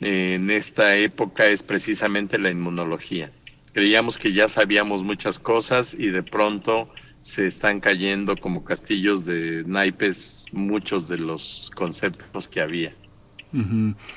[0.00, 3.30] eh, en esta época es precisamente la inmunología.
[3.72, 6.88] Creíamos que ya sabíamos muchas cosas y de pronto
[7.20, 12.92] se están cayendo como castillos de naipes muchos de los conceptos que había.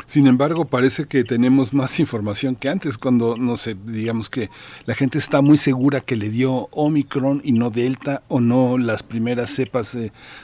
[0.05, 4.49] Sin embargo, parece que tenemos más información que antes, cuando, no sé, digamos que
[4.85, 9.03] la gente está muy segura que le dio Omicron y no Delta o no las
[9.03, 9.97] primeras cepas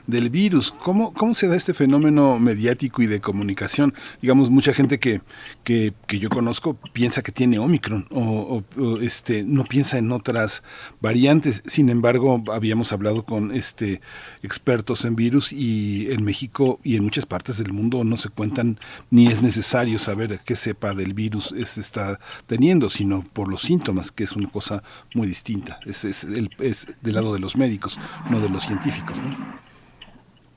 [0.07, 0.71] del virus.
[0.71, 3.93] ¿Cómo, ¿Cómo se da este fenómeno mediático y de comunicación?
[4.21, 5.21] Digamos, mucha gente que,
[5.67, 8.63] que, yo conozco piensa que tiene Omicron o,
[9.01, 10.63] este, no piensa en otras
[11.01, 11.61] variantes.
[11.65, 13.99] Sin embargo, habíamos hablado con este,
[14.43, 18.79] expertos en virus y en México y en muchas partes del mundo no se cuentan
[19.09, 24.13] ni es necesario saber qué cepa del virus se está teniendo, sino por los síntomas,
[24.13, 24.83] que es una cosa
[25.13, 25.81] muy distinta.
[25.85, 27.99] Es, es, el, es del lado de los médicos,
[28.29, 29.17] no de los científicos.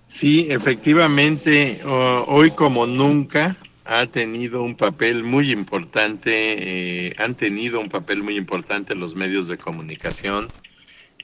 [0.06, 3.56] Sí, efectivamente, hoy como nunca
[3.90, 9.48] ha tenido un papel muy importante, eh, han tenido un papel muy importante los medios
[9.48, 10.46] de comunicación.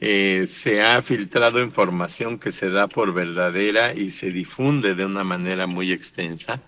[0.01, 5.23] Eh, se ha filtrado información que se da por verdadera y se difunde de una
[5.23, 6.61] manera muy extensa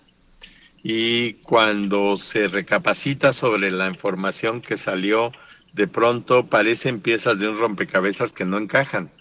[0.83, 5.33] y cuando se recapacita sobre la información que salió,
[5.73, 9.11] de pronto parecen piezas de un rompecabezas que no encajan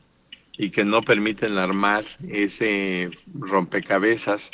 [0.56, 4.52] y que no permiten armar ese rompecabezas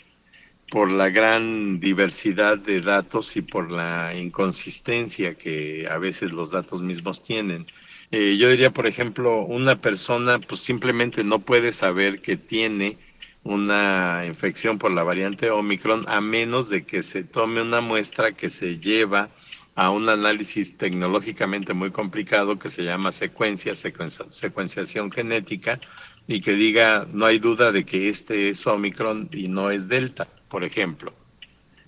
[0.70, 6.82] por la gran diversidad de datos y por la inconsistencia que a veces los datos
[6.82, 7.66] mismos tienen.
[8.11, 12.99] Eh, yo diría, por ejemplo, una persona pues simplemente no puede saber que tiene
[13.43, 18.49] una infección por la variante Omicron a menos de que se tome una muestra que
[18.49, 19.31] se lleva
[19.74, 25.81] a un análisis tecnológicamente muy complicado que se llama secuencia, secuenciación genética,
[26.27, 30.28] y que diga, no hay duda de que este es Omicron y no es Delta,
[30.55, 31.12] por ejemplo.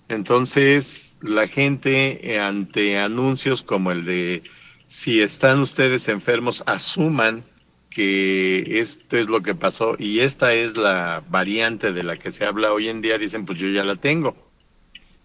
[0.09, 4.43] Entonces, la gente eh, ante anuncios como el de,
[4.87, 7.45] si están ustedes enfermos, asuman
[7.89, 12.43] que esto es lo que pasó y esta es la variante de la que se
[12.43, 14.35] habla hoy en día, dicen, pues yo ya la tengo.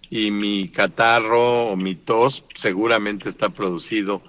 [0.08, 4.22] Y mi catarro o mi tos seguramente está producido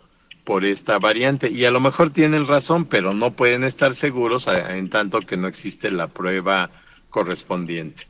[0.43, 1.51] por esta variante.
[1.51, 5.47] Y a lo mejor tienen razón, pero no pueden estar seguros en tanto que no
[5.47, 6.71] existe la prueba
[7.11, 8.07] correspondiente.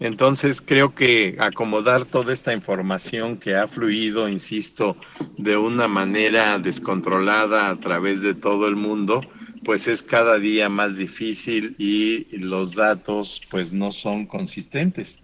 [0.00, 4.96] Entonces creo que acomodar toda esta información que ha fluido, insisto,
[5.38, 9.20] de una manera descontrolada a través de todo el mundo,
[9.64, 15.20] pues es cada día más difícil y los datos pues no son consistentes.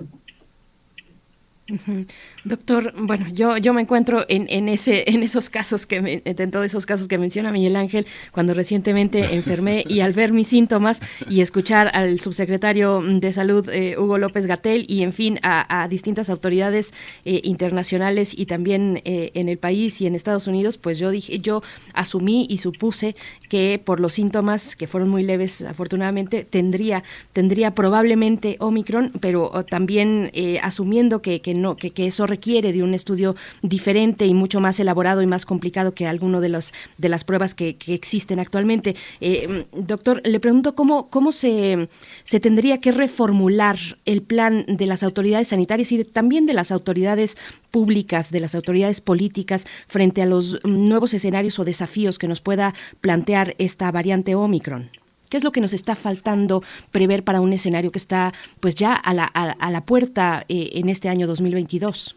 [2.45, 6.65] Doctor, bueno, yo, yo me encuentro en, en, ese, en esos casos que en todos
[6.65, 11.43] esos casos que menciona Miguel Ángel, cuando recientemente enfermé y al ver mis síntomas y
[11.43, 16.95] escuchar al subsecretario de Salud eh, Hugo López Gatel y en fin a, distintas autoridades
[17.25, 21.41] eh, internacionales y también eh, en el país y en Estados Unidos, pues yo dije,
[21.41, 21.63] yo
[21.93, 23.17] asumí y supuse
[23.49, 27.03] que por los síntomas que fueron muy leves, afortunadamente tendría,
[27.33, 30.31] tendría probablemente Omicron, pero también
[30.63, 34.81] asumiendo que, que no, que, que, eso requiere de un estudio diferente y mucho más
[34.81, 38.97] elaborado y más complicado que alguno de los de las pruebas que, existen actualmente.
[39.21, 41.89] Eh, doctor, le pregunto cómo, cómo se,
[42.25, 47.37] se tendría que reformular el plan de las autoridades sanitarias y también de las autoridades
[47.71, 52.75] públicas, de las autoridades políticas frente a los nuevos escenarios o desafíos que nos pueda
[53.01, 54.91] plantear esta variante Omicron.
[55.29, 58.95] ¿Qué es lo que nos está faltando prever para un escenario que está pues ya
[58.95, 62.17] a la, a, la puerta eh, en este año 2022?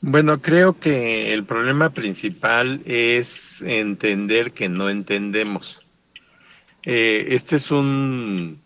[0.00, 5.82] Bueno, creo que el problema principal es entender que no entendemos.
[6.84, 8.62] Eh, este es un,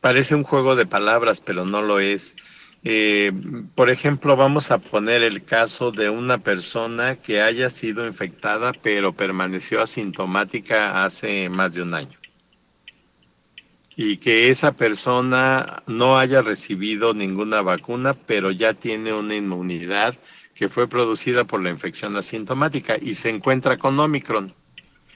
[0.00, 2.36] parece un juego de palabras, pero no lo es.
[2.84, 3.32] Eh,
[3.74, 9.14] por ejemplo, vamos a poner el caso de una persona que haya sido infectada, pero
[9.14, 12.20] permaneció asintomática hace más de un año
[14.02, 20.16] y que esa persona no haya recibido ninguna vacuna, pero ya tiene una inmunidad
[20.60, 24.52] que fue producida por la infección asintomática y se encuentra con Omicron.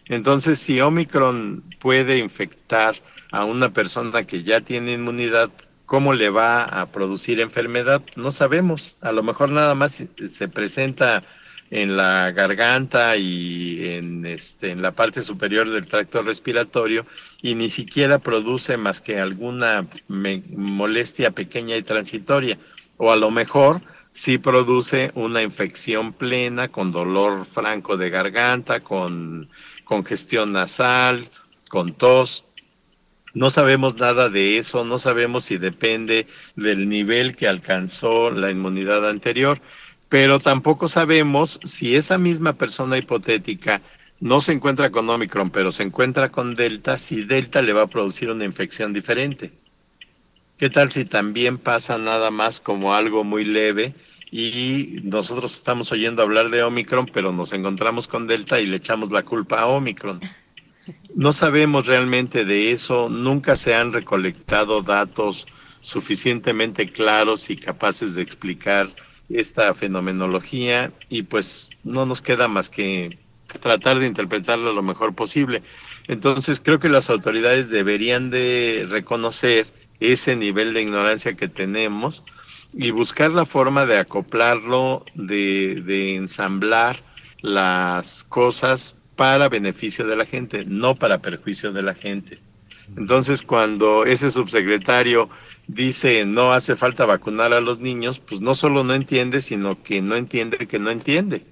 [0.07, 2.95] Entonces, si Omicron puede infectar
[3.31, 5.51] a una persona que ya tiene inmunidad,
[5.85, 8.01] ¿cómo le va a producir enfermedad?
[8.17, 8.97] No sabemos.
[9.03, 11.23] A lo mejor nada más se presenta
[11.71, 17.05] en la garganta y en, este, en la parte superior del tracto respiratorio
[17.43, 22.57] y ni siquiera produce más que alguna molestia pequeña y transitoria.
[22.97, 23.83] O a lo mejor
[24.15, 29.51] sí produce una infección plena con dolor franco de garganta, con
[29.85, 31.31] congestión nasal,
[31.69, 32.45] con tos.
[33.35, 39.09] No sabemos nada de eso, no sabemos si depende del nivel que alcanzó la inmunidad
[39.09, 39.61] anterior,
[40.09, 43.83] pero tampoco sabemos si esa misma persona hipotética
[44.21, 47.89] no se encuentra con Omicron, pero se encuentra con Delta, si Delta le va a
[47.89, 49.64] producir una infección diferente.
[50.57, 53.93] ¿Qué tal si también pasa nada más como algo muy leve
[54.31, 59.11] y nosotros estamos oyendo hablar de Omicron, pero nos encontramos con Delta y le echamos
[59.11, 60.21] la culpa a Omicron?
[61.15, 65.47] No sabemos realmente de eso, nunca se han recolectado datos
[65.81, 68.89] suficientemente claros y capaces de explicar
[69.29, 73.19] esta fenomenología y pues no nos queda más que
[73.61, 75.63] tratar de interpretarlo lo mejor posible.
[76.07, 79.67] Entonces creo que las autoridades deberían de reconocer
[80.13, 82.25] ese nivel de ignorancia que tenemos
[82.73, 86.97] y buscar la forma de acoplarlo, de, de ensamblar
[87.41, 92.41] las cosas para beneficio de la gente, no para perjuicio de la gente.
[92.97, 95.31] Entonces, cuando ese subsecretario
[95.67, 100.03] dice no hace falta vacunar a los niños, pues no solo no entiende, sino que
[100.03, 101.47] no entiende que no entiende.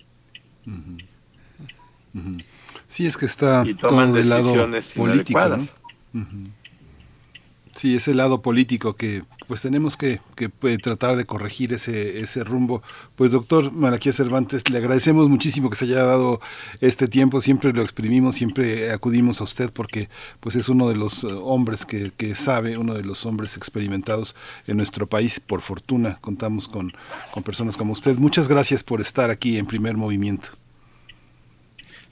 [2.86, 5.58] Sí, es que está todo del lado político.
[7.74, 12.44] Sí, ese lado político que pues tenemos que, que pues, tratar de corregir ese, ese
[12.44, 12.82] rumbo.
[13.16, 16.40] Pues doctor Malaquía Cervantes, le agradecemos muchísimo que se haya dado
[16.80, 20.08] este tiempo, siempre lo exprimimos, siempre acudimos a usted porque
[20.40, 24.36] pues es uno de los eh, hombres que, que sabe, uno de los hombres experimentados
[24.66, 25.40] en nuestro país.
[25.40, 26.92] Por fortuna contamos con,
[27.32, 28.16] con personas como usted.
[28.16, 30.61] Muchas gracias por estar aquí en primer movimiento.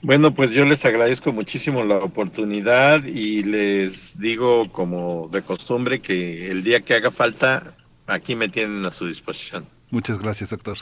[0.03, 6.49] Bueno, pues yo les agradezco muchísimo la oportunidad y les digo como de costumbre que
[6.49, 7.75] el día que haga falta,
[8.07, 9.67] aquí me tienen a su disposición.
[9.91, 10.77] Muchas gracias, doctor.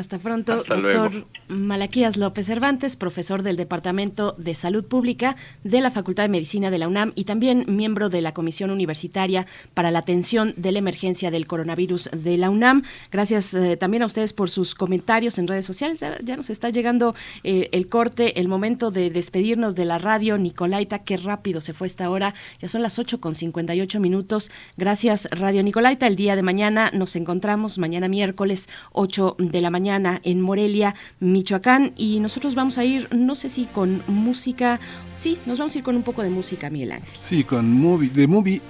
[0.00, 6.22] Hasta pronto, doctor Malaquías López Cervantes, profesor del Departamento de Salud Pública de la Facultad
[6.22, 10.54] de Medicina de la UNAM y también miembro de la Comisión Universitaria para la Atención
[10.56, 12.82] de la Emergencia del Coronavirus de la UNAM.
[13.12, 16.00] Gracias eh, también a ustedes por sus comentarios en redes sociales.
[16.00, 17.14] Ya, nos está llegando
[17.44, 20.38] eh, el corte, el momento de despedirnos de la radio.
[20.38, 22.32] Nicolaita, qué rápido se fue esta hora.
[22.58, 24.50] Ya son las 8 con 58 minutos.
[24.78, 26.06] Gracias, Radio Nicolaita.
[26.06, 31.92] El día de mañana nos encontramos, mañana miércoles 8 de la mañana en Morelia, Michoacán.
[31.96, 34.80] Y nosotros vamos a ir, no sé si con música,
[35.14, 37.10] sí, nos vamos a ir con un poco de música, Miguel Ángel.
[37.18, 38.60] Sí, con movie, de movie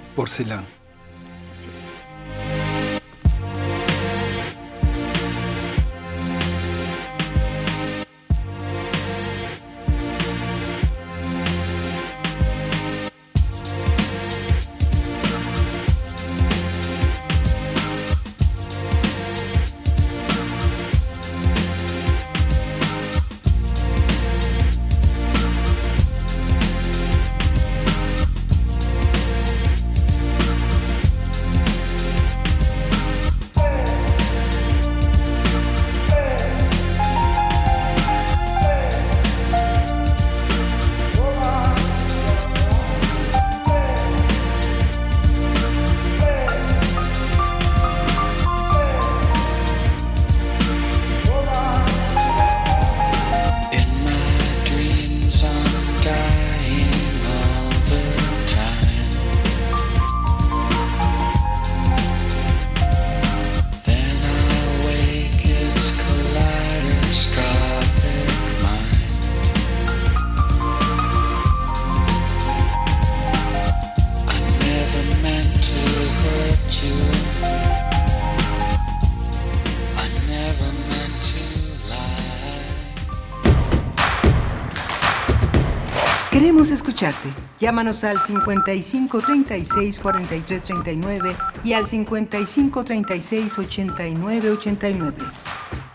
[86.61, 87.15] Porcelán.
[87.59, 95.17] Llámanos al 55 36 43 39 y al 55 36 89 89.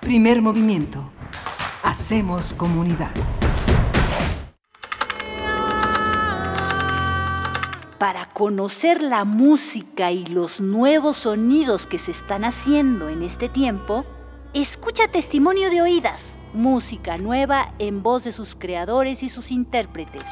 [0.00, 1.08] Primer movimiento.
[1.84, 3.12] Hacemos comunidad.
[7.98, 14.04] Para conocer la música y los nuevos sonidos que se están haciendo en este tiempo,
[14.52, 20.24] escucha Testimonio de Oídas música nueva en voz de sus creadores y sus intérpretes.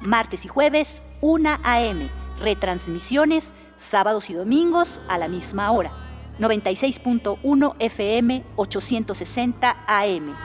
[0.00, 2.10] Martes y jueves, 1 a.m.
[2.40, 5.92] Retransmisiones, sábados y domingos a la misma hora.
[6.38, 10.36] 96.1 FM, 860 AM.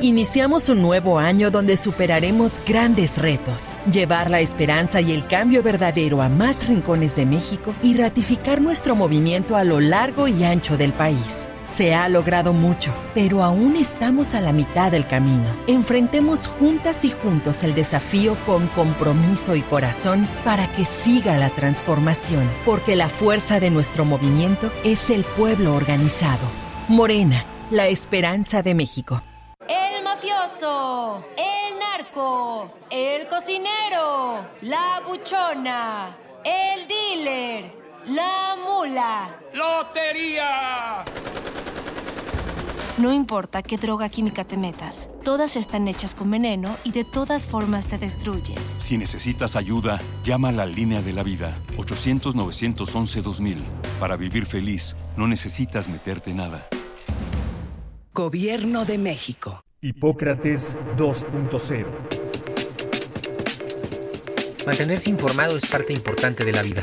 [0.00, 6.22] Iniciamos un nuevo año donde superaremos grandes retos, llevar la esperanza y el cambio verdadero
[6.22, 10.92] a más rincones de México y ratificar nuestro movimiento a lo largo y ancho del
[10.92, 11.48] país.
[11.78, 15.48] Se ha logrado mucho, pero aún estamos a la mitad del camino.
[15.68, 22.50] Enfrentemos juntas y juntos el desafío con compromiso y corazón para que siga la transformación,
[22.64, 26.48] porque la fuerza de nuestro movimiento es el pueblo organizado.
[26.88, 29.22] Morena, la esperanza de México
[30.02, 37.72] mafioso, el narco, el cocinero, la buchona, el dealer,
[38.08, 39.28] la mula.
[39.54, 41.04] ¡Lotería!
[42.98, 47.46] No importa qué droga química te metas, todas están hechas con veneno y de todas
[47.46, 48.74] formas te destruyes.
[48.78, 53.56] Si necesitas ayuda, llama a la línea de la vida, 800-911-2000.
[54.00, 56.66] Para vivir feliz, no necesitas meterte nada.
[58.12, 59.62] Gobierno de México.
[59.80, 61.86] Hipócrates 2.0
[64.66, 66.82] Mantenerse informado es parte importante de la vida.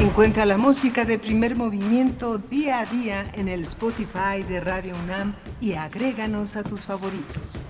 [0.00, 5.34] Encuentra la música de primer movimiento día a día en el Spotify de Radio UNAM
[5.60, 7.64] y agréganos a tus favoritos.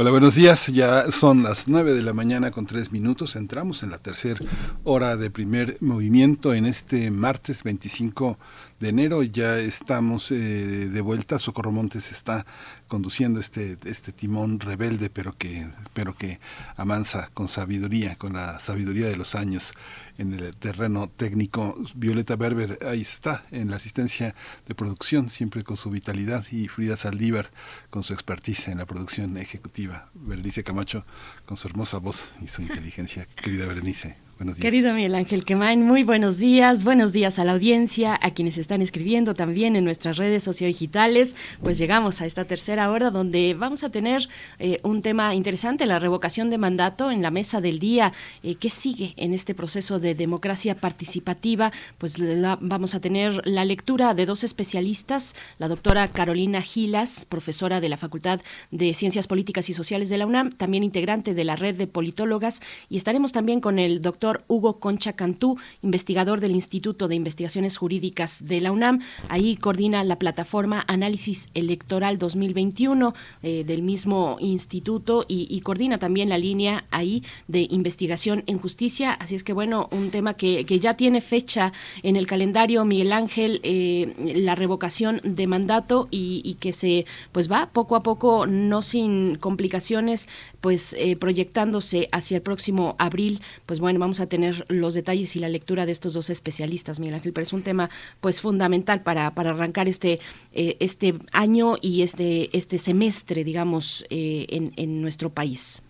[0.00, 0.68] Hola, buenos días.
[0.68, 3.36] Ya son las 9 de la mañana con 3 minutos.
[3.36, 4.40] Entramos en la tercera
[4.82, 8.38] hora de primer movimiento en este martes 25
[8.78, 9.22] de enero.
[9.22, 11.38] Ya estamos eh, de vuelta.
[11.38, 12.46] Socorro Montes está
[12.90, 16.40] conduciendo este, este timón rebelde, pero que, pero que
[16.76, 19.72] amansa con sabiduría, con la sabiduría de los años
[20.18, 21.76] en el terreno técnico.
[21.94, 24.34] Violeta Berber ahí está en la asistencia
[24.66, 27.50] de producción, siempre con su vitalidad, y Frida Saldívar
[27.90, 30.10] con su expertise en la producción ejecutiva.
[30.14, 31.06] Berenice Camacho
[31.46, 33.24] con su hermosa voz y su inteligencia.
[33.36, 34.16] Querida Berenice,
[34.58, 36.82] Querido Miguel Ángel Quemain, muy buenos días.
[36.82, 41.36] Buenos días a la audiencia, a quienes están escribiendo también en nuestras redes sociodigitales.
[41.62, 45.98] Pues llegamos a esta tercera hora donde vamos a tener eh, un tema interesante, la
[45.98, 48.14] revocación de mandato en la mesa del día.
[48.42, 51.70] Eh, ¿Qué sigue en este proceso de democracia participativa?
[51.98, 52.16] Pues
[52.60, 57.98] vamos a tener la lectura de dos especialistas, la doctora Carolina Gilas, profesora de la
[57.98, 58.40] Facultad
[58.70, 62.62] de Ciencias Políticas y Sociales de la UNAM, también integrante de la red de politólogas,
[62.88, 68.46] y estaremos también con el doctor Hugo Concha Cantú, investigador del Instituto de Investigaciones Jurídicas
[68.46, 69.00] de la UNAM.
[69.28, 76.38] Ahí coordina la plataforma Análisis Electoral 2021 eh, del mismo instituto y, coordina también la
[76.38, 79.12] línea ahí de investigación en justicia.
[79.12, 83.60] Así es que bueno, un tema que, ya tiene fecha en el calendario Miguel Ángel,
[83.62, 89.36] eh, la revocación de mandato y, que se pues va poco a poco, no sin
[89.36, 90.28] complicaciones,
[90.60, 93.40] pues eh, proyectándose hacia el próximo abril.
[93.66, 97.16] Pues bueno, vamos a tener los detalles y la lectura de estos dos especialistas, Miguel
[97.16, 97.90] Ángel, pero es un tema
[98.20, 100.20] pues fundamental para, para arrancar este,
[100.52, 105.82] eh, este año y este, este semestre, digamos, eh, en, en nuestro país.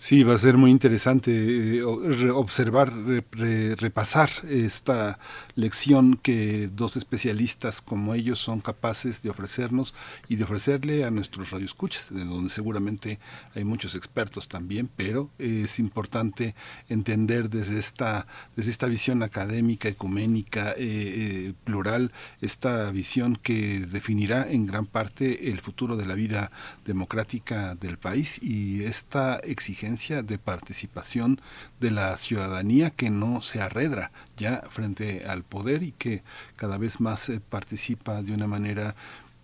[0.00, 2.92] Sí, va a ser muy interesante eh, observar,
[3.32, 5.18] repasar esta
[5.56, 9.94] lección que dos especialistas como ellos son capaces de ofrecernos
[10.28, 13.18] y de ofrecerle a nuestros radioescuchas, de donde seguramente
[13.56, 16.54] hay muchos expertos también, pero es importante
[16.88, 24.48] entender desde esta, desde esta visión académica, ecuménica, eh, eh, plural, esta visión que definirá
[24.48, 26.52] en gran parte el futuro de la vida
[26.84, 31.40] democrática del país y esta exigencia de participación
[31.80, 36.22] de la ciudadanía que no se arredra ya frente al poder y que
[36.56, 38.94] cada vez más eh, participa de una manera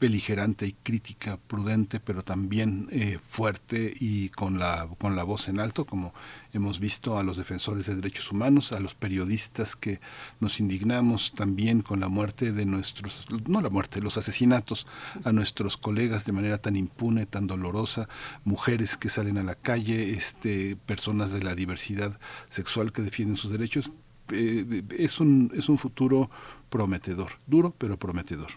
[0.01, 5.61] beligerante y crítica, prudente, pero también eh, fuerte y con la, con la voz en
[5.61, 6.13] alto, como
[6.53, 10.01] hemos visto a los defensores de derechos humanos, a los periodistas que
[10.41, 14.87] nos indignamos también con la muerte de nuestros, no la muerte, los asesinatos
[15.25, 18.09] a nuestros colegas de manera tan impune, tan dolorosa,
[18.45, 22.19] mujeres que salen a la calle, este, personas de la diversidad
[22.51, 23.93] sexual que defienden sus derechos,
[24.33, 26.31] eh, es, un, es un futuro
[26.69, 28.51] prometedor, duro pero prometedor.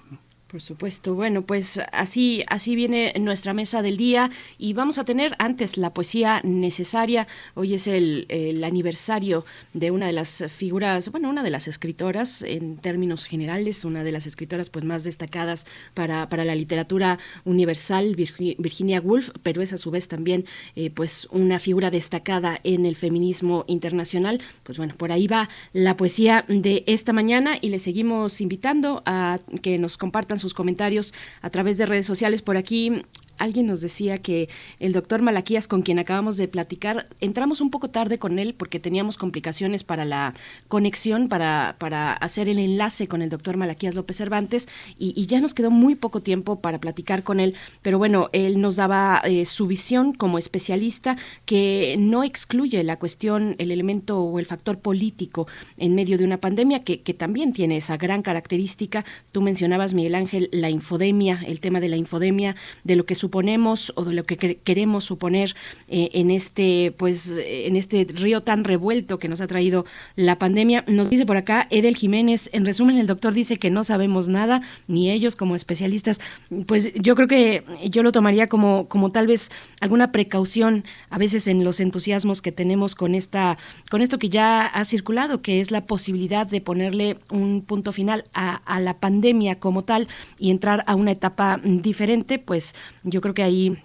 [0.48, 1.14] Por supuesto.
[1.14, 5.94] Bueno, pues así, así viene nuestra mesa del día y vamos a tener antes la
[5.94, 7.28] poesía necesaria.
[7.54, 8.26] Hoy es el,
[8.64, 9.44] aniversario
[9.74, 14.14] de una de las figuras, bueno, una de las escritoras en términos generales, una de
[14.14, 19.78] las escritoras pues más destacadas para, para la literatura universal, Virginia Woolf, pero es a
[19.78, 20.46] su vez también
[20.78, 24.42] eh, pues una figura destacada en el feminismo internacional.
[24.64, 29.40] Pues bueno, por ahí va la poesía de esta mañana y le seguimos invitando a
[29.62, 32.42] que nos compartan sus comentarios a través de redes sociales.
[32.42, 33.04] Por aquí
[33.38, 34.50] alguien nos decía que
[34.80, 38.80] el doctor Malaquías, con quien acabamos de platicar, entramos un poco tarde con él porque
[38.80, 40.34] teníamos complicaciones para la
[40.68, 45.54] conexión, para, para hacer el enlace con el doctor Malaquías López Cervantes y, ya nos
[45.54, 47.56] quedó muy poco tiempo para platicar con él.
[47.82, 53.56] Pero bueno, él nos daba eh, su visión como especialista que no excluye la cuestión,
[53.58, 55.48] el elemento o el factor político
[55.78, 59.04] en medio de una pandemia que, que también tiene esa gran característica.
[59.34, 62.56] Tú mencionabas, Miguel Ángel, la infodemia, el tema de la infodemia,
[62.86, 65.54] de lo que su suponemos o de lo que queremos suponer
[65.90, 69.86] eh, en este pues en este río tan revuelto que nos ha traído
[70.16, 70.86] la pandemia.
[70.88, 74.62] Nos dice por acá Edel Jiménez, en resumen el doctor dice que no sabemos nada,
[74.88, 76.22] ni ellos como especialistas.
[76.68, 79.52] Pues yo creo que yo lo tomaría como como tal vez
[79.82, 83.58] alguna precaución a veces en los entusiasmos que tenemos con esta
[83.90, 88.24] con esto que ya ha circulado, que es la posibilidad de ponerle un punto final
[88.34, 90.08] a, a la pandemia como tal
[90.40, 92.74] y entrar a una etapa diferente, pues
[93.04, 93.78] yo creo que ahí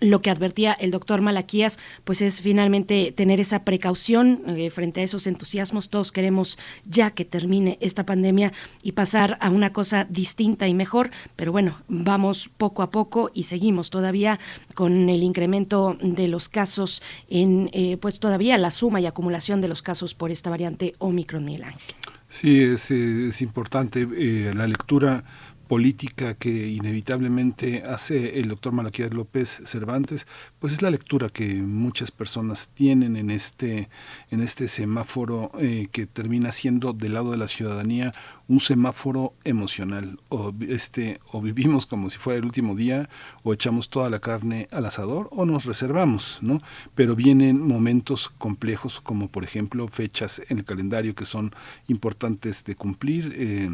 [0.00, 5.04] lo que advertía el doctor Malaquías, pues es finalmente tener esa precaución eh, frente a
[5.04, 5.90] esos entusiasmos.
[5.90, 8.52] Todos queremos ya que termine esta pandemia
[8.82, 13.44] y pasar a una cosa distinta y mejor, pero bueno, vamos poco a poco y
[13.44, 14.38] seguimos todavía
[14.74, 19.68] con el incremento de los casos en, eh, pues todavía la suma y acumulación de
[19.68, 21.94] los casos por esta variante Omicron, Miguel Ángel.
[22.28, 25.24] Sí, es, es importante eh, la lectura
[25.66, 30.26] política que inevitablemente hace el doctor Malaquías López Cervantes,
[30.58, 33.88] pues es la lectura que muchas personas tienen en este,
[34.30, 38.14] en este semáforo eh, que termina siendo del lado de la ciudadanía
[38.46, 40.18] un semáforo emocional.
[40.28, 43.08] O, este, o vivimos como si fuera el último día,
[43.42, 46.58] o echamos toda la carne al asador, o nos reservamos, ¿no?
[46.94, 51.54] Pero vienen momentos complejos, como por ejemplo fechas en el calendario que son
[51.88, 53.32] importantes de cumplir.
[53.36, 53.70] Eh,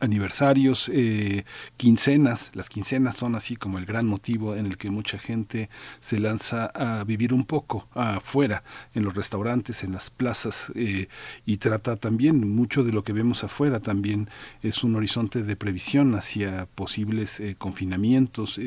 [0.00, 1.44] aniversarios, eh,
[1.76, 2.50] quincenas.
[2.54, 5.68] Las quincenas son así como el gran motivo en el que mucha gente
[6.00, 8.64] se lanza a vivir un poco afuera,
[8.94, 11.08] en los restaurantes, en las plazas, eh,
[11.46, 13.80] y trata también mucho de lo que vemos afuera.
[13.80, 14.28] También
[14.62, 18.60] es un horizonte de previsión hacia posibles eh, confinamientos.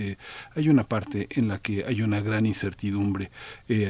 [0.56, 3.32] hay una parte en la que hay una gran incertidumbre.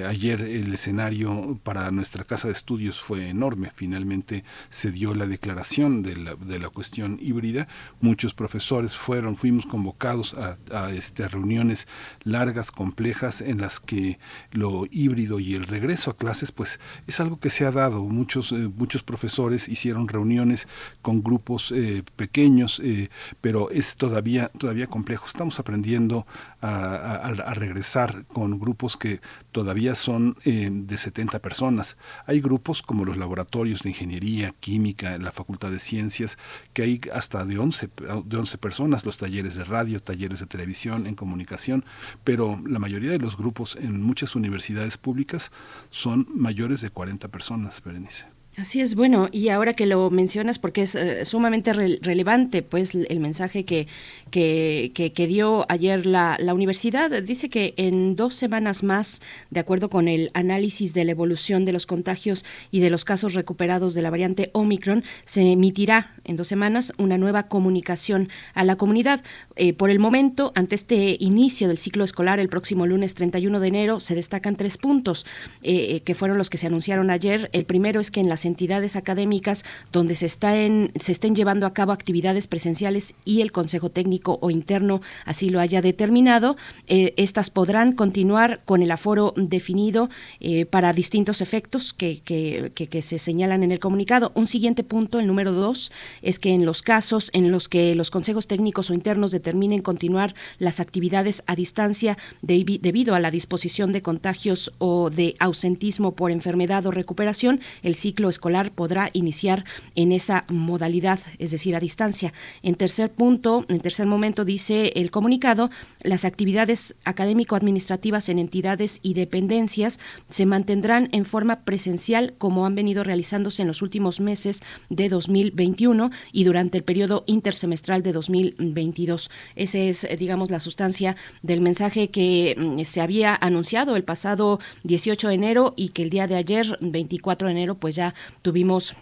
[0.07, 3.71] ayer el escenario para nuestra casa de estudios fue enorme.
[3.75, 7.67] Finalmente se dio la declaración de la, de la cuestión híbrida.
[8.01, 11.87] Muchos profesores fueron, fuimos convocados a, este, reuniones
[12.23, 14.19] largas, complejas, en las que
[14.51, 18.03] lo híbrido y el regreso a clases, pues es algo que se ha dado.
[18.03, 20.67] Muchos, eh, muchos profesores hicieron reuniones
[21.01, 23.09] con grupos eh, pequeños, eh,
[23.41, 25.25] pero es todavía, todavía complejo.
[25.27, 26.25] Estamos aprendiendo
[26.61, 29.21] a, regresar con grupos que
[29.57, 31.97] todavía son de 70 personas.
[32.27, 36.37] Hay grupos como los laboratorios de ingeniería, química, la Facultad de Ciencias,
[36.73, 37.89] que hay hasta de 11,
[38.23, 41.85] de 11 personas, los talleres de radio, talleres de televisión, en comunicación,
[42.23, 45.51] pero la mayoría de los grupos en muchas universidades públicas
[45.89, 48.27] son mayores de 40 personas, Berenice.
[48.57, 53.19] Así es, bueno, y ahora que lo mencionas, porque es eh, sumamente relevante, pues el
[53.19, 53.87] mensaje que,
[54.31, 60.07] que, dio ayer la, la, universidad, dice que en dos semanas más, de acuerdo con
[60.07, 64.09] el análisis de la evolución de los contagios y de los casos recuperados de la
[64.09, 69.23] variante Omicron, se emitirá en dos semanas una nueva comunicación a la comunidad.
[69.55, 73.67] Eh, por el momento, ante este inicio del ciclo escolar, el próximo lunes 31 de
[73.67, 75.25] enero, se destacan tres puntos
[75.63, 77.49] eh, que fueron los que se anunciaron ayer.
[77.53, 81.73] El primero es que en las entidades académicas donde se, estén, se estén llevando a
[81.73, 86.57] cabo actividades presenciales y el Consejo Técnico o Interno así lo haya determinado,
[86.87, 93.01] eh, estas podrán continuar con el aforo definido eh, para distintos efectos que, que, que,
[93.01, 94.31] se señalan en el comunicado.
[94.35, 95.91] Un siguiente punto, el número dos,
[96.21, 100.33] es que en los casos en los que los consejos técnicos o internos determinen continuar
[100.59, 106.85] las actividades a distancia debido a la disposición de contagios o de ausentismo por enfermedad
[106.85, 109.65] o recuperación, el ciclo escolar podrá iniciar
[109.95, 112.33] en esa modalidad, es decir, a distancia.
[112.63, 115.69] En tercer punto, en tercer momento dice el comunicado,
[116.01, 123.03] las actividades académico-administrativas en entidades y dependencias se mantendrán en forma presencial como han venido
[123.03, 129.29] realizándose en los últimos meses de 2021 y durante el periodo intersemestral de 2022.
[129.55, 135.27] Esa es, digamos, la sustancia del mensaje que mm, se había anunciado el pasado 18
[135.29, 138.95] de enero y que el día de ayer, 24 de enero, pues ya tuvimos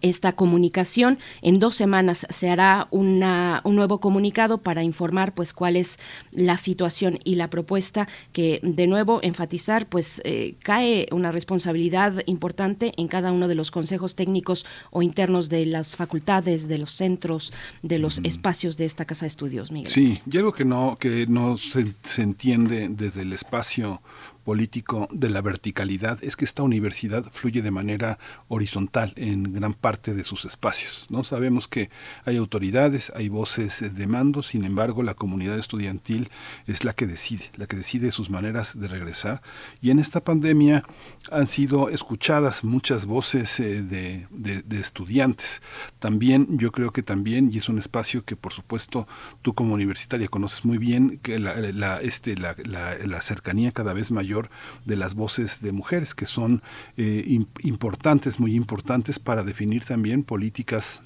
[0.00, 1.18] esta comunicación.
[1.42, 5.98] En dos semanas se hará una, un nuevo comunicado para informar pues cuál es
[6.30, 12.92] la situación y la propuesta que de nuevo enfatizar pues eh, cae una responsabilidad importante
[12.96, 17.52] en cada uno de los consejos técnicos o internos de las facultades, de los centros,
[17.82, 19.90] de los espacios de esta casa de estudios, Miguel.
[19.90, 24.00] Sí, y algo que no, que no se, se entiende desde el espacio
[24.48, 28.18] político de la verticalidad es que esta universidad fluye de manera
[28.48, 31.06] horizontal en gran parte de sus espacios.
[31.10, 31.90] No sabemos que
[32.24, 36.30] hay autoridades, hay voces de mando, sin embargo la comunidad estudiantil
[36.66, 39.42] es la que decide, la que decide sus maneras de regresar.
[39.82, 40.82] Y en esta pandemia
[41.30, 45.60] han sido escuchadas muchas voces eh, de, de, estudiantes.
[45.98, 49.06] También yo creo que también, y es un espacio que por supuesto
[49.42, 54.10] tú como universitaria conoces muy bien, que la, la este, la, la cercanía cada vez
[54.10, 54.37] mayor
[54.84, 56.62] de las voces de mujeres, que son
[56.96, 61.02] eh, importantes, muy importantes para definir también políticas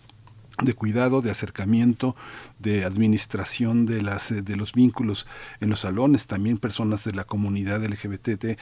[0.60, 2.14] de cuidado, de acercamiento,
[2.58, 5.26] de administración de las eh, de los vínculos
[5.60, 8.58] en los salones, también personas de la comunidad LGBT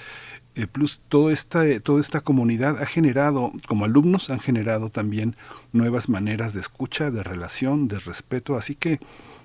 [0.55, 5.37] eh, plus todo esta toda esta comunidad ha generado como alumnos han generado también
[5.73, 9.01] nuevas maneras de escucha, de relación, de respeto, así que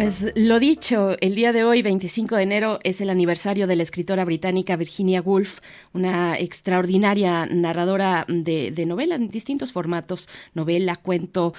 [0.00, 3.82] Pues lo dicho, el día de hoy, 25 de enero, es el aniversario de la
[3.82, 5.58] escritora británica Virginia Woolf,
[5.92, 11.52] una extraordinaria narradora de, de novela en distintos formatos, novela, cuento,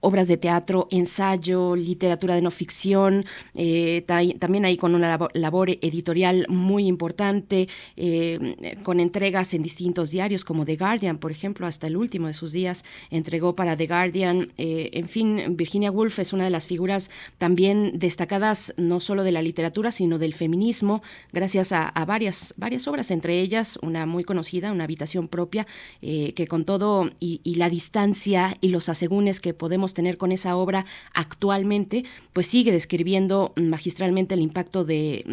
[0.00, 4.04] obras de teatro, ensayo, literatura de no ficción, eh,
[4.38, 10.64] también ahí con una labor, editorial muy importante, eh, con entregas en distintos diarios como
[10.64, 14.52] The Guardian, por ejemplo, hasta el último de sus días entregó para The Guardian.
[14.56, 19.32] Eh, en fin, Virginia Woolf es una de las figuras también destacadas no solo de
[19.32, 21.02] la literatura, sino del feminismo,
[21.32, 25.66] gracias a, varias, varias obras, entre ellas una muy conocida, Una habitación propia,
[26.00, 30.56] que con todo y, y la distancia y los asegúnes que podemos tener con esa
[30.56, 35.24] obra actualmente, pues sigue describiendo magistralmente el impacto de,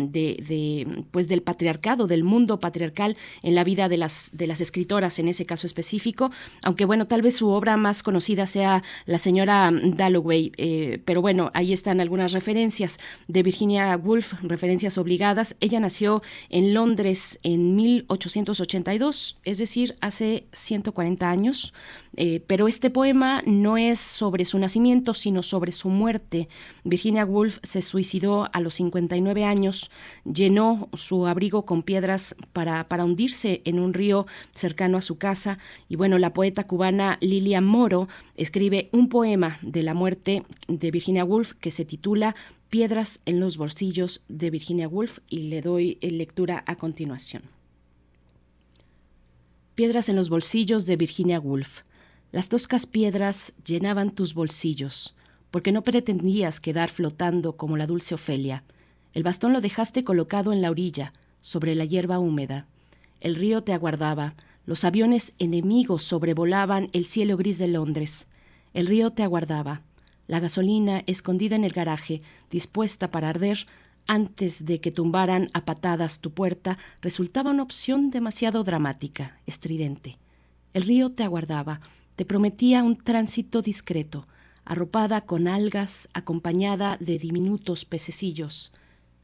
[1.11, 5.27] pues del patriarcado, del mundo patriarcal en la vida de las, de las escritoras en
[5.27, 6.31] ese caso específico,
[6.63, 11.51] aunque bueno, tal vez su obra más conocida sea La señora Dalloway, eh, pero bueno,
[11.53, 15.55] ahí están algunas referencias de Virginia Woolf, referencias obligadas.
[15.59, 21.73] Ella nació en Londres en 1882, es decir, hace 140 años.
[22.17, 26.47] Eh, pero este poema no es sobre su nacimiento, sino sobre su muerte.
[26.83, 29.91] Virginia Woolf se suicidó a los 59 años,
[30.23, 35.57] llenó su abrigo con piedras para, para hundirse en un río cercano a su casa.
[35.89, 41.25] Y bueno, la poeta cubana Lilia Moro escribe un poema de la muerte de Virginia
[41.25, 42.35] Woolf que se titula
[42.69, 47.43] Piedras en los bolsillos de Virginia Woolf y le doy lectura a continuación.
[49.75, 51.81] Piedras en los bolsillos de Virginia Woolf.
[52.35, 55.15] Las toscas piedras llenaban tus bolsillos,
[55.51, 58.65] porque no pretendías quedar flotando como la dulce Ofelia.
[59.13, 62.65] El bastón lo dejaste colocado en la orilla, sobre la hierba húmeda.
[63.21, 64.33] El río te aguardaba,
[64.65, 68.27] los aviones enemigos sobrevolaban el cielo gris de Londres.
[68.73, 69.83] El río te aguardaba.
[70.27, 72.21] La gasolina escondida en el garaje,
[72.51, 73.65] dispuesta para arder,
[74.07, 80.17] antes de que tumbaran a patadas tu puerta, resultaba una opción demasiado dramática, estridente.
[80.73, 81.79] El río te aguardaba,
[82.15, 84.27] te prometía un tránsito discreto,
[84.63, 88.71] arropada con algas, acompañada de diminutos pececillos.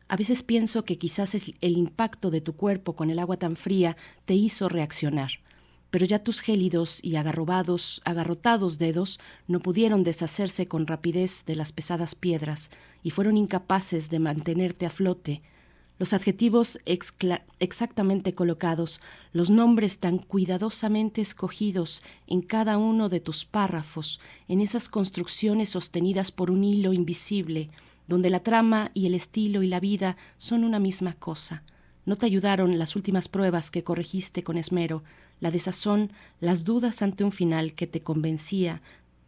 [0.07, 3.95] A veces pienso que quizás el impacto de tu cuerpo con el agua tan fría
[4.25, 5.31] te hizo reaccionar,
[5.89, 11.71] pero ya tus gélidos y agarrobados, agarrotados dedos no pudieron deshacerse con rapidez de las
[11.71, 12.71] pesadas piedras
[13.03, 15.41] y fueron incapaces de mantenerte a flote.
[16.01, 16.79] Los adjetivos
[17.59, 19.01] exactamente colocados,
[19.33, 26.31] los nombres tan cuidadosamente escogidos en cada uno de tus párrafos, en esas construcciones sostenidas
[26.31, 27.69] por un hilo invisible,
[28.07, 31.61] donde la trama y el estilo y la vida son una misma cosa.
[32.07, 35.03] No te ayudaron las últimas pruebas que corregiste con esmero,
[35.39, 36.09] la desazón,
[36.39, 38.81] las dudas ante un final que te convencía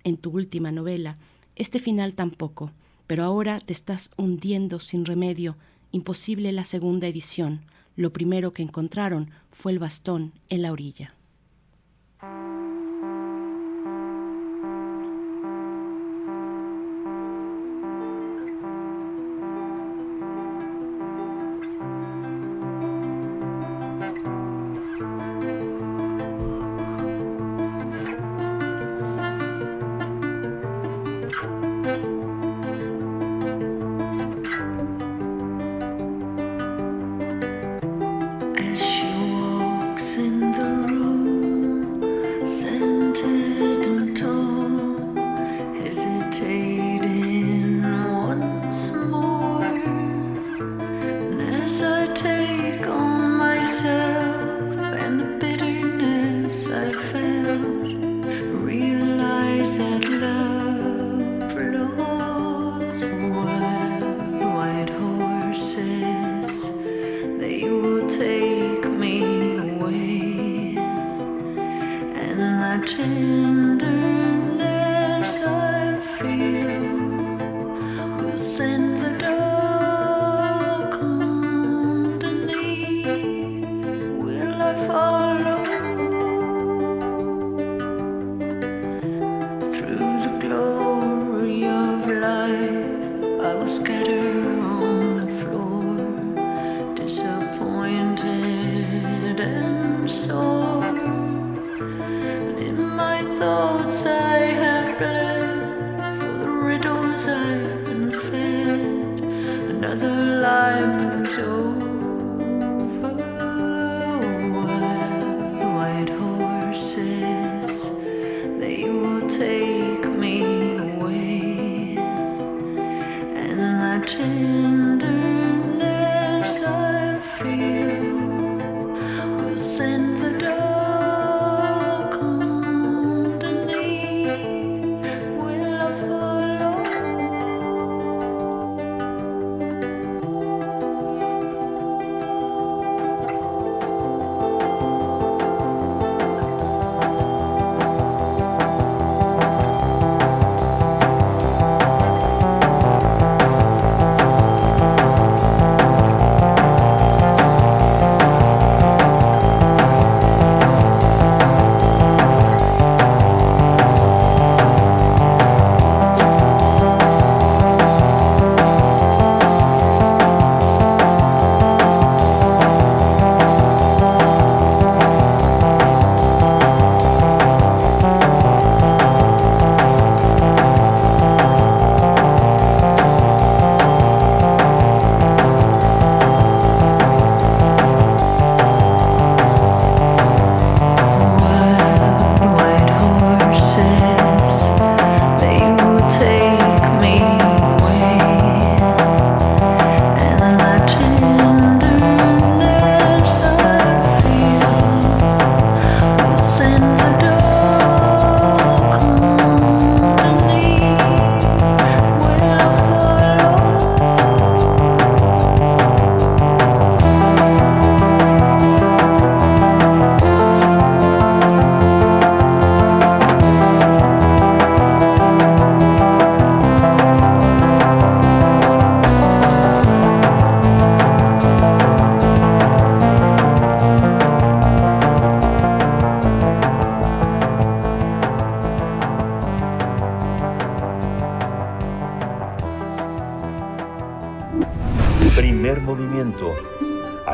[0.03, 1.17] en tu última novela.
[1.55, 2.71] Este final tampoco,
[3.05, 5.55] pero ahora te estás hundiendo sin remedio,
[5.93, 7.61] imposible la segunda edición.
[7.95, 11.13] Lo primero que encontraron fue el bastón en la orilla.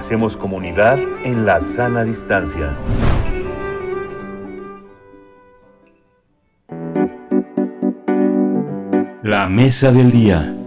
[0.10, 2.76] Hacemos comunidad en la sana distancia.
[9.22, 10.58] La mesa del día.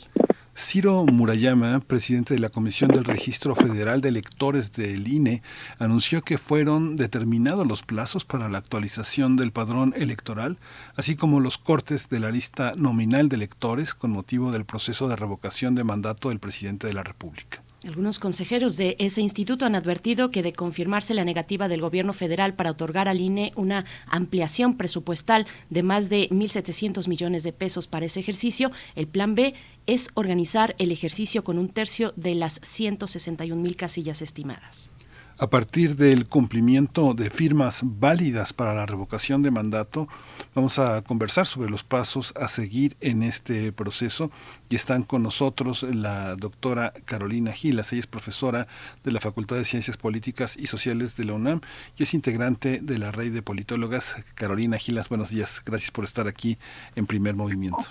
[0.60, 5.44] Ciro Murayama, presidente de la Comisión del Registro Federal de Electores del INE,
[5.78, 10.58] anunció que fueron determinados los plazos para la actualización del padrón electoral,
[10.96, 15.16] así como los cortes de la lista nominal de electores con motivo del proceso de
[15.16, 17.57] revocación de mandato del presidente de la República.
[17.88, 22.54] Algunos consejeros de ese instituto han advertido que de confirmarse la negativa del gobierno federal
[22.54, 28.06] para otorgar al INE una ampliación presupuestal de más de 1.700 millones de pesos para
[28.06, 29.54] ese ejercicio, el plan B
[29.86, 34.92] es organizar el ejercicio con un tercio de las 161 mil casillas estimadas.
[35.40, 40.08] A partir del cumplimiento de firmas válidas para la revocación de mandato,
[40.56, 44.32] vamos a conversar sobre los pasos a seguir en este proceso
[44.68, 47.94] y están con nosotros la doctora Carolina Gilas.
[47.94, 48.66] Ella es profesora
[49.04, 51.62] de la Facultad de Ciencias Políticas y Sociales de la UNAM
[51.98, 54.16] y es integrante de la red de politólogas.
[54.34, 55.62] Carolina Gilas, buenos días.
[55.64, 56.58] Gracias por estar aquí
[56.96, 57.84] en primer movimiento.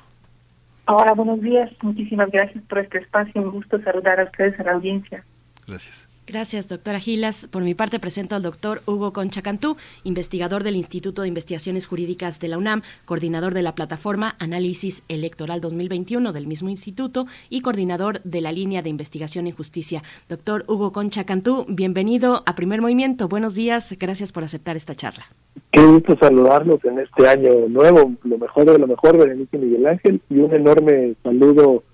[0.86, 1.70] Ahora, buenos días.
[1.80, 3.40] Muchísimas gracias por este espacio.
[3.40, 5.24] Un gusto saludar a ustedes, a la audiencia.
[5.64, 6.05] Gracias.
[6.26, 7.46] Gracias, doctora Gilas.
[7.46, 12.48] Por mi parte, presento al doctor Hugo Conchacantú, investigador del Instituto de Investigaciones Jurídicas de
[12.48, 18.40] la UNAM, coordinador de la plataforma Análisis Electoral 2021 del mismo instituto y coordinador de
[18.40, 20.02] la línea de investigación en justicia.
[20.28, 23.28] Doctor Hugo Conchacantú, bienvenido a Primer Movimiento.
[23.28, 23.94] Buenos días.
[23.96, 25.26] Gracias por aceptar esta charla.
[25.70, 28.14] Qué gusto saludarlos en este año nuevo.
[28.24, 31.84] Lo mejor de lo mejor, Berenice Miguel Ángel, y un enorme saludo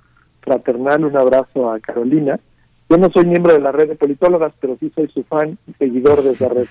[0.40, 2.40] fraternal, un abrazo a Carolina
[2.92, 5.72] yo no soy miembro de la red de politólogas, pero sí soy su fan y
[5.78, 6.66] seguidor de esa red.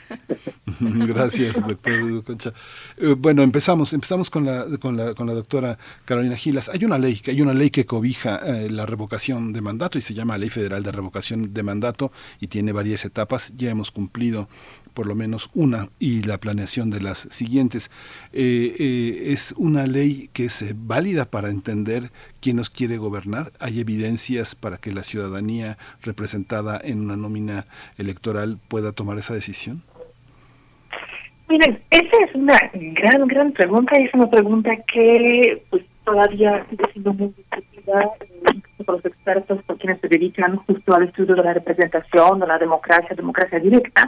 [1.07, 2.53] Gracias, doctor Concha.
[2.97, 6.69] Eh, bueno, empezamos, empezamos con la, con la, con la doctora Carolina Gilas.
[6.69, 10.13] Hay una ley, hay una ley que cobija eh, la revocación de mandato y se
[10.13, 13.53] llama Ley Federal de Revocación de Mandato y tiene varias etapas.
[13.57, 14.47] Ya hemos cumplido
[14.93, 17.91] por lo menos una y la planeación de las siguientes.
[18.33, 23.51] Eh, eh, es una ley que es eh, válida para entender quién nos quiere gobernar.
[23.59, 27.65] Hay evidencias para que la ciudadanía representada en una nómina
[27.97, 29.83] electoral pueda tomar esa decisión.
[31.51, 36.85] Miren, esa es una gran, gran pregunta y es una pregunta que pues todavía sigue
[36.93, 38.09] siendo muy discutida
[38.85, 42.57] por los expertos, por quienes se dedican justo al estudio de la representación, de la
[42.57, 44.07] democracia, democracia directa.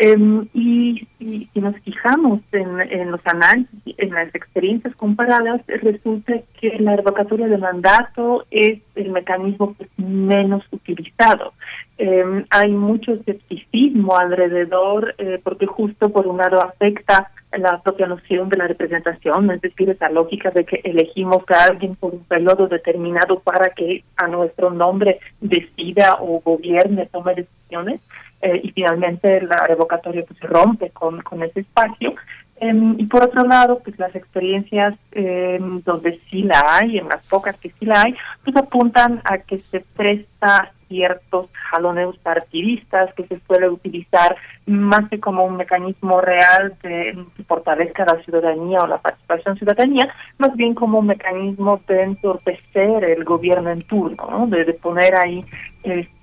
[0.00, 6.94] Em, y, si nos fijamos en, los análisis, en las experiencias comparadas, resulta que la
[6.94, 11.52] revocatoria de mandato es el mecanismo menos utilizado.
[11.98, 18.48] Em, hay mucho escepticismo alrededor eh, porque justo por un lado afecta la propia noción
[18.48, 22.68] de la representación, es decir, esa lógica de que elegimos a alguien por un periodo
[22.68, 28.00] determinado para que a nuestro nombre decida o gobierne, tome decisiones.
[28.40, 32.14] Eh, y finalmente la revocatoria pues, rompe con, con ese espacio.
[32.60, 37.24] Em, y por otro lado, pues las experiencias em, donde sí la hay, en las
[37.26, 43.26] pocas que sí la hay, pues apuntan a que se presta ciertos jaloneos partidistas que
[43.26, 44.36] se suele utilizar
[44.66, 50.12] más que como un mecanismo real de que fortalezca la ciudadanía o la participación ciudadanía,
[50.38, 55.44] más bien como un mecanismo de entorpecer el gobierno en turno, de, de poner ahí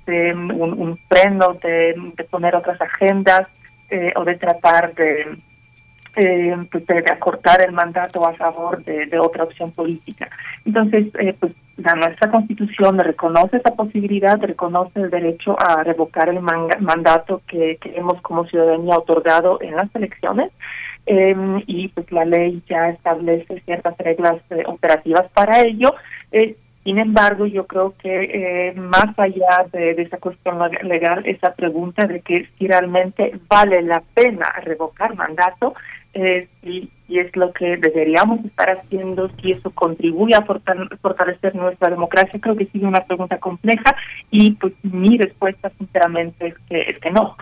[0.05, 1.95] este, un, freno, de,
[2.29, 3.47] poner otras agendas
[3.89, 5.35] eh, o de tratar de,
[6.15, 10.29] eh, pues de, acortar el mandato a favor de, otra opción política.
[10.63, 16.39] Entonces, eh, pues la nuestra constitución reconoce esa posibilidad, reconoce el derecho a revocar el
[16.39, 20.51] mandato que, hemos como ciudadanía otorgado en las elecciones.
[21.07, 25.93] Em, y pues la ley ya establece ciertas reglas operativas para ello.
[26.85, 32.21] Sin embargo, yo creo que eh, más allá de, esa cuestión legal, esa pregunta de
[32.21, 35.73] que si realmente vale la pena revocar mandato,
[36.13, 42.39] eh, y, es lo que deberíamos estar haciendo, si eso contribuye a fortalecer nuestra democracia,
[42.39, 43.95] creo que sigue una pregunta compleja
[44.29, 47.35] y pues mi respuesta sinceramente es que, es que no.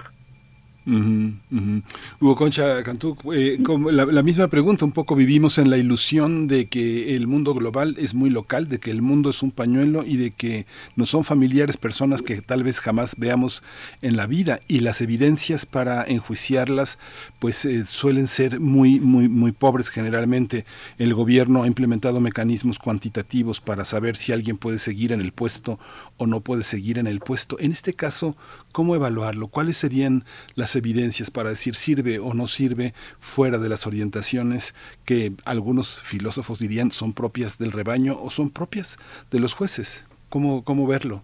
[0.85, 6.67] Hugo Concha Cantú, eh, como la, misma pregunta, un poco vivimos en la ilusión de
[6.67, 10.17] que el mundo global es muy local, de que el mundo es un pañuelo y
[10.17, 13.63] de que no son familiares personas que tal vez jamás veamos
[14.01, 16.97] en la vida y las evidencias para enjuiciarlas
[17.39, 20.65] pues eh, suelen ser muy muy muy pobres generalmente.
[20.97, 25.79] El gobierno ha implementado mecanismos cuantitativos para saber si alguien puede seguir en el puesto
[26.17, 27.57] o no puede seguir en el puesto.
[27.59, 28.35] En este caso,
[28.73, 29.47] ¿cómo evaluarlo?
[29.47, 35.31] ¿Cuáles serían las evidencias para decir sirve o no sirve fuera de las orientaciones que
[35.45, 38.97] algunos filósofos dirían son propias del rebaño o son propias
[39.31, 40.05] de los jueces?
[40.27, 41.21] ¿Cómo, cómo verlo?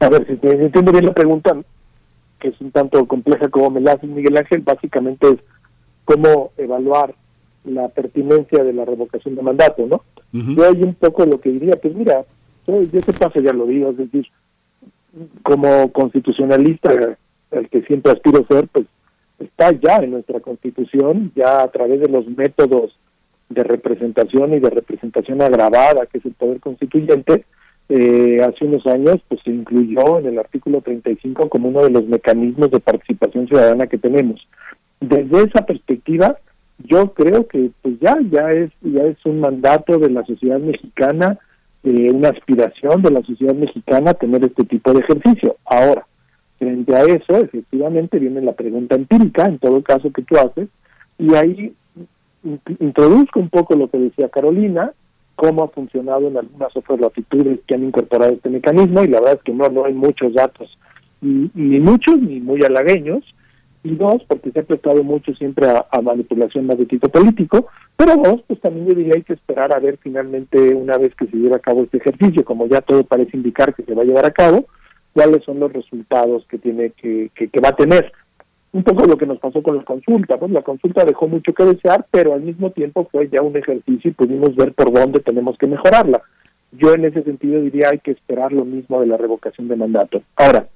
[0.00, 1.54] A ver, si te entiendo bien la pregunta,
[2.40, 5.38] que es un tanto compleja como me la hace Miguel Ángel, básicamente es
[6.04, 7.14] cómo evaluar
[7.64, 10.02] la pertinencia de la revocación de mandato, ¿no?
[10.32, 12.24] Yo hay un poco lo que diría, pues mira,
[12.66, 14.26] yo, ese paso ya lo digo, es decir,
[15.42, 17.16] como constitucionalista
[17.50, 18.86] el que siempre aspiro a ser, pues
[19.38, 22.96] está ya en nuestra constitución, ya a través de los métodos
[23.48, 27.44] de representación y de representación agravada, que es el poder constituyente,
[27.88, 32.06] eh, hace unos años pues se incluyó en el artículo 35 como uno de los
[32.06, 34.46] mecanismos de participación ciudadana que tenemos.
[35.00, 36.38] Desde esa perspectiva,
[36.78, 41.38] yo creo que pues ya ya es ya es un mandato de la sociedad mexicana,
[41.84, 45.56] eh, una aspiración de la sociedad mexicana tener este tipo de ejercicio.
[45.64, 46.06] Ahora,
[46.62, 50.68] Frente a eso, efectivamente, viene la pregunta empírica, en todo caso que tú haces,
[51.18, 51.74] y ahí
[52.78, 54.92] introduzco un poco lo que decía Carolina,
[55.34, 59.38] cómo ha funcionado en algunas otras latitudes que han incorporado este mecanismo, y la verdad
[59.38, 60.78] es que no, no hay muchos datos,
[61.20, 63.24] ni muchos ni muy halagueños,
[63.84, 68.16] y dos, porque se ha prestado mucho siempre a, manipulación más de tipo político, pero
[68.16, 71.36] dos, pues también yo diría hay que esperar a ver finalmente una vez que se
[71.36, 74.26] lleve a cabo este ejercicio, como ya todo parece indicar que se va a llevar
[74.26, 74.66] a cabo,
[75.12, 78.12] cuáles son los resultados que tiene que, que, va a tener.
[78.72, 81.64] Un poco lo que nos pasó con la consulta, pues la consulta dejó mucho que
[81.64, 85.58] desear, pero al mismo tiempo fue ya un ejercicio y pudimos ver por dónde tenemos
[85.58, 86.22] que mejorarla.
[86.70, 90.22] Yo en ese sentido diría hay que esperar lo mismo de la revocación de mandato.
[90.36, 90.68] Ahora,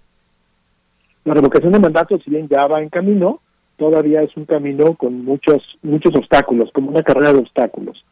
[1.27, 3.41] la revocación de mandato, si bien ya va en camino,
[3.77, 8.05] todavía es un camino con muchos muchos obstáculos, como una carrera de obstáculos.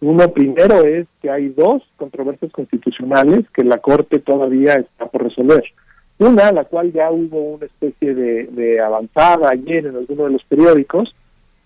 [0.00, 5.62] Uno primero es que hay dos controversias constitucionales que la Corte todavía está por resolver.
[6.18, 11.14] Una, la cual ya hubo una especie de, avanzada ayer en alguno de los periódicos,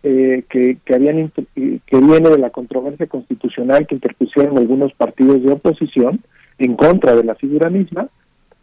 [0.03, 5.53] eh, que, que, habían, que viene de la controversia constitucional que interpusieron algunos partidos de
[5.53, 6.21] oposición
[6.59, 8.09] en contra de la figura misma,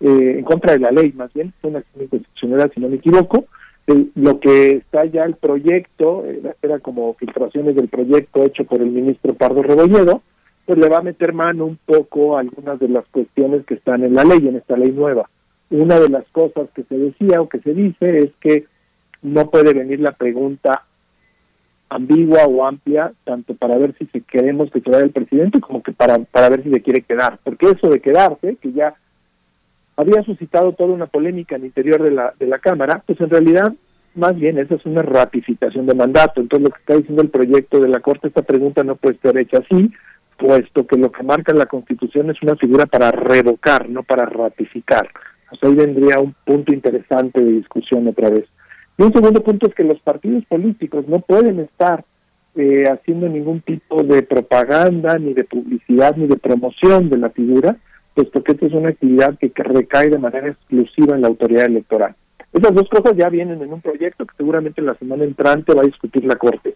[0.04, 2.98] eh, en contra de la ley más bien, fue una acción inconstitucional si no me
[2.98, 3.46] equivoco,
[3.88, 6.26] lo que está ya el proyecto,
[6.62, 10.22] era, como filtraciones del proyecto hecho por el ministro Pardo Rebolledo,
[10.66, 14.04] pues le va a meter mano un poco a algunas de las cuestiones que están
[14.04, 15.30] en la ley, en esta ley nueva.
[15.70, 18.66] Una de las cosas que se decía o que se dice es que
[19.22, 20.84] no puede venir la pregunta
[21.90, 26.18] ambigua o amplia, tanto para ver si queremos que se el presidente como que para,
[26.20, 27.40] para ver si se quiere quedar.
[27.44, 28.96] Porque eso de quedarse, que ya
[29.96, 33.74] había suscitado toda una polémica el interior de la, de la Cámara, pues en realidad
[34.16, 36.42] más bien esa es una ratificación de mandato.
[36.42, 39.38] Entonces lo que está diciendo el proyecto de la Corte, esta pregunta no puede ser
[39.38, 39.92] hecha así,
[40.38, 45.10] puesto que lo que marca la Constitución es una figura para revocar, no para ratificar.
[45.52, 48.46] O ahí vendría un punto interesante de discusión otra vez.
[48.98, 52.06] Y un segundo punto es que los partidos políticos no pueden estar
[52.56, 57.78] eh, haciendo ningún tipo de propaganda, ni de publicidad, ni de promoción de la figura,
[58.14, 62.16] puesto que esta es una actividad que, recae de manera exclusiva en la autoridad electoral.
[62.52, 65.86] Esas dos cosas ya vienen en un proyecto que seguramente la semana entrante va a
[65.86, 66.76] discutir la Corte.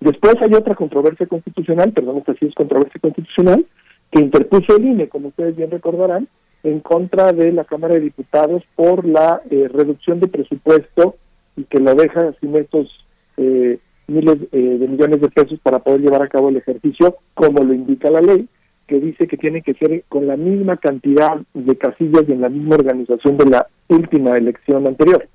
[0.00, 3.64] Después hay otra controversia constitucional, perdón, esta sí es controversia constitucional,
[4.10, 6.28] que interpuso el INE, como ustedes bien recordarán,
[6.64, 11.16] en contra de la Cámara de Diputados por la eh, reducción de presupuesto
[11.56, 12.88] y que lo deja sin estos
[13.36, 13.78] eh,
[14.08, 17.72] miles eh, de millones de pesos para poder llevar a cabo el ejercicio como lo
[17.72, 18.48] indica la ley
[18.86, 22.48] que dice que tiene que ser con la misma cantidad de casillas y en la
[22.48, 25.26] misma organización de la última elección anterior.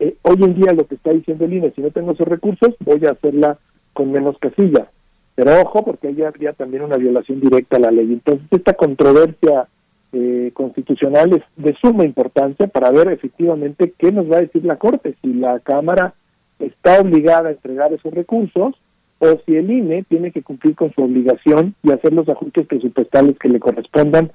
[0.00, 2.74] Eh, hoy en día lo que está diciendo el INE, si no tengo esos recursos,
[2.80, 3.58] voy a hacerla
[3.92, 4.88] con menos casillas.
[5.34, 8.12] Pero ojo, porque ahí habría también una violación directa a la ley.
[8.12, 9.68] Entonces, esta controversia
[10.12, 14.76] eh, constitucional es de suma importancia para ver efectivamente qué nos va a decir la
[14.76, 16.14] Corte, si la Cámara
[16.58, 18.74] está obligada a entregar esos recursos
[19.18, 23.36] o si el INE tiene que cumplir con su obligación y hacer los ajustes presupuestales
[23.38, 24.30] que le correspondan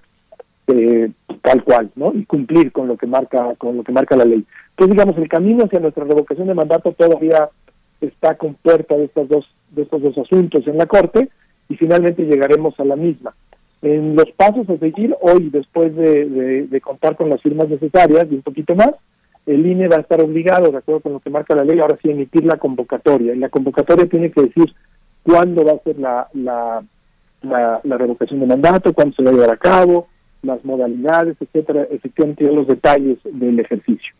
[0.67, 1.09] eh,
[1.41, 2.13] tal cual, ¿no?
[2.13, 4.45] Y cumplir con lo que marca con lo que marca la ley.
[4.71, 7.49] Entonces, digamos, el camino hacia nuestra revocación de mandato todavía
[7.99, 11.29] está con de estos dos de estos dos asuntos en la corte
[11.69, 13.35] y finalmente llegaremos a la misma.
[13.81, 18.35] En los pasos a seguir hoy, después de, de contar con las firmas necesarias y
[18.35, 18.91] un poquito más,
[19.45, 21.97] el INE va a estar obligado, de acuerdo con lo que marca la ley, ahora
[22.01, 23.33] sí emitir la convocatoria.
[23.33, 24.73] Y la convocatoria tiene que decir
[25.23, 26.83] cuándo va a ser la, la,
[27.41, 30.07] la, revocación de mandato, cuándo se va a llevar a cabo,
[30.41, 34.13] las modalidades, etcétera, efectivamente los detalles del ejercicio.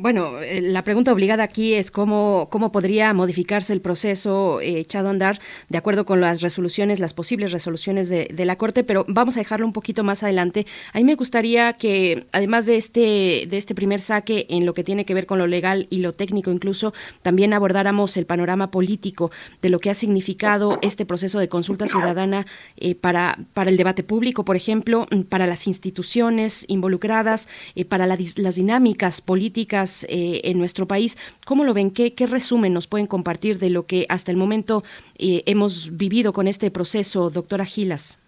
[0.00, 5.08] Bueno, eh, la pregunta obligada aquí es cómo, cómo podría modificarse el proceso eh, echado
[5.08, 9.36] a andar de acuerdo con las resoluciones, las posibles resoluciones de, la Corte, pero vamos
[9.36, 10.66] a dejarlo un poquito más adelante.
[10.94, 14.84] A mí me gustaría que, además de este, de este primer saque en lo que
[14.84, 19.30] tiene que ver con lo legal y lo técnico incluso, también abordáramos el panorama político
[19.60, 22.46] de lo que ha significado este proceso de consulta ciudadana
[22.78, 27.50] eh, para, para el debate público, por ejemplo, para las instituciones involucradas,
[27.90, 31.18] para las dinámicas políticas eh, en nuestro país.
[31.46, 31.90] ¿Cómo lo ven?
[31.90, 34.82] ¿Qué, ¿Qué, resumen nos pueden compartir de lo que hasta el momento
[35.18, 38.18] eh, hemos vivido con este proceso, doctora Gilas?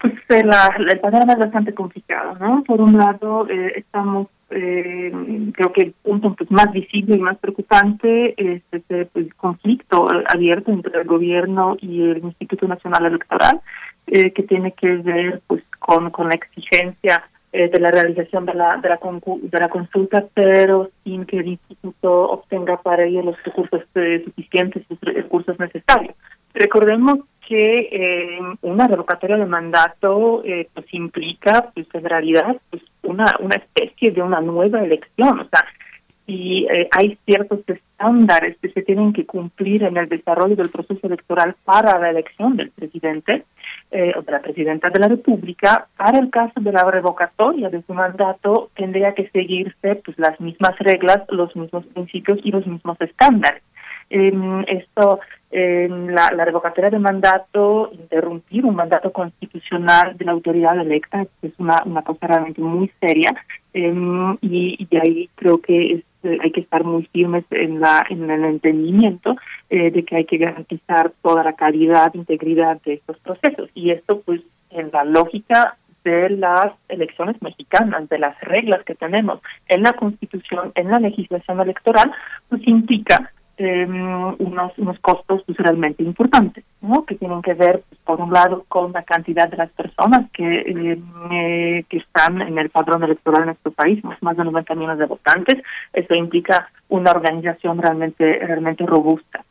[0.00, 2.64] Pues eh, la, el panorama es bastante complicado, ¿no?
[2.64, 8.62] Por un lado, estamos creo que el punto pues, más visible y más preocupante es
[8.70, 13.62] este pues, conflicto abierto entre el gobierno y el Instituto Nacional Electoral,
[14.04, 18.78] que tiene que ver pues con, con la exigencia eh, de la realización de la,
[18.78, 23.82] de la, de la consulta, pero sin que el instituto obtenga para ello los recursos
[23.94, 26.14] eh, suficientes, los recursos necesarios.
[26.54, 33.56] Recordemos que eh, una revocatoria de mandato pues implica pues en realidad pues una una
[33.56, 35.66] especie de una nueva elección o sea
[36.26, 36.66] y
[36.96, 41.98] hay ciertos estándares que se tienen que cumplir en el desarrollo del proceso electoral para
[41.98, 43.44] la elección del presidente
[43.92, 47.94] eh, de la presidenta de la República, para el caso de la revocatoria de su
[47.94, 53.62] mandato tendría que seguirse pues las mismas reglas, los mismos principios y los mismos estándares.
[54.10, 61.52] esto, la, la, revocatoria de mandato, interrumpir un mandato constitucional de la autoridad electa, es
[61.58, 63.34] una, cosa realmente muy seria
[63.72, 68.30] em, y, y ahí creo que es hay que estar muy firmes en la en
[68.30, 69.36] el entendimiento
[69.70, 73.70] eh, de que hay que garantizar toda la calidad, integridad de estos procesos.
[73.74, 79.40] Y esto pues en la lógica de las elecciones mexicanas, de las reglas que tenemos
[79.68, 82.12] en la Constitución, en la legislación electoral,
[82.48, 87.04] pues implica eh, unos, unos costos pues, realmente importantes, ¿no?
[87.04, 90.64] que tienen que ver, pues, por un lado, con la cantidad de las personas que,
[90.66, 95.06] eh, que están en el padrón electoral en nuestro país, más de 90 millones de
[95.06, 95.62] votantes.
[95.92, 99.44] Eso implica una organización realmente, realmente robusta.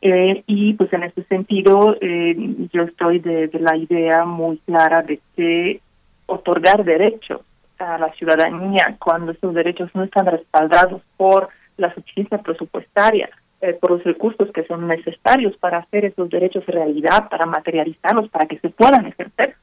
[0.00, 2.36] Eh, y pues en ese sentido, eh,
[2.72, 5.80] yo estoy de, de la idea muy clara de que
[6.26, 7.40] otorgar derechos
[7.78, 13.28] a la ciudadanía cuando esos derechos no están respaldados por la suficiencia presupuestaria,
[13.64, 18.46] eh, por los recursos que son necesarios para hacer esos derechos realidad, para materializarlos, para
[18.46, 19.56] que se puedan ejercer,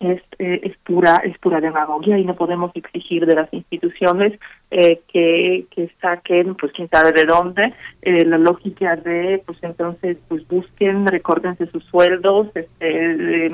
[0.00, 4.38] es, eh, es pura es pura demagogia y no podemos exigir de las instituciones
[4.70, 10.46] eh, que, que saquen, pues quién sabe de dónde, la lógica de, pues entonces, pues
[10.48, 13.48] busquen, recórdense sus sueldos, este,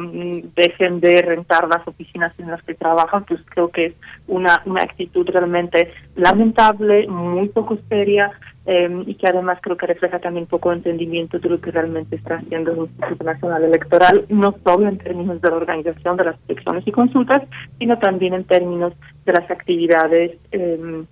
[0.56, 3.94] dejen de rentar las oficinas en las que trabajan, pues creo que es
[4.26, 8.32] una, una actitud realmente lamentable, muy poco seria,
[8.70, 12.34] Em, y que además creo que refleja también poco entendimiento de lo que realmente está
[12.34, 16.86] haciendo el Instituto Nacional Electoral, no solo en términos de la organización de las elecciones
[16.86, 17.42] y consultas,
[17.78, 18.92] sino también en términos
[19.24, 21.04] de las actividades eh,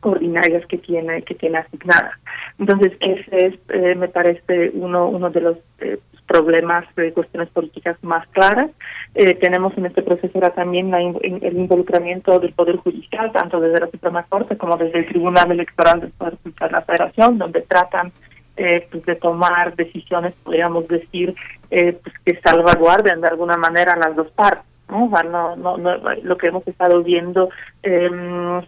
[0.00, 2.14] ordinarias que tiene que tiene asignadas.
[2.58, 7.96] Entonces ese es, eh, me parece, uno uno de los eh, problemas de cuestiones políticas
[8.02, 8.70] más claras.
[9.14, 13.90] Eh, tenemos en este proceso ahora también el involucramiento del Poder Judicial, tanto desde la
[13.90, 18.12] Suprema Corte como desde el Tribunal Electoral de la Federación, donde tratan
[18.56, 21.34] eh, pues de tomar decisiones, podríamos decir,
[21.70, 24.64] eh, pues que salvaguarden de alguna manera las dos partes.
[24.88, 25.08] ¿no?
[25.08, 25.76] no, no,
[26.22, 27.48] lo que hemos estado viendo
[27.82, 28.08] eh,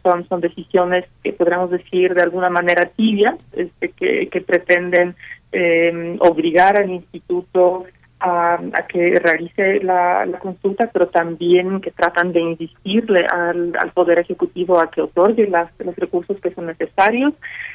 [0.03, 5.15] son son decisiones que podríamos decir de alguna manera tibias este, que, que pretenden
[5.53, 7.85] eh, obligar al instituto
[8.21, 14.91] a, que realice la, consulta, pero también que tratan de insistirle al, Poder Ejecutivo a
[14.91, 17.35] que otorgue las, los recursos que son necesarios.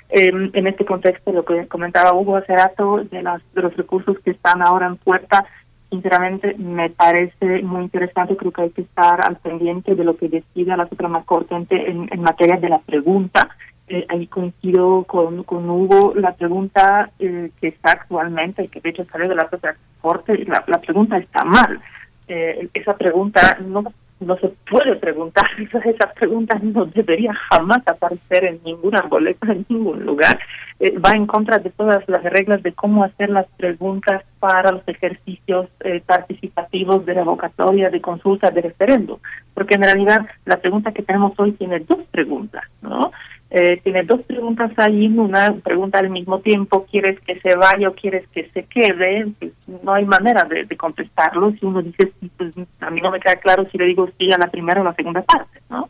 [0.09, 4.17] Em, en este contexto, lo que comentaba Hugo hace rato, de, las, de los recursos
[4.19, 5.45] que están ahora en puerta,
[5.89, 10.27] sinceramente me parece muy interesante, creo que hay que estar al pendiente de lo que
[10.27, 13.49] decida la Suprema Corte en, en materia de la pregunta
[13.87, 19.05] eh, ahí coincido con, Hugo, la pregunta eh, que está actualmente, y que de hecho
[19.05, 21.79] sale de la propia Corte, la, la pregunta está mal.
[22.27, 23.83] Eh, esa pregunta no
[24.23, 25.45] no se puede preguntar,
[25.85, 30.39] esa pregunta no debería jamás aparecer en ninguna boleta, en ningún lugar.
[30.79, 34.87] Eh, va en contra de todas las reglas de cómo hacer las preguntas para los
[34.87, 39.19] ejercicios eh, participativos de revocatoria, de consulta, de referendo.
[39.53, 43.11] Porque en realidad la pregunta que tenemos hoy tiene dos preguntas, ¿no?
[43.55, 47.93] Eh, tiene dos preguntas ahí, una pregunta al mismo tiempo, ¿quieres que se vaya o
[47.93, 49.27] quieres que se quede?
[49.37, 49.51] Pues,
[49.83, 51.51] no hay manera de, contestarlo.
[51.51, 54.31] Si uno dice sí, pues a mí no me queda claro si le digo sí
[54.33, 55.89] a la primera o la segunda parte, ¿no?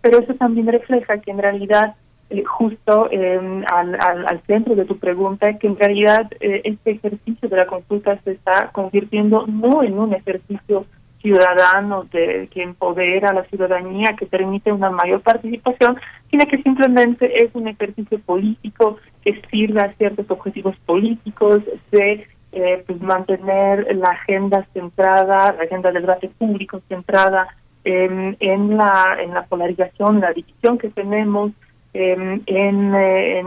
[0.00, 1.94] Pero eso también refleja que en realidad,
[2.30, 7.48] eh, justo em, al, al, centro de tu pregunta, que en realidad eh, este ejercicio
[7.48, 10.86] de la consulta se está convirtiendo no en un ejercicio
[11.26, 15.98] ciudadano de, que empodera a la ciudadanía, que permite una mayor participación,
[16.30, 22.84] sino que simplemente es un ejercicio político que sirve a ciertos objetivos políticos de eh,
[22.86, 27.48] pues mantener la agenda centrada, la agenda del debate público centrada
[27.82, 31.52] en, la, en la polarización, la división que tenemos,
[31.92, 32.94] en, en,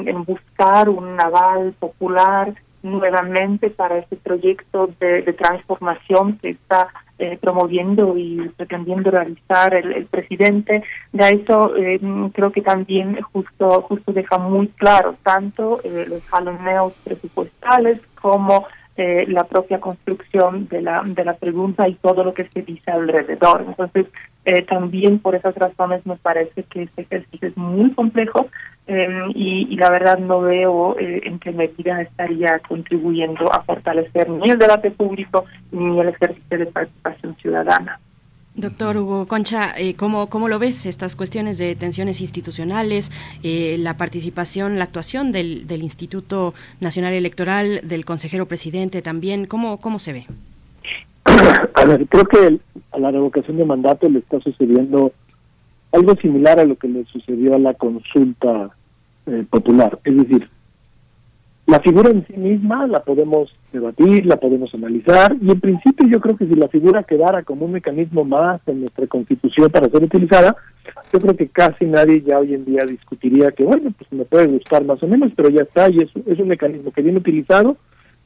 [0.07, 8.17] en buscar un aval popular nuevamente para este proyecto de, transformación que está eh, promoviendo
[8.17, 10.83] y pretendiendo realizar el, presidente.
[11.11, 11.99] De eso eh,
[12.33, 18.67] creo que también justo justo deja muy claro tanto eh, los jaloneos presupuestales como
[19.27, 23.63] la propia construcción de la de la pregunta y todo lo que se dice alrededor.
[23.65, 24.07] Entonces
[24.67, 28.49] también por esas razones me parece que este ejercicio es muy complejo
[28.91, 34.49] Em, y, la verdad no veo eh, en qué medida estaría contribuyendo a fortalecer ni
[34.49, 37.99] el debate público ni el ejercicio de participación ciudadana.
[38.55, 43.11] Doctor Hugo Concha, eh, ¿cómo, ¿cómo lo ves estas cuestiones de tensiones institucionales,
[43.43, 49.45] eh, la participación, la actuación del, del Instituto Nacional Electoral, del consejero presidente también?
[49.45, 50.25] ¿Cómo, cómo se ve?
[51.75, 52.59] A ver, creo que
[52.91, 55.13] a la revocación de mandato le está sucediendo
[55.91, 58.71] algo similar a lo que le sucedió a la consulta
[59.29, 59.99] eh, popular.
[60.03, 60.49] Es decir,
[61.69, 66.19] la figura en sí misma la podemos debatir, la podemos analizar, y en principio yo
[66.19, 70.03] creo que si la figura quedara como un mecanismo más en nuestra constitución para ser
[70.03, 70.55] utilizada,
[71.13, 74.47] yo creo que casi nadie ya hoy en día discutiría que, bueno, pues me puede
[74.47, 77.77] gustar más o menos, pero ya está, y es, un mecanismo que bien utilizado,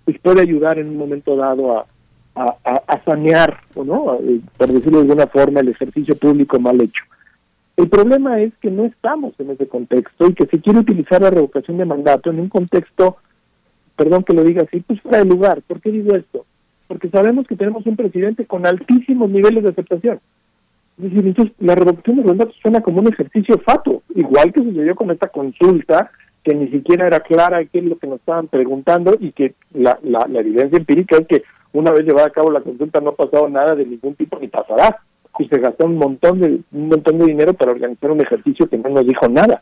[0.06, 1.86] pues puede ayudar en un momento dado a,
[2.36, 7.04] a, sanear, o no, eh, por decirlo de alguna forma, el ejercicio público mal hecho.
[7.76, 11.32] El problema es que no estamos en ese contexto y que se quiere utilizar la
[11.32, 13.18] revocación de mandato en un contexto,
[13.96, 15.62] perdón que lo diga así, pues fuera de lugar.
[15.64, 16.46] ¿Por qué digo esto?
[16.88, 20.20] Porque sabemos que tenemos un presidente con altísimos niveles de aceptación.
[21.00, 24.94] Es decir, entonces la revocación de mandato suena como un ejercicio fato, igual que sucedió
[24.94, 26.12] con esta consulta,
[26.44, 29.98] que ni siquiera era clara qué es lo que nos estaban preguntando y que la,
[30.04, 33.50] la evidencia empírica es que una vez llevada a cabo la consulta no ha pasado
[33.50, 35.00] nada de ningún tipo ni pasará
[35.40, 38.78] y se gastó un montón de un montón de dinero para organizar un ejercicio que
[38.78, 39.62] no nos dijo nada.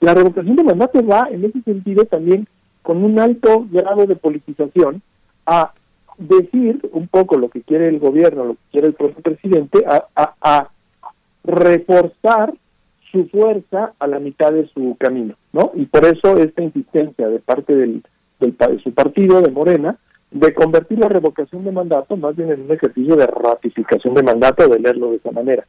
[0.00, 2.46] La revocación de mandato va en ese sentido también
[2.82, 5.02] con un alto grado de politización
[5.46, 5.72] a
[6.18, 10.06] decir un poco lo que quiere el gobierno, lo que quiere el propio presidente, a,
[10.40, 10.68] a,
[11.44, 12.52] reforzar
[13.12, 15.70] su fuerza a la mitad de su camino, ¿no?
[15.74, 18.02] Y por eso esta insistencia de parte del,
[18.40, 19.96] del de su partido, de Morena,
[20.40, 24.68] de convertir la revocación de mandato más bien en un ejercicio de ratificación de mandato,
[24.68, 25.66] de leerlo de esa manera.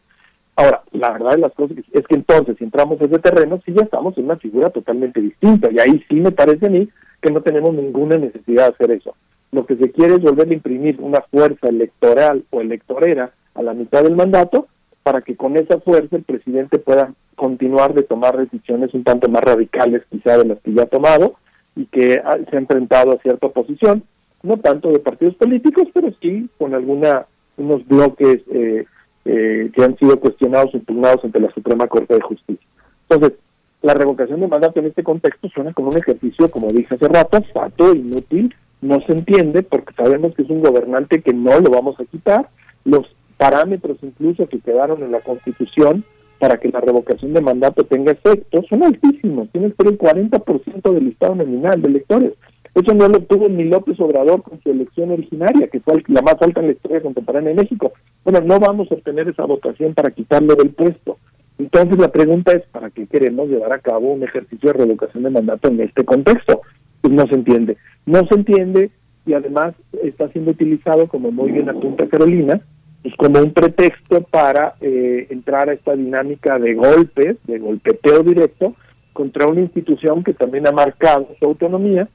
[0.55, 3.73] Ahora, la verdad de las cosas es que entonces, si entramos en ese terreno, sí
[3.73, 6.89] ya estamos en una figura totalmente distinta, y ahí sí me parece a mí
[7.21, 9.15] que no tenemos ninguna necesidad de hacer eso.
[9.51, 13.73] Lo que se quiere es volver a imprimir una fuerza electoral o electorera a la
[13.73, 14.67] mitad del mandato
[15.03, 19.43] para que con esa fuerza el presidente pueda continuar de tomar decisiones un tanto más
[19.43, 21.35] radicales quizá de las que ya ha tomado
[21.75, 24.03] y que se ha enfrentado a cierta oposición
[24.43, 27.25] no tanto de partidos políticos, pero sí con alguna
[27.57, 28.85] unos bloques eh,
[29.25, 32.67] eh, que han sido cuestionados impugnados ante la Suprema Corte de Justicia.
[33.09, 33.39] Entonces,
[33.81, 37.41] la revocación de mandato en este contexto suena como un ejercicio, como dije hace rato,
[37.53, 41.99] fato, inútil, no se entiende porque sabemos que es un gobernante que no lo vamos
[41.99, 42.49] a quitar,
[42.85, 43.07] los
[43.37, 46.03] parámetros incluso que quedaron en la Constitución
[46.39, 50.93] para que la revocación de mandato tenga efecto son altísimos, tiene que ser el 40%
[50.93, 52.33] del listado nominal de electores.
[52.77, 56.35] Eso no lo tuvo ni López Obrador con su elección originaria, que fue la más
[56.39, 57.91] alta en la historia contemporánea de México.
[58.23, 61.17] Bueno, no vamos a obtener esa votación para quitarlo del puesto.
[61.57, 65.31] Entonces la pregunta es, ¿para qué queremos llevar a cabo un ejercicio de revocación de
[65.31, 66.61] mandato en este contexto?
[67.01, 67.77] Pues no se entiende.
[68.05, 68.91] No se entiende
[69.25, 69.73] y además
[70.03, 72.61] está siendo utilizado, como muy bien apunta Carolina,
[73.01, 78.75] pues como un pretexto para eh, entrar a esta dinámica de golpes, de golpeteo directo,
[79.13, 82.07] contra una institución que también ha marcado su autonomía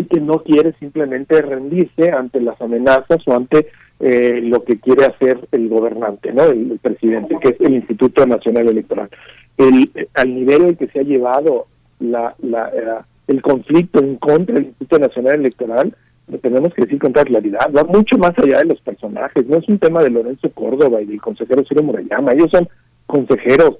[0.00, 3.68] y que no quiere simplemente rendirse ante las amenazas o ante
[4.00, 6.44] eh, lo que quiere hacer el gobernante, ¿no?
[6.44, 9.10] El, presidente, que es el Instituto Nacional Electoral.
[9.58, 11.66] El, al nivel en que se ha llevado
[11.98, 15.94] la, eh, el conflicto en contra del Instituto Nacional Electoral,
[16.28, 19.58] lo tenemos que decir con toda claridad, va mucho más allá de los personajes, no
[19.58, 22.68] es un tema de Lorenzo Córdoba y del consejero Ciro Murayama, ellos son
[23.06, 23.78] consejeros,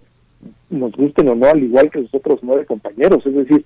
[0.68, 3.65] nos gusten o no, al igual que los otros nueve compañeros, es decir,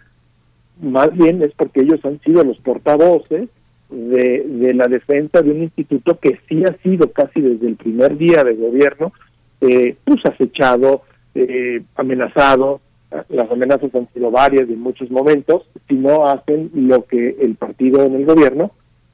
[0.81, 3.49] más bien es porque ellos han sido los portavoces
[3.91, 8.43] de, la defensa de un instituto que sí ha sido casi desde el primer día
[8.43, 9.12] de gobierno,
[9.61, 11.03] eh, pues acechado,
[11.35, 12.81] eh, amenazado,
[13.28, 18.05] las amenazas han sido varias en muchos momentos, si no hacen lo que el partido
[18.05, 18.73] en el gobierno,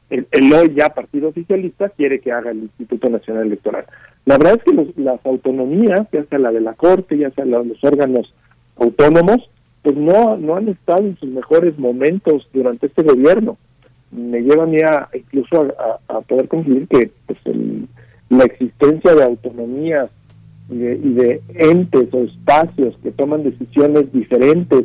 [0.08, 3.84] el, hoy ya partido oficialista, quiere que haga el Instituto Nacional Electoral.
[4.24, 7.62] La verdad es que las autonomías, ya sea la de la Corte, ya sea la,
[7.62, 8.32] los órganos
[8.76, 9.48] autónomos,
[9.82, 13.56] pues no, no han estado en sus mejores momentos durante este gobierno.
[14.10, 15.68] Me lleva a mí a, incluso
[16.08, 17.38] a, poder concluir que pues
[18.28, 20.10] la existencia de autonomías
[20.68, 24.84] y de, entes o espacios que toman decisiones diferentes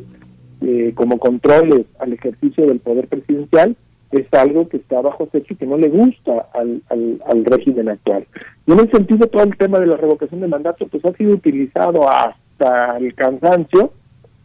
[0.62, 3.76] eh, como controles al ejercicio del poder presidencial
[4.12, 8.26] es algo que está bajo techo y que no le gusta al, al, régimen actual.
[8.66, 11.34] Y en ese sentido todo el tema de la revocación de mandato pues ha sido
[11.34, 13.92] utilizado hasta el cansancio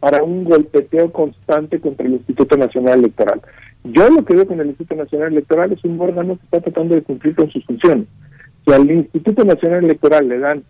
[0.01, 3.39] para un golpeteo constante contra el Instituto Nacional Electoral.
[3.83, 6.95] Yo lo que veo con el Instituto Nacional Electoral es un órgano que está tratando
[6.95, 8.07] de cumplir con sus funciones.
[8.65, 10.63] Si al Instituto Nacional Electoral le dan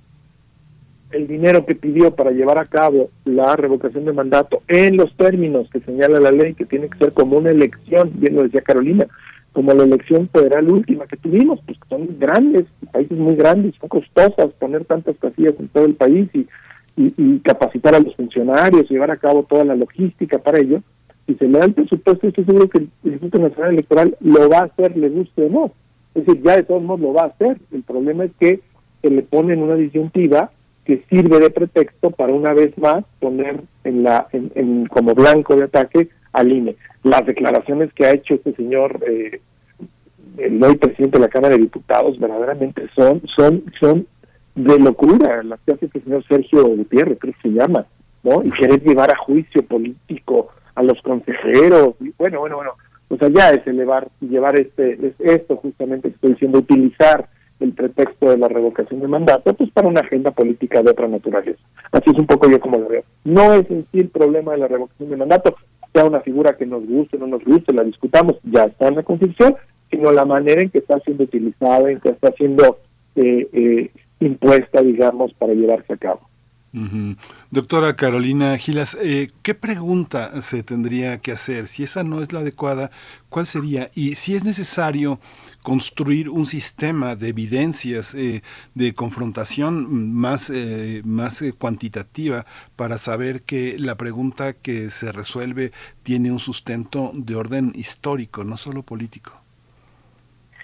[1.11, 5.69] el dinero que pidió para llevar a cabo la revocación de mandato en los términos
[5.71, 9.07] que señala la ley, que tiene que ser como una elección, bien lo decía Carolina,
[9.53, 14.51] como la elección federal última que tuvimos, pues son grandes, países muy grandes, son costosas
[14.59, 16.47] poner tantas casillas en todo el país y,
[16.97, 20.81] y, capacitar a los funcionarios, llevar a cabo toda la logística para ello.
[21.27, 24.59] Si se le da el presupuesto, estoy seguro que el Instituto Nacional Electoral lo va
[24.59, 25.71] a hacer, le guste o no.
[26.13, 27.57] Es decir, ya de todos modos lo va a hacer.
[27.71, 28.59] El problema es que
[29.01, 30.51] se le pone en una disyuntiva
[30.85, 35.65] que sirve de pretexto para una vez más poner en la en, como blanco de
[35.65, 36.75] ataque al INE.
[37.03, 39.41] Las declaraciones que ha hecho este señor, eh,
[40.37, 44.07] el hoy presidente de la Cámara de Diputados, verdaderamente son son son
[44.55, 47.85] de locura, las que hace este señor Sergio Gutiérrez, creo que se llama,
[48.23, 48.43] ¿no?
[48.43, 52.71] Y querer llevar a juicio político a los consejeros, bueno, bueno, bueno,
[53.09, 57.27] o sea, ya es elevar, llevar este, es esto justamente que estoy diciendo, utilizar
[57.59, 61.59] el pretexto de la revocación de mandato, pues para una agenda política de otra naturaleza.
[61.91, 63.03] Así es un poco yo como lo veo.
[63.23, 65.55] No es en sí el problema de la revocación de mandato,
[65.93, 68.95] sea una figura que nos guste o no nos guste, la discutamos, ya está en
[68.95, 69.55] la Constitución,
[69.89, 72.79] sino la manera en que está siendo utilizada, en que está siendo
[73.15, 73.91] eh, eh,
[74.21, 76.21] impuesta, digamos, para llevarse a cabo.
[77.49, 81.67] Doctora Carolina Gilas, eh, ¿qué pregunta se tendría que hacer?
[81.67, 82.91] Si esa no es la adecuada,
[83.27, 83.89] ¿cuál sería?
[83.93, 85.19] Y si es necesario
[85.61, 88.41] construir un sistema de evidencias eh,
[88.73, 95.71] de confrontación más, eh, más eh, cuantitativa para saber que la pregunta que se resuelve
[96.03, 99.33] tiene un sustento de orden histórico, no solo político.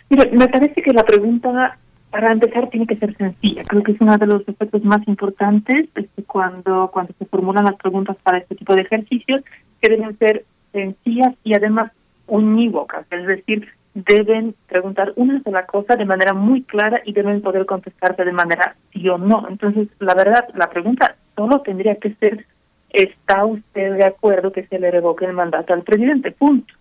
[0.09, 1.77] Mira, me parece que la pregunta,
[2.11, 3.63] para empezar, tiene que ser sencilla.
[3.63, 7.75] Creo que es uno de los aspectos más importantes este, cuando, cuando se formulan las
[7.75, 9.43] preguntas para este tipo de ejercicios,
[9.81, 11.91] que deben ser sencillas y además
[12.27, 17.65] unívocas, es decir, deben preguntar una sola cosa de manera muy clara y deben poder
[17.65, 19.47] contestarse de manera sí o no.
[19.49, 22.45] Entonces, la verdad, la pregunta solo tendría que ser,
[22.91, 26.31] ¿está usted de acuerdo que se le revoque el mandato al presidente?
[26.31, 26.73] Punto.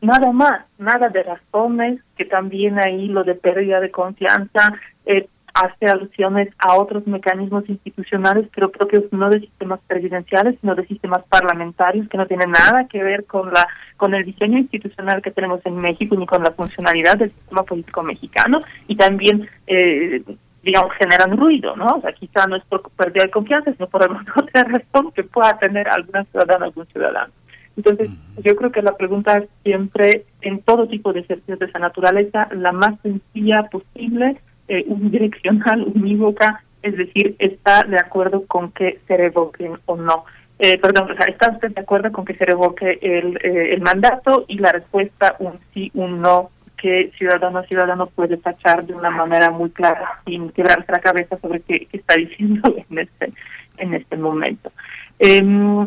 [0.00, 4.74] Nada más, nada de razones, que también ahí lo de pérdida de confianza,
[5.06, 10.86] eh, hace alusiones a otros mecanismos institucionales, pero propios no de sistemas presidenciales, sino de
[10.86, 13.66] sistemas parlamentarios, que no tienen nada que ver con la
[13.96, 18.02] con el diseño institucional que tenemos en México ni con la funcionalidad del sistema político
[18.02, 20.22] mexicano y también eh,
[20.62, 21.86] digamos generan ruido, ¿no?
[21.86, 25.22] O sea, quizá no es por pérdida de confianza, sino por alguna otra razón que
[25.22, 27.32] pueda tener alguna ciudadana algún ciudadano.
[27.76, 28.10] Entonces,
[28.42, 32.48] yo creo que la pregunta es siempre, en todo tipo de ejercicios de esa naturaleza,
[32.52, 34.36] la más sencilla posible,
[34.68, 40.24] eh, unidireccional, unívoca, es decir, está de acuerdo con que se revoquen o no.
[40.58, 43.82] Eh, perdón, o sea, ¿está usted de acuerdo con que se revoque el, eh, el
[43.82, 44.46] mandato?
[44.48, 49.10] Y la respuesta, un sí, un no, que ciudadano a ciudadano puede tachar de una
[49.10, 53.32] manera muy clara, sin quebrarse la cabeza sobre qué, qué está diciendo en este,
[53.78, 54.70] en este momento.
[55.18, 55.42] Eh,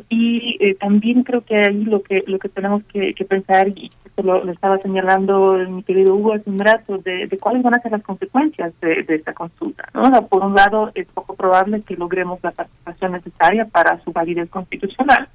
[0.10, 4.24] y eh, también creo que ahí lo que lo que tenemos que, pensar, y esto
[4.24, 8.02] lo, estaba señalando mi querido Hugo hace un rato, de, cuáles van a ser las
[8.02, 9.88] consecuencias de, esta consulta.
[9.94, 10.28] ¿no?
[10.28, 15.30] por un lado, es poco probable que logremos la participación necesaria para su validez constitucional,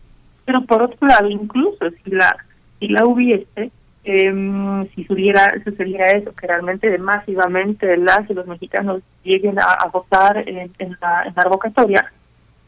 [0.44, 2.36] pero por otro lado, incluso si la,
[2.80, 3.70] si la hubiese,
[4.04, 5.46] eh, si sucediera
[6.12, 11.32] eso, que realmente masivamente las y los mexicanos lleguen a, votar en, en, la, en
[11.34, 12.12] la revocatoria,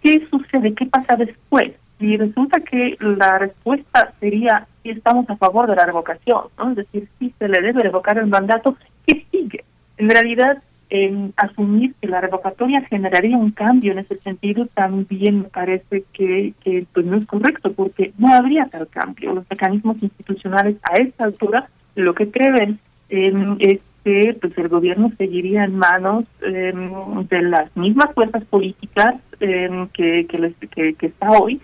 [0.02, 0.74] ¿qué sucede?
[0.74, 1.72] ¿Qué pasa después?
[1.98, 6.70] Y resulta que la respuesta sería si estamos a favor de la revocación, ¿no?
[6.70, 9.64] Es decir, si se le debe revocar el mandato, ¿qué sigue?
[9.96, 15.48] En realidad, en asumir que la revocatoria generaría un cambio en ese sentido también me
[15.48, 19.34] parece que, que pues no es correcto porque no habría tal cambio.
[19.34, 25.64] Los mecanismos institucionales a esta altura lo que creen es que pues el gobierno seguiría
[25.64, 31.60] en manos de las mismas fuerzas políticas que, que, les, que, que está hoy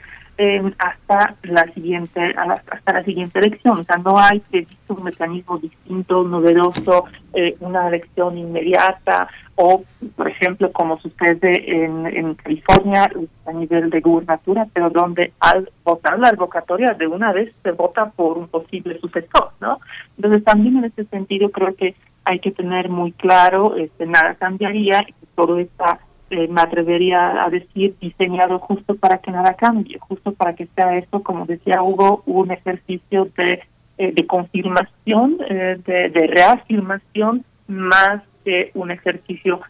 [0.79, 3.79] hasta la siguiente hasta la siguiente elección.
[3.79, 9.85] O sea no hay previsto un mecanismo distinto novedoso eh, una elección inmediata o
[10.17, 13.11] por ejemplo como sucede en, en California
[13.47, 18.11] a nivel de gubernatura pero donde al votar la revocatoria de una vez se vota
[18.11, 19.81] por un posible sucesor no
[20.17, 21.95] entonces también en ese sentido creo que
[22.25, 25.05] hay que tener muy claro este nada cambiaría
[25.35, 26.01] todo está
[26.33, 30.97] eh, me atrevería a decir, diseñado justo para que nada cambie, justo para que sea
[30.97, 33.61] esto, como decía Hugo, un ejercicio de,
[33.99, 39.61] eh, de confirmación, eh, de, de, reafirmación, más que un ejercicio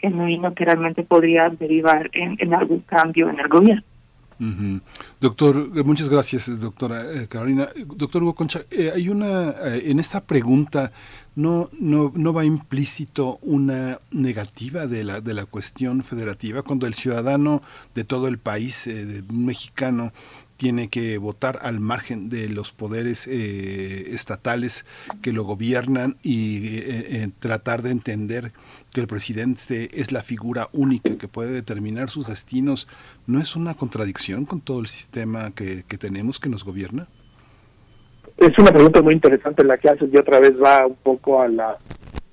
[0.00, 3.84] genuino que realmente podría derivar en, en algún cambio en el gobierno.
[5.20, 7.68] Doctor, muchas gracias, doctora Carolina.
[7.96, 8.60] Doctor Hugo Concha,
[8.94, 10.92] hay una, en esta pregunta
[11.38, 16.94] no, no, no va implícito una negativa de la, de la cuestión federativa cuando el
[16.94, 17.62] ciudadano
[17.94, 20.12] de todo el país, eh, de mexicano,
[20.58, 24.84] tiene que votar al margen de los poderes eh, estatales
[25.22, 28.52] que lo gobiernan y eh, tratar de entender
[28.92, 32.88] que el presidente es la figura única que puede determinar sus destinos,
[33.26, 37.06] ¿no es una contradicción con todo el sistema que, que tenemos que nos gobierna?
[38.36, 41.48] Es una pregunta muy interesante la que haces y otra vez va un poco a
[41.48, 41.76] la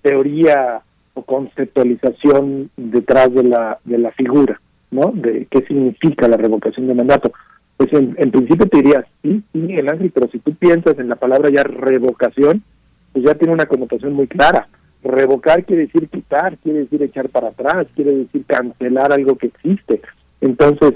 [0.02, 0.82] teoría
[1.16, 4.60] o conceptualización detrás de la, de la figura,
[4.92, 5.12] ¿no?
[5.14, 7.32] De qué significa la revocación de mandato.
[7.78, 11.16] Pues en, principio te diría, sí, sí, Miguel Ángel, pero si tú piensas en la
[11.16, 12.64] palabra ya revocación,
[13.12, 14.68] pues ya tiene una connotación muy clara.
[15.04, 20.02] Revocar quiere decir quitar, quiere decir echar para atrás, quiere decir cancelar algo que existe.
[20.42, 20.94] Entonces,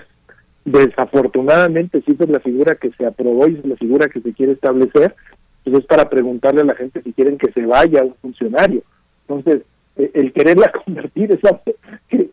[0.65, 4.33] Desafortunadamente, si esa es la figura que se aprobó y es la figura que se
[4.33, 5.15] quiere establecer,
[5.63, 8.83] pues es para preguntarle a la gente si quieren que se vaya un funcionario.
[9.27, 9.63] Entonces,
[9.95, 11.59] e, el quererla convertir, esa,
[12.07, 12.29] que,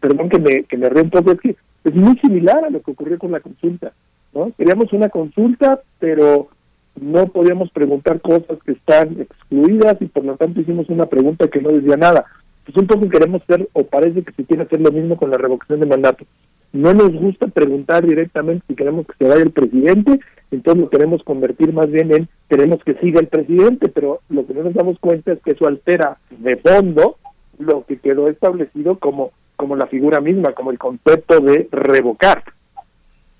[0.00, 2.82] perdón que me, que me río un poco, es que es muy similar a lo
[2.82, 3.92] que ocurrió con la consulta.
[4.34, 4.52] ¿no?
[4.56, 6.48] Queríamos una consulta, pero
[7.00, 11.60] no podíamos preguntar cosas que están excluidas y por lo tanto hicimos una pregunta que
[11.60, 12.24] no decía nada.
[12.64, 15.38] Pues un poco queremos hacer, o parece que se quiere hacer lo mismo con la
[15.38, 16.24] revocación de mandato
[16.72, 21.22] no nos gusta preguntar directamente si queremos que se vaya el presidente, entonces lo queremos
[21.22, 24.98] convertir más bien en queremos que siga el presidente, pero lo que no nos damos
[24.98, 27.16] cuenta es que eso altera de fondo
[27.58, 32.44] lo que quedó establecido como, como la figura misma, como el concepto de revocar.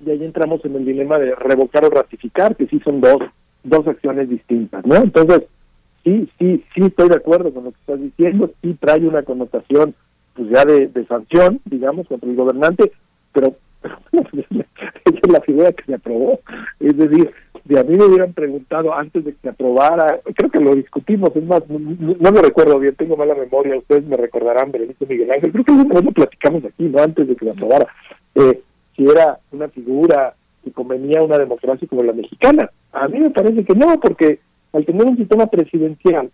[0.05, 3.19] Y ahí entramos en el dilema de revocar o ratificar, que sí son dos,
[3.63, 4.97] dos acciones distintas, ¿no?
[4.97, 5.45] Entonces,
[6.03, 9.95] sí, sí, sí estoy de acuerdo con lo que estás diciendo, sí trae una connotación
[10.35, 12.91] pues ya de, de sanción, digamos, contra el gobernante,
[13.33, 13.55] pero
[14.13, 14.41] esa
[15.05, 16.41] es la figura que se aprobó.
[16.81, 17.31] Es decir,
[17.69, 21.37] si a mí me hubieran preguntado antes de que se aprobara, creo que lo discutimos,
[21.37, 25.53] es más, no, me recuerdo bien, tengo mala memoria, ustedes me recordarán, Benito Miguel Ángel,
[25.53, 27.03] creo que lo platicamos aquí, ¿no?
[27.03, 27.87] Antes de que se aprobara,
[28.35, 28.63] eh,
[28.97, 32.71] si era una figura que convenía una democracia como la mexicana.
[32.93, 34.41] A mí me parece que no, porque
[34.73, 36.31] al tener un sistema presidencial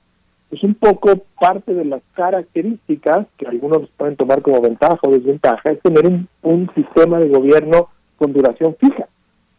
[0.52, 5.70] es un poco parte de las características que algunos pueden tomar como ventaja o desventaja,
[5.70, 6.06] es tener
[6.42, 9.08] un sistema de gobierno con duración fija.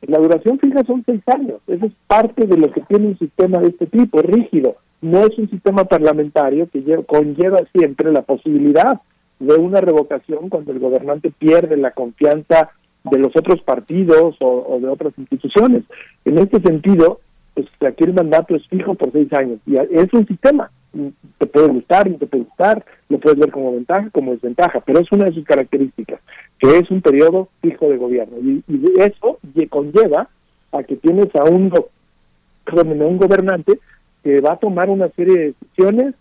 [0.01, 3.59] La duración fija son seis años, eso es parte de lo que tiene un sistema
[3.59, 9.01] de este tipo, rígido, no es un sistema parlamentario que conlleva siempre la posibilidad
[9.39, 12.71] de una revocación cuando el gobernante pierde la confianza
[13.03, 15.83] de los otros partidos o, o de otras instituciones.
[16.23, 17.19] En este sentido,
[17.53, 19.59] pues aquí el mandato es fijo por seis años.
[19.65, 20.71] Y es un sistema
[21.37, 24.99] te puede gustar, no te puede gustar, lo puedes ver como ventaja, como desventaja, pero
[24.99, 26.19] es una de sus características,
[26.59, 28.37] que es un periodo fijo de gobierno.
[28.39, 28.63] Y,
[28.97, 30.29] eso conlleva
[30.71, 31.71] a que tienes a un,
[32.71, 33.79] un gobernante
[34.23, 36.15] que va a tomar una serie de decisiones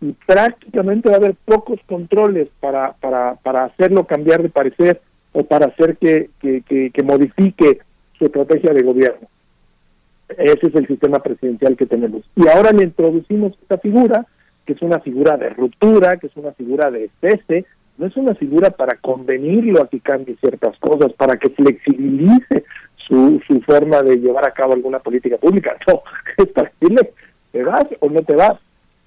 [0.00, 5.00] y prácticamente va a haber pocos controles para, para, para hacerlo cambiar de parecer
[5.32, 7.80] o para hacer que, que, que modifique
[8.18, 9.26] su estrategia de gobierno.
[10.36, 12.22] Ese es el sistema presidencial que tenemos.
[12.36, 14.26] Y ahora le introducimos esta figura,
[14.66, 17.64] que es una figura de ruptura, que es una figura de cese,
[17.96, 22.64] no es una figura para convenirlo a que cambie ciertas cosas, para que flexibilice
[22.96, 26.02] su, su forma de llevar a cabo alguna política pública, no,
[26.36, 27.12] es para decirle,
[27.52, 28.58] ¿te vas o no te vas?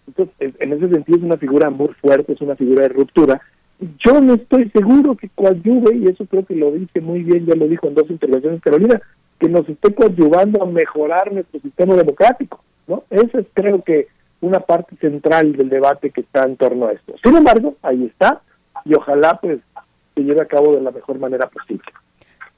[0.08, 3.42] Entonces, en ese sentido es una figura muy fuerte, es una figura de ruptura.
[4.06, 7.56] Yo no estoy seguro que coadyuve, y eso creo que lo dice muy bien, ya
[7.56, 9.02] lo dijo en dos intervenciones Carolina,
[9.42, 13.04] que nos esté coadyuvando a mejorar nuestro sistema democrático, ¿no?
[13.10, 14.08] Esa es creo que
[14.40, 17.16] una parte central del debate que está en torno a esto.
[17.24, 18.44] Sin embargo, ahí está,
[18.86, 19.60] y ojalá pues
[20.14, 21.82] se lleve a cabo de la mejor manera posible.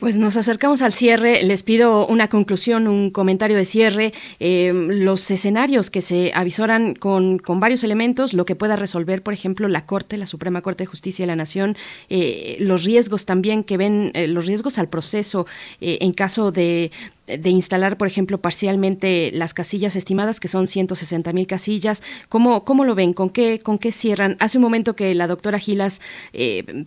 [0.03, 1.43] Pues nos acercamos al cierre.
[1.43, 4.11] Les pido una conclusión, un comentario de cierre.
[4.41, 9.33] Eh, los escenarios que se avisoran con, con, varios elementos, lo que pueda resolver, por
[9.33, 11.77] ejemplo, la Corte, la Suprema Corte de Justicia de la Nación,
[12.09, 15.47] eh, los riesgos también que ven, eh, los riesgos al proceso
[15.79, 16.91] eh, en caso de
[17.25, 22.03] de instalar, por ejemplo, parcialmente las casillas estimadas, que son 160 mil casillas.
[22.27, 23.13] ¿Cómo, ¿Cómo lo ven?
[23.13, 24.35] ¿Con qué, ¿Con qué cierran?
[24.41, 26.01] Hace un momento que la doctora Gilas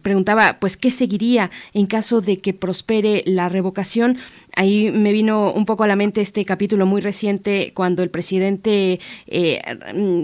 [0.02, 4.18] preguntaba, pues, ¿qué seguiría en caso de que prospere la revocación?
[4.54, 9.00] Ahí me vino un poco a la mente este capítulo muy reciente cuando el presidente
[9.26, 9.60] eh,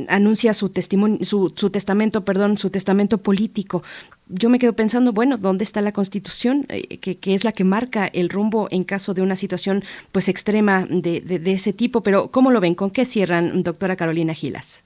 [0.08, 3.82] anuncia su testimonio, su, su testamento, perdón, su testamento político
[4.32, 6.64] yo me quedo pensando, bueno, ¿dónde está la Constitución?
[6.68, 10.28] Eh, que, que, es la que marca el rumbo en caso de una situación pues
[10.28, 12.02] extrema de, de, de, ese tipo.
[12.02, 12.74] Pero, ¿cómo lo ven?
[12.74, 14.84] ¿Con qué cierran, doctora Carolina Gilas?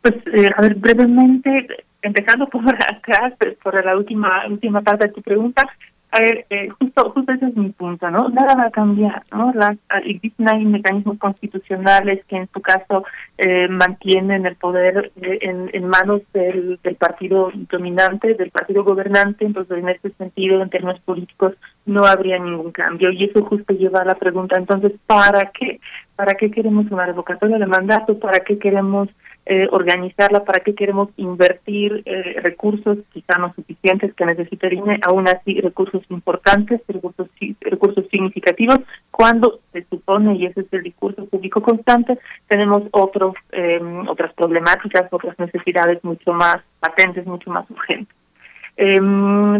[0.00, 1.66] Pues, eh, a ver, brevemente,
[2.00, 5.62] empezando por atrás, por la última, última parte de tu pregunta,
[6.14, 8.28] a ver, eh, justo, justo ese es mi punto, ¿no?
[8.28, 9.50] Nada va a cambiar, ¿no?
[9.54, 13.04] Las, existen hay mecanismos constitucionales que en su caso
[13.38, 19.46] eh, mantienen el poder eh, en, en manos del, del partido dominante, del partido gobernante,
[19.46, 21.54] entonces en este sentido, en términos políticos,
[21.86, 23.10] no habría ningún cambio.
[23.10, 25.80] Y eso justo lleva a la pregunta, entonces, ¿para qué?
[26.14, 28.18] ¿Para qué queremos una revocatoria de mandato?
[28.18, 29.08] ¿Para qué queremos
[29.44, 35.60] eh, organizarla, para qué queremos invertir eh, recursos quizá no suficientes que necesitaría, aún así
[35.60, 37.26] recursos importantes, recursos,
[37.60, 38.78] recursos significativos,
[39.10, 45.08] cuando se supone, y ese es el discurso público constante, tenemos otros eh, otras problemáticas,
[45.10, 48.16] otras necesidades mucho más patentes, mucho más urgentes.
[48.76, 48.98] Eh,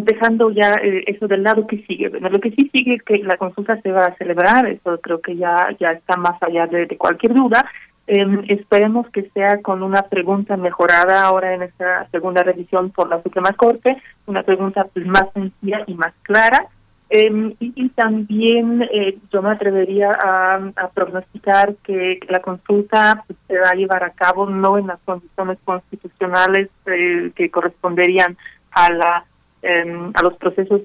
[0.04, 2.08] dejando ya eh, eso del lado que sigue.
[2.08, 5.20] Bueno, lo que sí sigue es que la consulta se va a celebrar, eso creo
[5.20, 7.62] que ya ya está más allá de cualquier duda.
[8.06, 13.22] Eh, esperemos que sea con una pregunta mejorada ahora en esta segunda revisión por la
[13.22, 16.66] Suprema Corte, una pregunta pues, más sencilla y más clara.
[17.10, 23.58] Eh, y, también eh, yo me atrevería a, a prognosticar que, la consulta pues, se
[23.58, 28.38] va a llevar a cabo no en las condiciones constitucionales que corresponderían
[28.70, 29.26] a la
[29.64, 30.80] a los procesos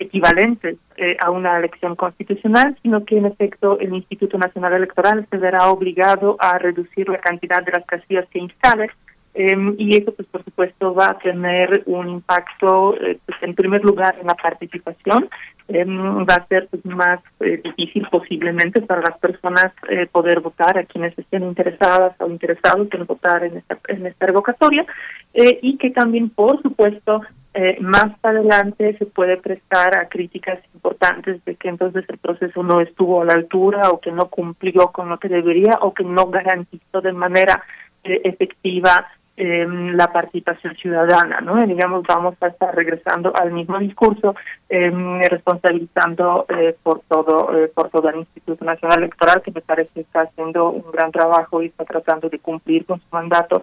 [0.00, 5.36] equivalentes eh, a una elección constitucional, sino que en efecto el Instituto Nacional Electoral se
[5.36, 8.90] verá obligado a reducir la cantidad de las casillas que instale
[9.34, 13.84] eh, y eso pues por supuesto va a tener un impacto eh, pues, en primer
[13.84, 15.28] lugar en la participación
[15.72, 19.72] va a ser pues, más difícil posiblemente para las personas
[20.10, 24.84] poder votar a quienes estén interesadas o interesados en votar en esta en esta revocatoria
[25.32, 27.22] y que también por supuesto
[27.54, 32.80] eh, más adelante se puede prestar a críticas importantes de que entonces el proceso no
[32.80, 36.26] estuvo a la altura o que no cumplió con lo que debería o que no
[36.26, 37.64] garantizó de manera
[38.04, 39.08] eh, efectiva
[39.40, 41.56] eh, la participación ciudadana, ¿no?
[41.64, 44.34] digamos, vamos a estar regresando al mismo discurso,
[44.68, 44.90] eh,
[45.30, 50.00] responsabilizando eh, por todo eh, por todo el Instituto Nacional Electoral, que me parece que
[50.00, 53.62] está haciendo un gran trabajo y está tratando de cumplir con su mandato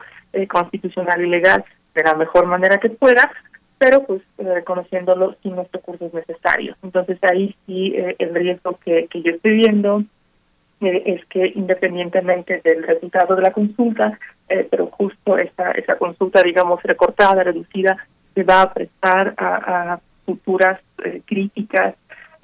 [0.50, 3.32] constitucional y legal de la mejor manera que pueda,
[3.78, 6.78] pero pues reconociéndolo sin los recursos necesarios.
[6.84, 10.04] Entonces ahí sí eh, el riesgo que, que yo estoy viendo
[10.82, 16.42] eh, es que independientemente del resultado de la consulta, eh, pero justo esa, esa consulta,
[16.42, 17.98] digamos, recortada, reducida,
[18.34, 20.80] se va a prestar a, a futuras
[21.26, 21.96] críticas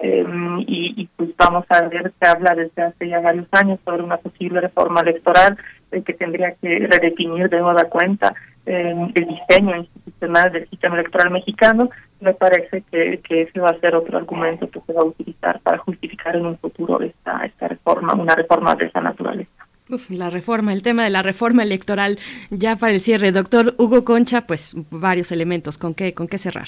[0.01, 4.17] y, y, pues vamos a ver, se habla desde hace ya varios años sobre una
[4.17, 5.57] posible reforma electoral
[5.91, 8.33] que tendría que redefinir de nueva cuenta
[8.65, 11.89] eh, el diseño institucional del sistema electoral mexicano,
[12.21, 15.59] me parece que, que ese va a ser otro argumento que se va a utilizar
[15.61, 19.51] para justificar en un futuro esta, esta reforma, una reforma de esa naturaleza.
[19.89, 22.17] Uf, la reforma, el tema de la reforma electoral,
[22.49, 26.67] ya para el cierre, doctor Hugo Concha, pues varios elementos, ¿con qué, con qué cerrar?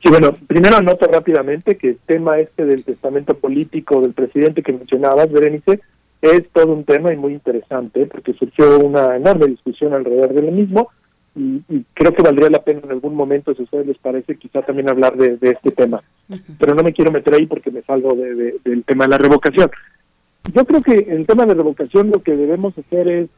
[0.00, 4.72] Sí, bueno, primero anoto rápidamente que el tema este del testamento político del presidente que
[4.72, 5.80] mencionabas, Berenice,
[6.22, 10.52] es todo un tema y muy interesante porque surgió una enorme discusión alrededor de lo
[10.52, 10.90] mismo
[11.38, 14.36] y, y, creo que valdría la pena en algún momento, si a ustedes les parece,
[14.36, 16.02] quizá también hablar de, de este tema.
[16.28, 16.56] Uh -huh.
[16.58, 19.18] Pero no me quiero meter ahí porque me salgo de, de, del tema de la
[19.18, 19.70] revocación.
[20.52, 23.28] Yo creo que en el tema de revocación lo que debemos hacer es,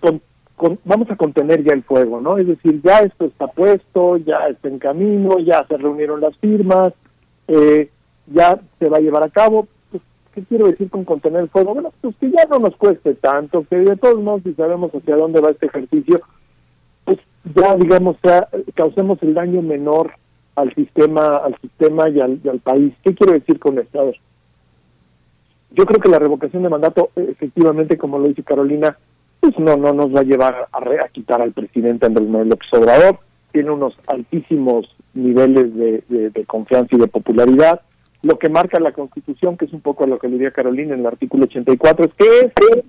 [0.00, 0.20] con,
[0.56, 2.38] con, vamos a contener ya el fuego, ¿no?
[2.38, 6.92] Es decir, ya esto está puesto, ya está en camino, ya se reunieron las firmas,
[7.48, 7.90] eh,
[8.26, 10.02] ya se va a llevar a cabo, pues,
[10.34, 11.74] ¿Qué quiero decir con contener el fuego?
[11.74, 15.16] Bueno, pues que ya no nos cueste tanto, que de todos modos, si sabemos hacia
[15.16, 16.18] dónde va este ejercicio,
[17.04, 17.18] pues
[17.54, 20.12] ya, digamos, ya, causemos el daño menor
[20.56, 22.92] al sistema al sistema y al, país.
[23.02, 24.00] ¿Qué quiero decir con esto?
[24.00, 24.12] A
[25.72, 28.96] yo creo que la revocación de mandato, efectivamente, como lo dice Carolina,
[29.40, 32.50] pues no, no nos va a llevar a, re- a quitar al presidente Andrés Manuel
[32.50, 33.18] López Obrador.
[33.52, 37.80] Tiene unos altísimos niveles de, de- de confianza y de popularidad.
[38.22, 41.00] Lo que marca la Constitución, que es un poco lo que le diría Carolina en
[41.00, 42.84] el artículo 84, es que es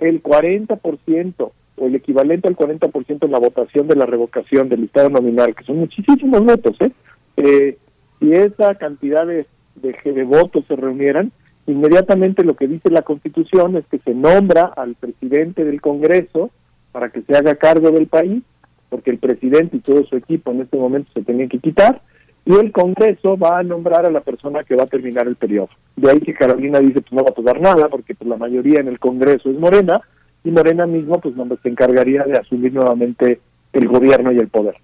[0.00, 5.10] el 40% o el equivalente al 40% en la votación de la revocación del Estado
[5.10, 6.90] nominal, que son muchísimos votos, ¿eh?
[7.36, 7.78] Eh,
[8.20, 9.46] si esa cantidad de,
[9.76, 11.32] de, de votos se reunieran,
[11.66, 16.50] inmediatamente lo que dice la Constitución es que se nombra al presidente del Congreso
[16.92, 18.42] para que se haga cargo del país,
[18.88, 22.02] porque el presidente y todo su equipo en este momento se tenían que quitar,
[22.46, 25.70] y el Congreso va a nombrar a la persona que va a terminar el periodo.
[25.96, 28.80] De ahí que Carolina dice, pues no va a pasar nada, porque pues, la mayoría
[28.80, 30.02] en el Congreso es Morena,
[30.44, 33.40] y Morena mismo pues no se encargaría de asumir nuevamente
[33.72, 34.76] el gobierno y el poder.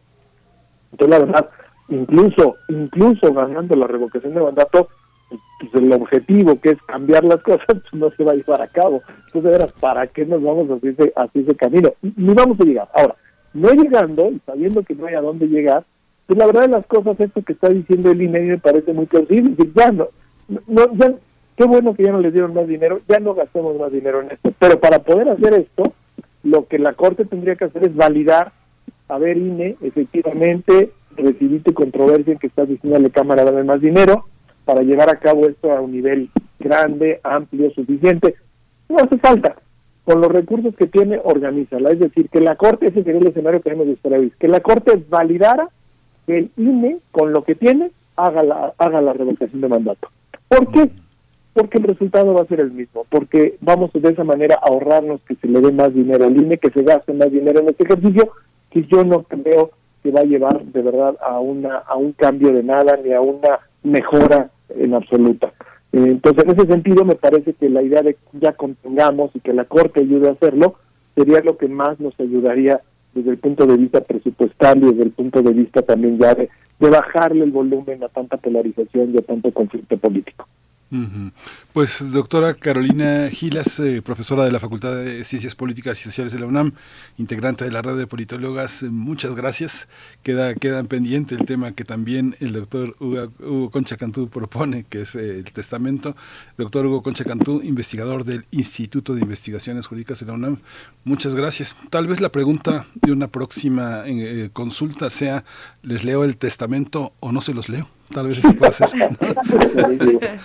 [0.92, 1.50] Entonces, la verdad,
[1.88, 4.88] incluso, incluso ganando la revocación de mandato,
[5.28, 8.68] pues el objetivo que es cambiar las cosas pues, no se va a llevar a
[8.68, 9.02] cabo.
[9.26, 11.92] Entonces, de ¿para qué nos vamos ese, hacia ese camino?
[12.02, 12.88] Ni vamos a llegar.
[12.94, 13.14] Ahora,
[13.52, 15.84] no llegando y sabiendo que no hay a dónde llegar,
[16.26, 19.06] pues la verdad de las cosas, esto que está diciendo el INE me parece muy
[19.06, 19.54] plausible.
[19.74, 20.08] Ya no,
[20.66, 21.12] no, ya,
[21.60, 24.30] qué bueno que ya no les dieron más dinero, ya no gastemos más dinero en
[24.30, 24.50] esto.
[24.58, 25.92] Pero para poder hacer esto,
[26.42, 28.52] lo que la Corte tendría que hacer es validar,
[29.08, 33.78] a ver, INE, efectivamente, recibiste controversia en que estás diciendo a la Cámara dame más
[33.78, 34.24] dinero
[34.64, 38.36] para llevar a cabo esto a un nivel grande, amplio, suficiente.
[38.88, 39.56] No hace falta.
[40.04, 41.90] Con los recursos que tiene, organízala.
[41.90, 44.60] Es decir, que la Corte, ese sería el escenario que hemos esperar hoy, que la
[44.60, 45.68] Corte validara
[46.26, 50.08] que el INE, con lo que tiene, haga la, haga la revocación de mandato.
[50.48, 50.90] ¿Por qué?
[51.52, 55.20] Porque el resultado va a ser el mismo, porque vamos de esa manera a ahorrarnos
[55.22, 57.84] que se le dé más dinero al INE, que se gaste más dinero en este
[57.84, 58.30] ejercicio,
[58.70, 59.70] que yo no creo
[60.02, 63.20] que va a llevar de verdad a una a un cambio de nada ni a
[63.20, 65.52] una mejora en absoluta.
[65.92, 69.52] Entonces, en ese sentido, me parece que la idea de que ya contengamos y que
[69.52, 70.76] la Corte ayude a hacerlo
[71.16, 72.80] sería lo que más nos ayudaría
[73.12, 76.48] desde el punto de vista presupuestario, desde el punto de vista también ya de,
[76.78, 80.46] de bajarle el volumen a tanta polarización y a tanto conflicto político.
[81.72, 86.40] Pues doctora Carolina Gilas, eh, profesora de la Facultad de Ciencias Políticas y Sociales de
[86.40, 86.72] la UNAM,
[87.16, 89.86] integrante de la red de politólogas, eh, muchas gracias.
[90.24, 95.14] Queda, queda pendiente el tema que también el doctor Hugo, Concha Cantú propone, que es
[95.14, 96.16] eh, el testamento.
[96.58, 100.58] Doctor Hugo Concha Cantú, investigador del Instituto de Investigaciones Jurídicas de la UNAM,
[101.04, 101.76] muchas gracias.
[101.90, 104.02] Tal vez la pregunta de una próxima
[104.52, 105.44] consulta sea,
[105.82, 107.88] ¿les leo el testamento o no se los leo?
[108.12, 108.88] Tal vez eso pueda ser.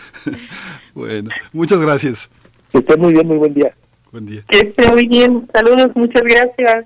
[0.93, 2.30] bueno, muchas gracias.
[2.72, 3.75] Que esté muy bien, muy buen día.
[4.11, 4.43] Buen día.
[4.47, 5.47] Que esté muy bien.
[5.53, 6.85] Saludos, muchas gracias.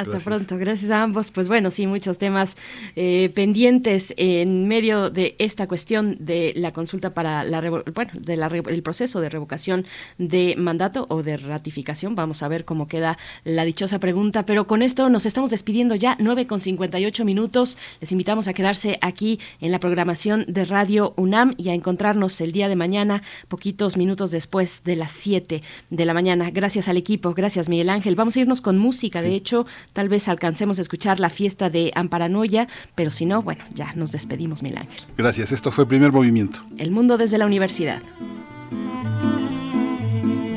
[0.00, 1.30] Hasta pronto, gracias a ambos.
[1.30, 2.56] Pues bueno, sí, muchos temas
[2.96, 8.46] eh, pendientes en medio de esta cuestión de la consulta para la bueno, de la
[8.46, 9.86] el proceso de revocación
[10.18, 12.14] de mandato o de ratificación.
[12.14, 14.46] Vamos a ver cómo queda la dichosa pregunta.
[14.46, 17.76] Pero con esto nos estamos despidiendo ya, 9 con 58 minutos.
[18.00, 22.52] Les invitamos a quedarse aquí en la programación de Radio UNAM y a encontrarnos el
[22.52, 26.50] día de mañana, poquitos minutos después de las 7 de la mañana.
[26.50, 28.16] Gracias al equipo, gracias Miguel Ángel.
[28.16, 29.22] Vamos a irnos con música.
[29.22, 33.64] De hecho, tal vez alcancemos a escuchar la fiesta de Amparanoia, pero si no, bueno,
[33.74, 35.00] ya nos despedimos, Miguel Ángel.
[35.16, 35.52] Gracias.
[35.52, 36.60] Esto fue Primer Movimiento.
[36.78, 38.02] El mundo desde la universidad.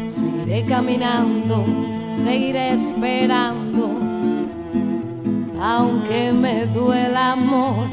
[0.07, 1.65] Seguiré caminando,
[2.13, 3.95] seguiré esperando,
[5.59, 7.87] aunque me duela amor,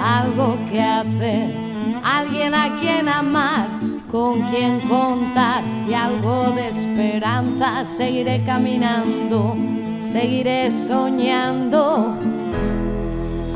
[0.00, 1.56] algo que hacer,
[2.04, 3.68] alguien a quien amar,
[4.12, 7.86] con quien contar y algo de esperanza.
[7.86, 9.56] Seguiré caminando,
[10.02, 12.14] seguiré soñando,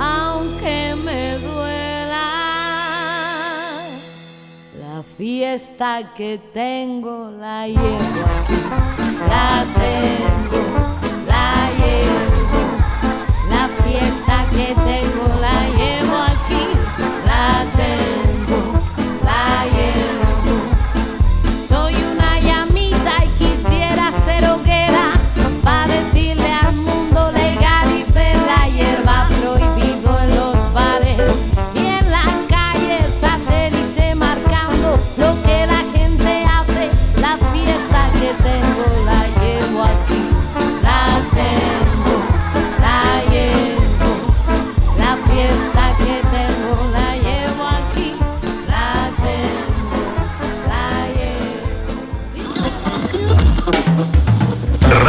[0.01, 2.23] aunque me duela.
[4.81, 7.99] La fiesta que tengo la llevo
[9.29, 10.63] la tengo,
[11.27, 12.63] la llevo.
[13.51, 16.06] La fiesta que tengo la llevo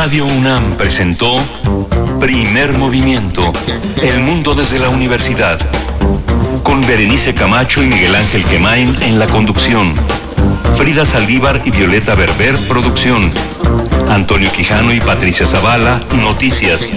[0.08, 1.36] Radio UNAM presentó
[2.18, 3.52] Primer Movimiento,
[4.02, 5.60] El Mundo desde la Universidad,
[6.64, 9.94] con Berenice Camacho y Miguel Ángel Quemain en la conducción,
[10.78, 13.34] Frida Saldívar y Violeta Berber, producción,
[14.10, 16.94] Antonio Quijano y Patricia Zavala, noticias,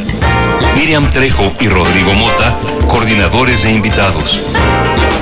[0.76, 2.54] Miriam Trejo y Rodrigo Mota,
[2.86, 4.54] coordinadores de invitados,